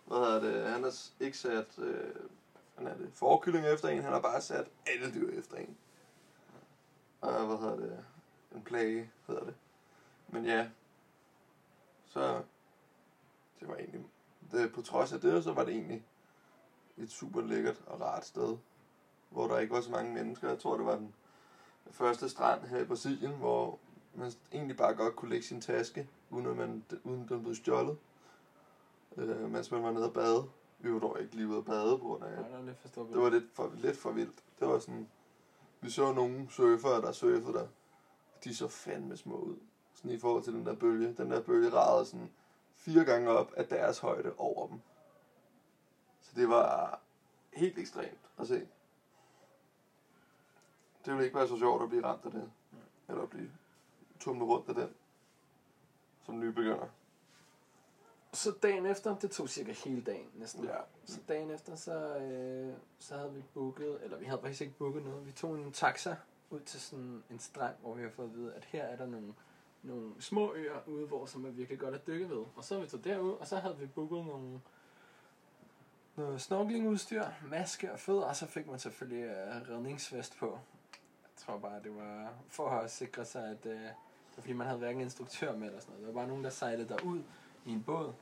Hvad 0.05 0.17
hedder 0.17 0.39
det? 0.39 0.69
Han 0.69 0.83
har 0.83 0.93
ikke 1.19 1.37
sat... 1.37 1.79
Øh, 1.79 2.15
han 2.77 2.87
er 2.87 2.97
det 2.97 3.09
forkylling 3.13 3.65
efter 3.65 3.87
en, 3.87 4.03
han 4.03 4.13
har 4.13 4.21
bare 4.21 4.41
sat 4.41 4.67
alle 4.85 5.13
dyr 5.13 5.39
efter 5.39 5.57
en. 5.57 5.77
Og 7.21 7.45
hvad 7.45 7.57
hedder 7.57 7.75
det? 7.75 8.05
En 8.55 8.61
plage, 8.61 9.11
hedder 9.27 9.43
det. 9.43 9.55
Men 10.27 10.45
ja, 10.45 10.69
så 12.05 12.41
det 13.59 13.67
var 13.67 13.75
egentlig, 13.75 14.05
det, 14.51 14.73
på 14.73 14.81
trods 14.81 15.13
af 15.13 15.21
det, 15.21 15.43
så 15.43 15.53
var 15.53 15.63
det 15.63 15.73
egentlig 15.73 16.03
et 16.97 17.11
super 17.11 17.41
lækkert 17.41 17.81
og 17.85 18.01
rart 18.01 18.25
sted, 18.25 18.57
hvor 19.29 19.47
der 19.47 19.57
ikke 19.57 19.73
var 19.73 19.81
så 19.81 19.91
mange 19.91 20.13
mennesker. 20.13 20.49
Jeg 20.49 20.59
tror, 20.59 20.77
det 20.77 20.85
var 20.85 20.95
den 20.95 21.13
første 21.91 22.29
strand 22.29 22.61
her 22.61 22.77
i 22.77 22.85
Brasilien, 22.85 23.31
hvor 23.31 23.79
man 24.15 24.31
egentlig 24.51 24.77
bare 24.77 24.95
godt 24.95 25.15
kunne 25.15 25.29
lægge 25.29 25.45
sin 25.45 25.61
taske, 25.61 26.09
uden 26.29 26.45
at 26.45 26.57
man, 26.57 26.83
uden 27.03 27.27
den 27.29 27.43
blev 27.43 27.55
stjålet, 27.55 27.97
øh, 29.17 29.51
mens 29.51 29.71
man 29.71 29.83
var 29.83 29.91
nede 29.91 30.05
og 30.05 30.13
bade. 30.13 30.49
Vi 30.79 30.93
var 30.93 30.99
dog 30.99 31.21
ikke 31.21 31.35
lige 31.35 31.47
ude 31.47 31.57
at 31.57 31.65
bade, 31.65 31.97
på 31.99 32.05
grund 32.05 32.23
af, 32.23 32.31
Ja, 32.31 32.37
det 32.37 32.53
var 32.53 32.61
lidt 32.61 32.77
for 32.79 33.03
det 33.03 33.21
var 33.21 33.29
lidt 33.29 33.45
for, 33.53 33.71
lidt 33.75 33.97
for 33.97 34.11
vildt. 34.11 34.43
Det 34.59 34.67
var 34.67 34.79
sådan, 34.79 35.07
vi 35.81 35.89
så 35.89 36.13
nogle 36.13 36.47
surfere, 36.49 37.01
der 37.01 37.11
surfede 37.11 37.53
der. 37.53 37.67
De 38.43 38.55
så 38.55 38.67
fandme 38.67 39.17
små 39.17 39.35
ud. 39.35 39.55
Sådan 39.93 40.11
i 40.11 40.19
forhold 40.19 40.43
til 40.43 40.53
den 40.53 40.65
der 40.65 40.75
bølge. 40.75 41.13
Den 41.17 41.31
der 41.31 41.41
bølge 41.41 41.69
ragede 41.69 42.05
sådan 42.05 42.31
fire 42.77 43.05
gange 43.05 43.29
op 43.29 43.53
af 43.53 43.67
deres 43.67 43.99
højde 43.99 44.33
over 44.37 44.67
dem. 44.67 44.81
Så 46.21 46.31
det 46.35 46.49
var 46.49 46.99
helt 47.53 47.77
ekstremt 47.77 48.29
at 48.39 48.47
se. 48.47 48.67
Det 51.05 51.13
ville 51.13 51.25
ikke 51.25 51.37
være 51.37 51.47
så 51.47 51.57
sjovt 51.57 51.83
at 51.83 51.89
blive 51.89 52.03
ramt 52.05 52.25
af 52.25 52.31
det. 52.31 52.51
Eller 53.07 53.23
at 53.23 53.29
blive 53.29 53.51
tumlet 54.19 54.47
rundt 54.47 54.69
af 54.69 54.75
den. 54.75 54.95
Som 56.25 56.39
nybegynder. 56.39 56.87
Så 58.33 58.51
dagen 58.63 58.85
efter, 58.85 59.17
det 59.17 59.31
tog 59.31 59.49
cirka 59.49 59.71
hele 59.71 60.01
dagen 60.01 60.29
næsten. 60.33 60.63
Ja. 60.63 60.77
Så 61.05 61.19
dagen 61.27 61.51
efter, 61.51 61.75
så, 61.75 62.17
øh, 62.17 62.73
så 62.99 63.17
havde 63.17 63.33
vi 63.33 63.43
booket, 63.53 63.99
eller 64.03 64.17
vi 64.17 64.25
havde 64.25 64.41
faktisk 64.41 64.61
ikke 64.61 64.73
booket 64.77 65.03
noget. 65.03 65.25
Vi 65.25 65.31
tog 65.31 65.55
en 65.55 65.71
taxa 65.71 66.15
ud 66.49 66.59
til 66.59 66.81
sådan 66.81 67.23
en 67.29 67.39
strand, 67.39 67.75
hvor 67.81 67.93
vi 67.93 68.03
har 68.03 68.09
fået 68.09 68.27
at 68.27 68.33
vide, 68.33 68.53
at 68.53 68.65
her 68.65 68.83
er 68.83 68.95
der 68.95 69.05
nogle, 69.05 69.33
nogle 69.83 70.11
små 70.19 70.53
øer 70.53 70.87
ude, 70.87 71.05
hvor 71.05 71.25
som 71.25 71.45
er 71.45 71.49
virkelig 71.49 71.79
godt 71.79 71.95
at 71.95 72.07
dykke 72.07 72.29
ved. 72.29 72.43
Og 72.55 72.63
så 72.63 72.79
vi 72.79 72.87
tog 72.87 73.03
derud, 73.03 73.31
og 73.31 73.47
så 73.47 73.55
havde 73.55 73.77
vi 73.77 73.85
booket 73.85 74.25
nogle 74.25 74.61
noget 76.15 76.41
snorkelingudstyr, 76.41 77.23
maske 77.49 77.91
og 77.91 77.99
fødder, 77.99 78.23
og 78.23 78.35
så 78.35 78.47
fik 78.47 78.67
man 78.67 78.79
selvfølgelig 78.79 79.23
øh, 79.23 79.69
redningsvest 79.69 80.37
på. 80.39 80.59
Jeg 81.23 81.45
tror 81.45 81.57
bare, 81.57 81.83
det 81.83 81.95
var 81.95 82.33
for 82.49 82.69
at 82.69 82.91
sikre 82.91 83.25
sig, 83.25 83.43
at 83.49 83.65
øh, 83.65 83.81
det 83.81 84.37
var 84.37 84.41
fordi 84.41 84.53
man 84.53 84.67
havde 84.67 84.79
hverken 84.79 85.01
instruktør 85.01 85.55
med 85.55 85.67
eller 85.67 85.79
sådan 85.79 85.93
noget. 85.93 86.07
Der 86.07 86.13
var 86.13 86.19
bare 86.19 86.27
nogen, 86.27 86.43
der 86.43 86.49
sejlede 86.49 86.89
derud 86.89 87.21
i 87.65 87.71
en 87.71 87.83
båd, 87.83 88.13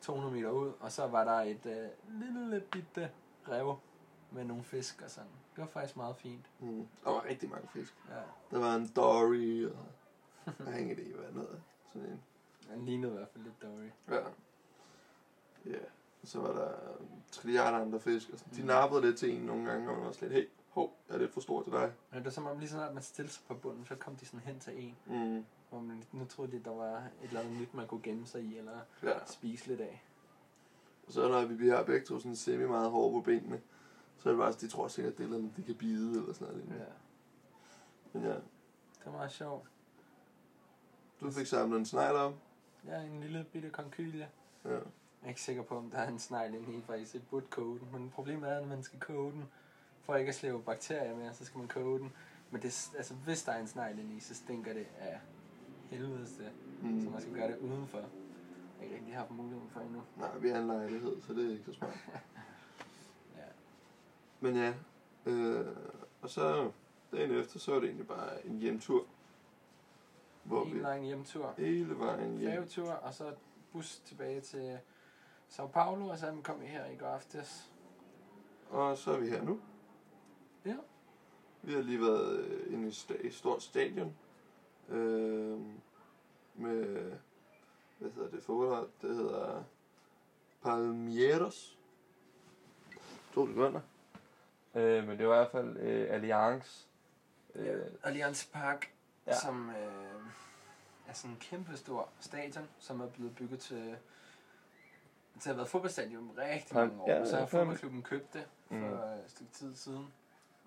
200 0.00 0.34
meter 0.34 0.50
ud, 0.50 0.72
og 0.80 0.92
så 0.92 1.06
var 1.06 1.24
der 1.24 1.40
et 1.40 1.66
øh, 1.66 1.88
lille 2.20 2.60
bitte 2.60 3.10
rev 3.48 3.78
med 4.30 4.44
nogle 4.44 4.64
fisk 4.64 5.02
og 5.02 5.10
sådan. 5.10 5.30
Det 5.56 5.60
var 5.60 5.66
faktisk 5.66 5.96
meget 5.96 6.16
fint. 6.16 6.50
Mm. 6.60 6.88
Der 7.04 7.10
var 7.10 7.24
rigtig 7.24 7.50
mange 7.50 7.68
fisk. 7.68 7.94
Ja, 8.08 8.20
Der 8.50 8.58
var 8.58 8.74
en 8.74 8.88
dory, 8.96 9.66
og 9.66 9.86
jeg 10.58 10.66
har 10.72 10.78
ingen 10.78 10.98
idé, 10.98 11.16
hvad 11.16 11.32
noget 11.32 11.48
er. 11.50 11.60
Sådan 11.92 12.08
en. 12.08 12.22
den 12.74 12.84
lignede 12.84 13.12
i 13.12 13.16
hvert 13.16 13.28
fald 13.28 13.44
lidt 13.44 13.62
dårligt. 13.62 13.94
Ja. 14.08 14.16
Ja. 15.66 15.78
Og 16.22 16.28
så 16.28 16.40
var 16.40 16.52
der 16.52 16.72
trilliarder 17.30 17.78
andre 17.78 18.00
fisk. 18.00 18.30
Og 18.32 18.38
sådan. 18.38 18.54
De 18.54 18.60
Mm. 18.60 18.66
nappede 18.66 19.02
lidt 19.02 19.18
til 19.18 19.34
en 19.36 19.42
nogle 19.42 19.70
gange, 19.70 19.90
og 19.90 19.96
man 19.96 20.04
var 20.06 20.16
lidt, 20.20 20.32
hey, 20.32 20.48
hov, 20.70 20.96
jeg 21.08 21.14
er 21.14 21.18
lidt 21.18 21.32
for 21.32 21.40
stor 21.40 21.62
til 21.62 21.72
dig. 21.72 21.92
Men 22.10 22.16
det 22.18 22.24
var 22.24 22.30
som 22.30 22.46
om 22.46 22.58
lige 22.58 22.68
sådan, 22.68 22.88
at 22.88 22.94
man 22.94 23.02
stillede 23.02 23.32
sig 23.34 23.42
på 23.48 23.54
bunden, 23.54 23.84
så 23.86 23.94
kom 23.94 24.16
de 24.16 24.26
sådan 24.26 24.40
hen 24.40 24.60
til 24.60 24.84
en. 24.86 24.96
Mm. 25.06 25.44
Hvor 25.70 25.80
man, 25.80 26.04
nu 26.12 26.24
troede 26.24 26.52
de, 26.52 26.64
der 26.64 26.70
var 26.70 26.96
et 26.96 27.10
eller 27.22 27.40
andet 27.40 27.60
nyt, 27.60 27.74
man 27.74 27.86
kunne 27.86 28.02
gemme 28.02 28.26
sig 28.26 28.42
i, 28.42 28.58
eller 28.58 28.78
Ja. 29.02 29.24
spise 29.26 29.66
lidt 29.66 29.80
af. 29.80 30.04
Og 31.06 31.12
så 31.12 31.28
når 31.28 31.44
vi 31.44 31.54
bliver 31.54 31.84
begge 31.84 32.06
to 32.06 32.18
sådan 32.18 32.36
semi 32.36 32.66
meget 32.66 32.90
hårde 32.90 33.12
på 33.12 33.20
benene, 33.20 33.60
så 34.18 34.28
er 34.28 34.32
det 34.32 34.38
bare, 34.40 34.52
de 34.52 34.68
tror 34.68 34.88
sikkert, 34.88 35.18
det 35.18 35.24
er 35.24 35.28
noget, 35.30 35.52
de 35.56 35.62
kan 35.62 35.74
bide 35.74 36.20
eller 36.20 36.32
sådan 36.32 36.54
noget. 36.54 36.68
Ja. 36.80 36.84
Men 38.12 38.22
ja, 38.22 38.34
det 38.34 39.06
var 39.06 39.12
meget 39.12 39.32
sjovt. 39.32 39.68
Du 41.20 41.30
fik 41.30 41.46
samlet 41.46 41.78
en 41.78 41.86
snegl 41.86 42.16
op. 42.16 42.34
Ja, 42.86 43.00
en 43.00 43.20
lille 43.20 43.46
bitte 43.52 43.70
konkylie. 43.70 44.28
Ja. 44.64 44.70
Jeg 44.70 44.80
er 45.22 45.28
ikke 45.28 45.40
sikker 45.40 45.62
på, 45.62 45.76
om 45.76 45.90
der 45.90 45.98
er 45.98 46.08
en 46.08 46.18
snegl 46.18 46.54
inde 46.54 46.72
i, 46.78 46.82
faktisk. 46.86 47.12
Det 47.12 47.22
burde 47.30 47.46
koge 47.50 47.78
den. 47.78 47.88
Men 47.92 48.10
problemet 48.10 48.50
er, 48.50 48.58
at 48.58 48.68
man 48.68 48.82
skal 48.82 49.00
koge 49.00 49.32
den, 49.32 49.44
for 50.02 50.16
ikke 50.16 50.28
at 50.28 50.34
slæve 50.34 50.62
bakterier 50.62 51.16
med, 51.16 51.34
så 51.34 51.44
skal 51.44 51.58
man 51.58 51.68
koge 51.68 51.98
den. 51.98 52.12
Men 52.50 52.62
det, 52.62 52.90
altså, 52.96 53.14
hvis 53.14 53.42
der 53.42 53.52
er 53.52 53.60
en 53.60 53.68
snegl 53.68 53.98
inde 53.98 54.16
i, 54.16 54.20
så 54.20 54.34
stinker 54.34 54.72
det 54.72 54.86
af 54.98 55.20
helvedes 55.90 56.30
det. 56.30 56.52
Mm. 56.82 57.04
Så 57.04 57.10
man 57.10 57.20
skal 57.20 57.34
gøre 57.34 57.48
det 57.48 57.58
udenfor. 57.58 57.98
Jeg 57.98 58.06
har 58.78 58.84
ikke 58.84 58.96
rigtig 58.96 59.14
haft 59.14 59.30
muligheden 59.30 59.70
for 59.70 59.80
endnu. 59.80 60.02
Nej, 60.16 60.38
vi 60.38 60.48
har 60.48 60.58
en 60.58 60.66
lejlighed, 60.66 61.22
så 61.22 61.32
det 61.32 61.46
er 61.46 61.50
ikke 61.50 61.64
så 61.64 61.72
smart. 61.72 61.94
Ja. 63.36 63.42
Men 64.40 64.56
ja, 64.56 64.74
øh, 65.26 65.66
og 66.22 66.30
så 66.30 66.70
dagen 67.12 67.30
efter, 67.30 67.58
så 67.58 67.72
var 67.72 67.80
det 67.80 67.86
egentlig 67.86 68.06
bare 68.06 68.46
en 68.46 68.58
hjemtur. 68.58 69.06
Hvor 70.50 70.64
En 70.64 70.74
vi 70.74 70.78
lang 70.80 71.04
hjemtur. 71.04 71.54
hele 71.58 71.98
vejen 71.98 72.38
hjem. 72.38 72.50
Færgetur, 72.52 72.90
og 72.92 73.14
så 73.14 73.34
bus 73.72 73.98
tilbage 74.04 74.40
til 74.40 74.78
Sao 75.48 75.66
Paulo, 75.66 76.08
og 76.08 76.18
så 76.18 76.36
kom 76.44 76.60
vi 76.60 76.66
her 76.66 76.86
i 76.86 76.96
går 76.96 77.06
aftes. 77.06 77.70
Og 78.70 78.98
så 78.98 79.12
er 79.12 79.18
vi 79.20 79.28
her 79.28 79.42
nu. 79.42 79.60
Ja. 80.64 80.76
Vi 81.62 81.72
har 81.74 81.80
lige 81.82 82.00
været 82.00 82.38
øh, 82.40 82.72
inde 82.72 82.88
i 82.88 82.90
sta- 82.90 83.26
et 83.26 83.34
stort 83.34 83.62
stadion. 83.62 84.16
Øh, 84.88 85.58
med, 86.54 87.12
hvad 87.98 88.10
hedder 88.10 88.30
det 88.30 88.42
fodboldhold? 88.42 88.88
Det 89.02 89.14
hedder 89.16 89.64
Palmeiras. 90.62 91.78
To 93.34 93.46
sekunder. 93.46 93.80
Øh, 94.74 95.06
men 95.08 95.18
det 95.18 95.28
var 95.28 95.34
i 95.34 95.38
hvert 95.38 95.50
fald 95.50 95.76
øh, 95.76 96.06
Allianz. 96.14 96.84
Ja. 97.54 97.76
Allianz 98.02 98.46
Park, 98.52 98.92
Ja. 99.30 99.38
som 99.40 99.70
øh, 99.70 100.22
er 101.08 101.12
sådan 101.12 101.30
en 101.30 101.40
kæmpe 101.40 101.76
stor 101.76 102.08
stadion, 102.20 102.68
som 102.78 103.00
er 103.00 103.06
blevet 103.08 103.34
bygget 103.36 103.60
til, 103.60 103.76
til 103.76 103.98
at 105.36 105.44
have 105.44 105.56
været 105.56 105.68
fodboldstadion 105.68 106.30
i 106.36 106.40
rigtig 106.40 106.76
mange 106.76 107.00
år. 107.02 107.10
ja, 107.10 107.26
så 107.26 107.36
har 107.36 107.46
fodboldklubben 107.46 108.02
købt 108.02 108.32
det 108.34 108.46
for 108.68 108.74
Mm. 108.74 108.84
et 108.94 109.24
stykke 109.30 109.52
tid 109.52 109.74
siden. 109.76 110.12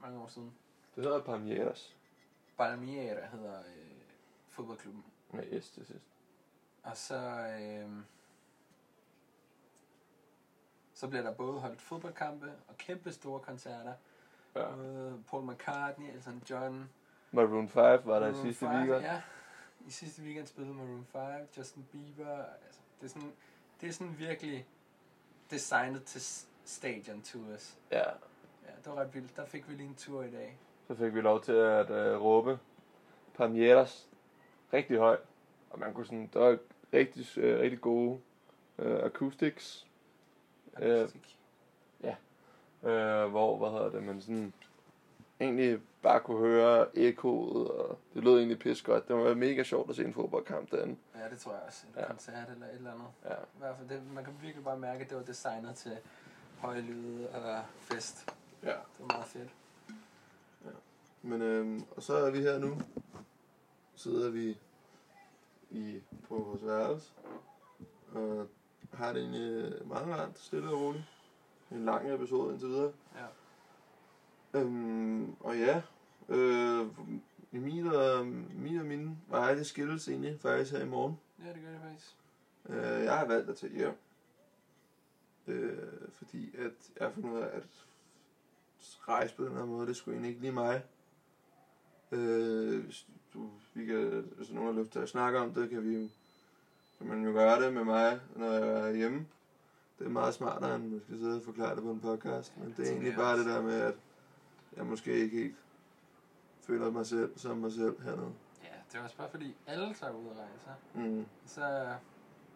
Mange 0.01 0.19
år 0.21 0.27
siden. 0.27 0.53
Det 0.95 1.03
hedder 1.03 1.21
Palmeiras. 1.21 1.95
Palmeiras 2.57 3.31
hedder 3.31 3.59
øh, 3.59 3.91
fodboldklubben. 4.49 5.03
Med 5.31 5.61
S 5.61 5.69
til 5.69 5.85
sidst. 5.85 6.05
Og 6.83 6.97
så, 6.97 7.17
øh, 7.61 7.89
så 10.93 11.07
bliver 11.07 11.23
der 11.23 11.33
både 11.33 11.59
holdt 11.59 11.81
fodboldkampe 11.81 12.53
og 12.67 12.77
kæmpe 12.77 13.11
store 13.11 13.39
koncerter. 13.39 13.93
Ja. 14.55 14.69
Paul 15.27 15.51
McCartney, 15.51 16.09
Elton 16.13 16.41
John. 16.49 16.89
Maroon 17.33 17.69
5 17.69 18.01
var 18.05 18.19
der 18.19 18.27
i 18.27 18.31
Maroon 18.31 18.45
sidste 18.45 18.65
5, 18.65 18.75
weekend. 18.75 19.01
Ja, 19.01 19.21
i 19.87 19.91
sidste 19.91 20.21
weekend 20.21 20.47
spillede 20.47 20.75
Maroon 20.75 21.05
5, 21.11 21.21
Justin 21.57 21.85
Bieber. 21.91 22.37
Altså, 22.65 22.79
det, 23.01 23.05
er 23.05 23.09
sådan, 23.09 23.31
det 23.81 23.89
er 23.89 23.93
sådan 23.93 24.15
virkelig 24.19 24.65
designet 25.51 26.03
til 26.03 26.21
stadion 26.65 27.21
tours. 27.21 27.77
Ja. 27.91 28.09
Ja, 28.65 28.71
det 28.77 28.85
var 28.85 28.95
ret 28.95 29.15
vildt. 29.15 29.37
Der 29.37 29.45
fik 29.45 29.69
vi 29.69 29.73
lige 29.73 29.87
en 29.87 29.95
tur 29.95 30.23
i 30.23 30.31
dag. 30.31 30.57
Så 30.87 30.95
fik 30.95 31.15
vi 31.15 31.21
lov 31.21 31.41
til 31.41 31.51
at 31.51 31.89
øh, 31.89 32.21
råbe 32.21 32.59
Palmeiras 33.33 34.09
rigtig 34.73 34.97
højt. 34.97 35.19
Og 35.69 35.79
man 35.79 35.93
kunne 35.93 36.05
sådan, 36.05 36.29
der 36.33 36.39
var 36.39 36.57
rigtig, 36.93 37.37
øh, 37.37 37.59
rigtig 37.59 37.81
gode 37.81 38.19
øh, 38.77 39.05
acoustics. 39.05 39.87
Øh, 40.79 40.99
Akustik. 40.99 41.37
Øh, 42.83 43.25
hvor, 43.25 43.57
hvad 43.57 43.69
hedder 43.69 43.89
det, 43.89 44.03
man 44.03 44.21
sådan 44.21 44.53
egentlig 45.39 45.79
bare 46.03 46.19
kunne 46.19 46.37
høre 46.39 46.97
ekkoet, 46.97 47.67
og 47.71 47.97
det 48.13 48.23
lød 48.23 48.37
egentlig 48.37 48.59
pis 48.59 48.81
godt. 48.81 49.07
Det 49.07 49.15
var 49.15 49.33
mega 49.33 49.63
sjovt 49.63 49.89
at 49.89 49.95
se 49.95 50.05
en 50.05 50.13
fodboldkamp 50.13 50.71
derinde. 50.71 50.95
Ja, 51.15 51.29
det 51.29 51.39
tror 51.39 51.51
jeg 51.51 51.61
også. 51.67 51.85
En 51.87 51.93
Ja. 51.95 52.01
ja. 52.01 52.07
koncert 52.07 52.49
eller 52.53 52.65
et 52.67 52.73
eller 52.75 52.91
andet. 52.91 53.07
Ja. 53.25 53.33
I 53.33 53.57
hvert 53.59 53.75
fald, 53.77 53.89
det, 53.89 54.01
man 54.13 54.23
kan 54.25 54.33
virkelig 54.41 54.63
bare 54.63 54.77
mærke, 54.79 55.03
at 55.03 55.09
det 55.09 55.17
var 55.17 55.23
designet 55.23 55.75
til 55.75 55.97
høje 56.59 56.81
lyde 56.81 57.29
og 57.29 57.63
fest. 57.77 58.33
ja. 58.63 58.67
Det 58.69 58.77
var 58.99 59.07
meget 59.07 59.25
fedt. 59.25 59.49
Men 61.21 61.41
øhm, 61.41 61.83
og 61.95 62.03
så 62.03 62.13
er 62.13 62.31
vi 62.31 62.39
her 62.39 62.57
nu. 62.59 62.77
Sidder 63.95 64.29
vi 64.29 64.57
i, 65.71 66.01
på 66.27 66.35
vores 66.35 66.65
værelse. 66.65 67.11
Og 68.13 68.47
har 68.93 69.13
det 69.13 69.21
egentlig 69.21 69.73
meget 69.87 70.07
rart, 70.07 70.39
stille 70.39 70.69
og 70.71 70.81
roligt. 70.81 71.03
En 71.71 71.85
lang 71.85 72.13
episode 72.13 72.51
indtil 72.51 72.67
videre. 72.69 72.91
Ja. 73.15 74.59
Øhm, 74.59 75.35
og 75.39 75.57
ja, 75.57 75.81
øh, 76.29 76.87
Emil 77.53 77.95
og, 77.95 78.27
min 78.55 78.79
og 78.79 78.85
mine 78.85 79.17
veje, 79.27 79.57
det 79.57 79.65
skilles 79.65 80.07
egentlig 80.07 80.39
faktisk 80.39 80.71
her 80.71 80.81
i 80.81 80.87
morgen. 80.87 81.19
Ja, 81.45 81.53
det 81.53 81.61
gør 81.61 81.71
det 81.71 81.79
faktisk. 81.81 82.15
Øh, 82.69 83.03
jeg 83.03 83.17
har 83.17 83.25
valgt 83.25 83.49
at 83.49 83.55
tage 83.55 83.73
hjem. 83.73 83.93
Øh, 85.47 85.77
fordi 86.13 86.55
at 86.57 86.91
jeg 86.99 87.07
har 87.07 87.13
fundet 87.13 87.29
ud 87.29 87.39
af, 87.39 87.49
at 87.53 87.63
rejse 89.07 89.35
på 89.35 89.45
den 89.45 89.57
her 89.57 89.65
måde, 89.65 89.87
det 89.87 89.95
skulle 89.95 90.15
egentlig 90.15 90.29
ikke 90.29 90.41
lige 90.41 90.51
mig. 90.51 90.83
Øh, 92.11 92.85
hvis, 92.85 93.07
du, 93.33 93.49
vi 93.73 93.85
kan, 93.85 94.31
hvis 94.37 94.47
der 94.47 94.53
er 94.53 94.59
nogen, 94.59 94.67
der 94.67 94.73
har 94.73 94.81
lyst 94.81 94.91
til 94.91 94.99
at 94.99 95.09
snakke 95.09 95.39
om 95.39 95.53
det, 95.53 95.69
kan 95.69 95.83
vi 95.83 95.93
jo, 95.93 96.07
kan 96.97 97.07
man 97.07 97.25
jo 97.25 97.31
gøre 97.31 97.65
det 97.65 97.73
med 97.73 97.83
mig, 97.83 98.19
når 98.35 98.51
jeg 98.51 98.89
er 98.89 98.93
hjemme. 98.95 99.25
Det 99.99 100.05
er 100.05 100.09
meget 100.09 100.33
smartere, 100.33 100.75
end 100.75 100.89
man 100.89 101.01
skal 101.01 101.19
sidde 101.19 101.35
og 101.35 101.43
forklare 101.43 101.75
det 101.75 101.83
på 101.83 101.91
en 101.91 101.99
podcast. 101.99 102.57
Men 102.57 102.73
det 102.77 102.87
er 102.87 102.91
egentlig 102.91 103.15
bare 103.15 103.37
det 103.37 103.45
der 103.45 103.61
med, 103.61 103.81
at 103.81 103.95
jeg 104.77 104.85
måske 104.85 105.13
ikke 105.13 105.37
helt 105.37 105.55
føler 106.67 106.91
mig 106.91 107.05
selv 107.05 107.37
som 107.37 107.57
mig 107.57 107.71
selv 107.71 108.01
hernede. 108.01 108.31
Ja, 108.63 108.67
det 108.91 108.99
er 108.99 109.03
også 109.03 109.17
bare 109.17 109.29
fordi, 109.29 109.55
alle 109.67 109.93
tager 109.93 110.13
ud 110.13 110.25
og 110.27 110.35
rejser. 110.37 110.71
Mm. 110.93 111.25
Så, 111.45 111.65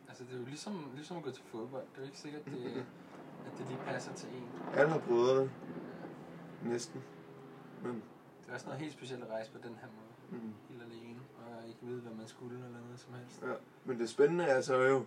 altså 0.10 0.24
det 0.24 0.34
er 0.34 0.38
jo 0.40 0.46
ligesom, 0.46 0.92
ligesom 0.96 1.18
at 1.18 1.24
gå 1.24 1.32
til 1.32 1.44
fodbold. 1.44 1.84
Det 1.92 1.98
er 1.98 2.02
jo 2.02 2.06
ikke 2.06 2.18
sikkert, 2.18 2.46
det, 2.46 2.86
at 3.46 3.52
det 3.58 3.68
lige 3.68 3.80
passer 3.86 4.14
til 4.14 4.30
en. 4.30 4.50
Alle 4.74 4.92
har 4.92 5.00
prøvet 5.00 5.38
det. 5.42 5.52
Næsten. 6.64 7.04
Men, 7.84 7.94
Det 7.94 8.50
er 8.50 8.54
også 8.54 8.66
noget 8.66 8.82
helt 8.82 8.94
specielt 8.94 9.24
at 9.24 9.30
rejse 9.30 9.52
på 9.52 9.58
den 9.58 9.76
her 9.82 9.88
måde. 9.88 10.42
mm. 10.44 10.54
Helt 10.70 10.82
alene, 10.84 11.20
og 11.38 11.68
ikke 11.68 11.80
vide, 11.82 12.02
hvad 12.02 12.12
man 12.14 12.28
skulle 12.28 12.56
eller 12.56 12.70
noget 12.70 13.00
som 13.00 13.14
helst. 13.14 13.42
Ja, 13.42 13.54
men 13.86 14.00
det 14.00 14.10
spændende 14.10 14.44
er 14.44 14.62
så 14.62 14.76
jo, 14.76 15.06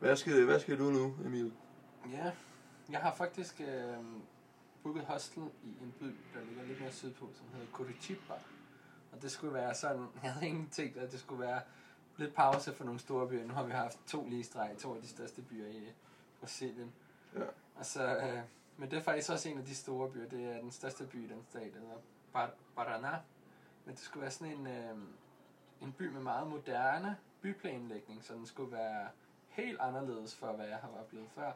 hvad 0.00 0.16
skal, 0.16 0.44
hvad 0.44 0.60
skal 0.60 0.78
du 0.78 0.84
nu, 0.90 1.14
Emil? 1.24 1.52
Ja, 2.12 2.32
jeg 2.90 2.98
har 3.00 3.14
faktisk 3.14 3.60
øh, 3.60 3.96
booket 4.84 5.04
hostel 5.04 5.42
i 5.64 5.68
en 5.82 5.94
by, 6.00 6.04
der 6.34 6.44
ligger 6.48 6.64
lidt 6.64 6.80
mere 6.80 6.92
sydpå, 6.92 7.28
som 7.34 7.46
hedder 7.52 7.72
Curitiba. 7.72 8.34
Og 9.12 9.22
det 9.22 9.30
skulle 9.30 9.54
være 9.54 9.74
sådan, 9.74 10.06
jeg 10.22 10.32
havde 10.32 10.46
egentlig 10.46 10.72
tænkt, 10.72 10.96
at 10.96 11.12
det 11.12 11.20
skulle 11.20 11.40
være 11.40 11.60
lidt 12.16 12.34
pause 12.34 12.72
for 12.74 12.84
nogle 12.84 13.00
store 13.00 13.28
byer. 13.28 13.46
Nu 13.46 13.54
har 13.54 13.64
vi 13.64 13.72
haft 13.72 13.98
to 14.06 14.28
lige 14.28 14.44
streg, 14.44 14.74
to 14.78 14.94
af 14.94 15.02
de 15.02 15.08
største 15.08 15.42
byer 15.42 15.66
i 15.68 15.92
Brasilien. 16.40 16.92
Ja. 17.34 17.44
Og 17.76 17.86
så, 17.86 18.16
øh, 18.16 18.40
men 18.76 18.90
det 18.90 18.98
er 18.98 19.02
faktisk 19.02 19.30
også 19.30 19.48
en 19.48 19.58
af 19.58 19.64
de 19.64 19.74
store 19.74 20.10
byer. 20.10 20.28
Det 20.28 20.44
er 20.44 20.60
den 20.60 20.70
største 20.70 21.06
by 21.06 21.24
i 21.24 21.28
den 21.28 21.42
stat, 21.50 21.72
den 21.74 21.82
hedder 21.82 22.00
Bar- 22.32 22.54
Paraná. 22.78 23.16
Men 23.84 23.94
det 23.94 23.98
skulle 23.98 24.22
være 24.22 24.30
sådan 24.30 24.52
en, 24.58 24.66
øh, 24.66 24.96
en 25.80 25.92
by 25.92 26.02
med 26.08 26.20
meget 26.22 26.46
moderne 26.48 27.16
byplanlægning, 27.40 28.24
så 28.24 28.34
den 28.34 28.46
skulle 28.46 28.72
være 28.72 29.08
helt 29.48 29.80
anderledes 29.80 30.34
for, 30.36 30.52
hvad 30.52 30.66
jeg 30.66 30.76
har 30.76 30.88
oplevet 31.00 31.28
før. 31.34 31.52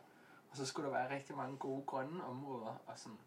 Og 0.50 0.56
så 0.56 0.66
skulle 0.66 0.90
der 0.90 0.94
være 0.94 1.14
rigtig 1.14 1.36
mange 1.36 1.56
gode 1.56 1.82
grønne 1.86 2.24
områder 2.24 2.80
og 2.86 2.98
sådan. 2.98 3.18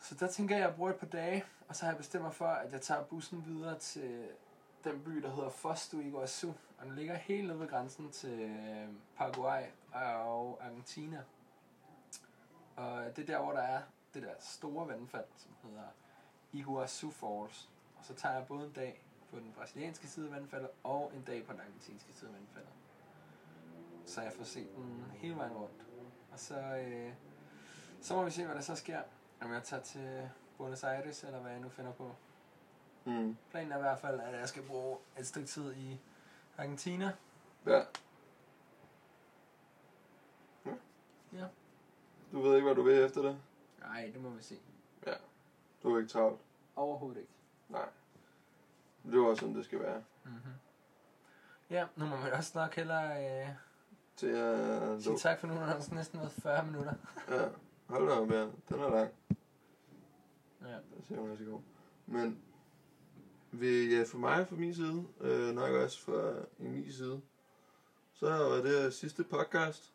Så 0.00 0.14
der 0.14 0.26
tænker 0.26 0.56
jeg, 0.56 0.64
at 0.64 0.68
jeg 0.68 0.76
bruger 0.76 0.90
et 0.90 0.96
par 0.96 1.06
dage, 1.06 1.44
og 1.68 1.76
så 1.76 1.84
har 1.84 1.92
jeg 1.92 1.98
bestemt 1.98 2.24
mig 2.24 2.34
for, 2.34 2.46
at 2.46 2.72
jeg 2.72 2.80
tager 2.80 3.04
bussen 3.04 3.44
videre 3.46 3.78
til 3.78 4.28
den 4.84 5.04
by, 5.04 5.10
der 5.10 5.34
hedder 5.34 5.50
Foz 5.50 5.88
do 5.88 5.96
Guazú, 5.96 6.48
Og 6.78 6.86
den 6.86 6.94
ligger 6.94 7.14
helt 7.14 7.46
nede 7.46 7.60
ved 7.60 7.68
grænsen 7.68 8.10
til 8.10 8.40
øh, 8.40 8.88
Paraguay 9.16 9.62
og 9.92 10.58
Argentina. 10.64 11.22
Og 12.76 13.16
det 13.16 13.22
er 13.22 13.26
der, 13.26 13.42
hvor 13.42 13.52
der 13.52 13.62
er 13.62 13.82
det 14.14 14.22
der 14.22 14.34
store 14.40 14.88
vandfald, 14.88 15.24
som 15.36 15.50
hedder 15.62 15.84
Iguazu 16.52 17.10
Falls. 17.10 17.70
Og 17.98 18.04
så 18.04 18.14
tager 18.14 18.34
jeg 18.34 18.46
både 18.46 18.66
en 18.66 18.72
dag 18.72 19.04
på 19.30 19.36
den 19.36 19.52
brasilianske 19.56 20.08
side 20.08 20.26
af 20.26 20.32
vandfaldet, 20.32 20.70
og 20.84 21.12
en 21.14 21.22
dag 21.22 21.46
på 21.46 21.52
den 21.52 21.60
argentinske 21.60 22.12
side 22.12 22.30
af 22.30 22.36
vandfaldet. 22.36 22.72
Så 24.06 24.22
jeg 24.22 24.32
får 24.32 24.44
set 24.44 24.68
den 24.76 25.04
hele 25.12 25.36
vejen 25.36 25.52
rundt. 25.52 25.86
Og 26.32 26.38
så, 26.38 26.56
øh, 26.56 27.12
så 28.00 28.14
må 28.14 28.24
vi 28.24 28.30
se, 28.30 28.44
hvad 28.44 28.54
der 28.54 28.60
så 28.60 28.74
sker. 28.74 29.02
Om 29.40 29.52
jeg 29.52 29.62
tager 29.62 29.82
til 29.82 30.30
Buenos 30.58 30.84
Aires, 30.84 31.24
eller 31.24 31.40
hvad 31.40 31.50
jeg 31.52 31.60
nu 31.60 31.68
finder 31.68 31.92
på. 31.92 32.14
Mm. 33.04 33.36
Planen 33.50 33.72
er 33.72 33.76
i 33.76 33.80
hvert 33.80 33.98
fald, 33.98 34.20
at 34.20 34.38
jeg 34.38 34.48
skal 34.48 34.62
bruge 34.62 34.98
et 35.18 35.26
stykke 35.26 35.46
tid 35.48 35.74
i 35.74 36.00
Argentina. 36.58 37.12
Ja. 37.66 37.82
Ja. 40.66 40.72
Ja. 41.32 41.46
Du 42.32 42.40
ved 42.40 42.54
ikke, 42.54 42.64
hvad 42.64 42.74
du 42.74 42.82
vil 42.82 42.98
efter 42.98 43.22
det? 43.22 43.38
Nej, 43.80 44.10
det 44.14 44.22
må 44.22 44.30
vi 44.30 44.42
se. 44.42 44.58
Du 45.84 45.94
er 45.94 45.98
ikke 45.98 46.10
travlt? 46.10 46.40
Overhovedet 46.76 47.20
ikke. 47.20 47.32
Nej. 47.68 47.88
Det 49.02 49.20
var 49.20 49.34
sådan, 49.34 49.54
det 49.54 49.64
skal 49.64 49.80
være. 49.80 50.02
Mm-hmm. 50.24 50.52
Ja, 51.70 51.86
nu 51.96 52.06
må 52.06 52.16
man 52.16 52.32
også 52.32 52.58
nok 52.58 52.74
hellere 52.74 53.42
øh, 53.42 53.48
Til 54.16 54.26
at... 54.26 55.02
sige 55.02 55.16
tak 55.18 55.40
for 55.40 55.46
nu, 55.46 55.54
når 55.54 55.66
det 55.66 55.88
er 55.90 55.94
næsten 55.94 56.18
været 56.18 56.32
40 56.32 56.66
minutter. 56.66 56.94
Ja. 57.30 57.48
Hold 57.86 58.08
da 58.08 58.14
op, 58.14 58.30
ja. 58.30 58.40
Den 58.40 58.80
er 58.80 58.90
lang. 58.90 59.10
Ja. 60.62 60.74
Det 60.74 61.04
ser 61.08 61.16
hun 61.16 61.30
også 61.30 61.44
i 61.44 61.46
går. 61.46 61.62
Men 62.06 62.38
ved, 63.52 63.90
ja, 63.90 64.02
for 64.02 64.18
mig 64.18 64.48
fra 64.48 64.56
min 64.56 64.74
side, 64.74 65.04
øh, 65.20 65.54
nok 65.54 65.70
også 65.70 66.00
fra 66.00 66.32
min 66.58 66.92
side, 66.92 67.20
så 68.14 68.28
var 68.30 68.62
det 68.62 68.94
sidste 68.94 69.24
podcast 69.24 69.92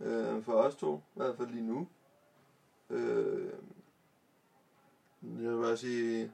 øh, 0.00 0.42
for 0.42 0.52
os 0.52 0.74
to, 0.74 0.96
i 0.96 1.00
hvert 1.16 1.36
fald 1.36 1.48
lige 1.48 1.66
nu. 1.66 1.88
Øh, 2.90 3.52
jeg 5.22 5.50
vil 5.50 5.62
bare 5.62 5.76
sige, 5.76 6.32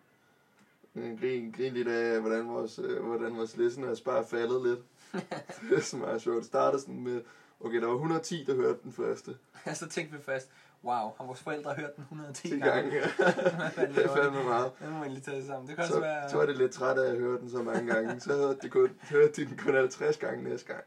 øh, 0.95 1.21
grin, 1.21 1.53
grin 1.53 1.75
lidt 1.75 1.89
af, 1.89 2.21
hvordan 2.21 2.49
vores, 2.49 2.79
øh, 2.79 3.05
hvordan 3.05 3.37
vores 3.37 3.57
listeners 3.57 4.01
bare 4.01 4.19
er 4.19 4.27
faldet 4.27 4.67
lidt. 4.67 4.81
Det 5.13 5.77
er 5.77 5.81
så 5.81 5.97
meget 5.97 6.23
sjovt. 6.23 6.37
Det 6.39 6.47
startede 6.47 6.83
sådan 6.83 7.01
med, 7.01 7.23
okay, 7.61 7.81
der 7.81 7.87
var 7.87 7.95
110, 7.95 8.45
der 8.47 8.55
hørte 8.55 8.79
den 8.85 8.93
første. 8.93 9.37
så 9.75 9.89
tænkte 9.89 10.17
vi 10.17 10.23
først, 10.23 10.51
wow, 10.85 10.95
har 11.19 11.25
vores 11.25 11.41
forældre 11.41 11.75
hørt 11.75 11.97
den 11.97 12.03
110 12.03 12.49
10 12.49 12.59
gange? 12.59 12.91
gange. 12.91 13.09
Fanden 13.75 13.95
det 13.97 14.05
er 14.05 14.17
fandme 14.17 14.45
meget. 14.45 14.73
Det 14.81 14.93
må 14.93 14.99
man 14.99 15.11
lige 15.11 15.21
tage 15.21 15.47
sammen. 15.47 15.67
Det 15.69 15.75
kan 15.77 15.83
også 15.83 15.95
Så, 15.95 16.01
være... 16.01 16.31
så 16.31 16.37
var 16.37 16.47
det 16.47 16.57
lidt 16.59 16.73
træt 16.73 16.99
af 16.99 17.11
at 17.11 17.19
høre 17.19 17.39
den 17.41 17.51
så 17.51 17.63
mange 17.63 17.95
gange. 17.95 18.21
Så 18.21 18.33
hørte 18.37 18.59
de, 18.63 18.69
kun, 18.69 18.91
hørte 19.11 19.33
de 19.43 19.47
den 19.49 19.57
kun 19.57 19.75
50 19.75 20.17
gange 20.17 20.45
næste 20.45 20.67
gang. 20.73 20.85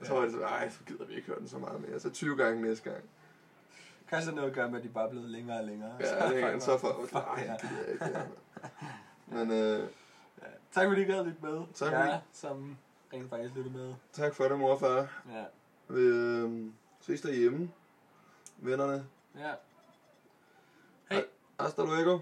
Og 0.00 0.06
så 0.06 0.12
var 0.14 0.20
det 0.20 0.32
så, 0.32 0.40
ej, 0.40 0.70
så 0.70 0.78
gider 0.86 1.04
vi 1.04 1.14
ikke 1.14 1.26
høre 1.26 1.38
den 1.38 1.48
så 1.48 1.58
meget 1.58 1.80
mere. 1.88 2.00
Så 2.00 2.10
20 2.10 2.36
gange 2.36 2.62
næste 2.62 2.90
gang. 2.90 3.04
Kanskje 4.10 4.34
noget 4.34 4.48
at 4.48 4.54
gøre 4.54 4.70
med, 4.70 4.78
at 4.78 4.84
de 4.84 4.88
bare 4.88 5.06
er 5.06 5.10
blevet 5.10 5.30
længere 5.30 5.58
og 5.58 5.64
længere. 5.64 5.90
Ja, 6.00 6.06
er 6.06 6.52
fuck, 6.52 6.62
så 6.64 6.78
for, 6.78 6.96
fuck 7.00 7.14
ej, 7.14 7.56
det 7.62 7.68
gider 7.70 7.82
jeg 7.82 7.92
ikke. 7.92 8.04
mand. 8.14 9.48
Men 9.48 9.50
øh, 9.58 9.88
Ja. 10.42 10.46
Tak 10.72 10.88
fordi 10.88 11.00
I 11.02 11.04
gad 11.04 11.24
lidt 11.24 11.42
med. 11.42 11.60
Tak 11.74 11.92
ja, 11.92 12.00
fordi- 12.06 12.22
som 12.32 12.76
rent 13.12 13.30
faktisk 13.30 13.54
lyttede 13.54 13.76
med. 13.76 13.94
tak 14.12 14.34
for 14.34 14.44
det, 14.44 14.58
mor 14.58 14.72
og 14.72 14.80
far. 14.80 15.22
Ja. 15.32 15.44
Vi 15.88 16.00
øh, 16.00 16.66
ses 17.00 17.20
derhjemme. 17.20 17.70
Vennerne. 18.56 19.06
Ja. 19.38 19.52
Hej. 21.10 21.24
Hasta 21.60 21.82
luego. 21.82 22.18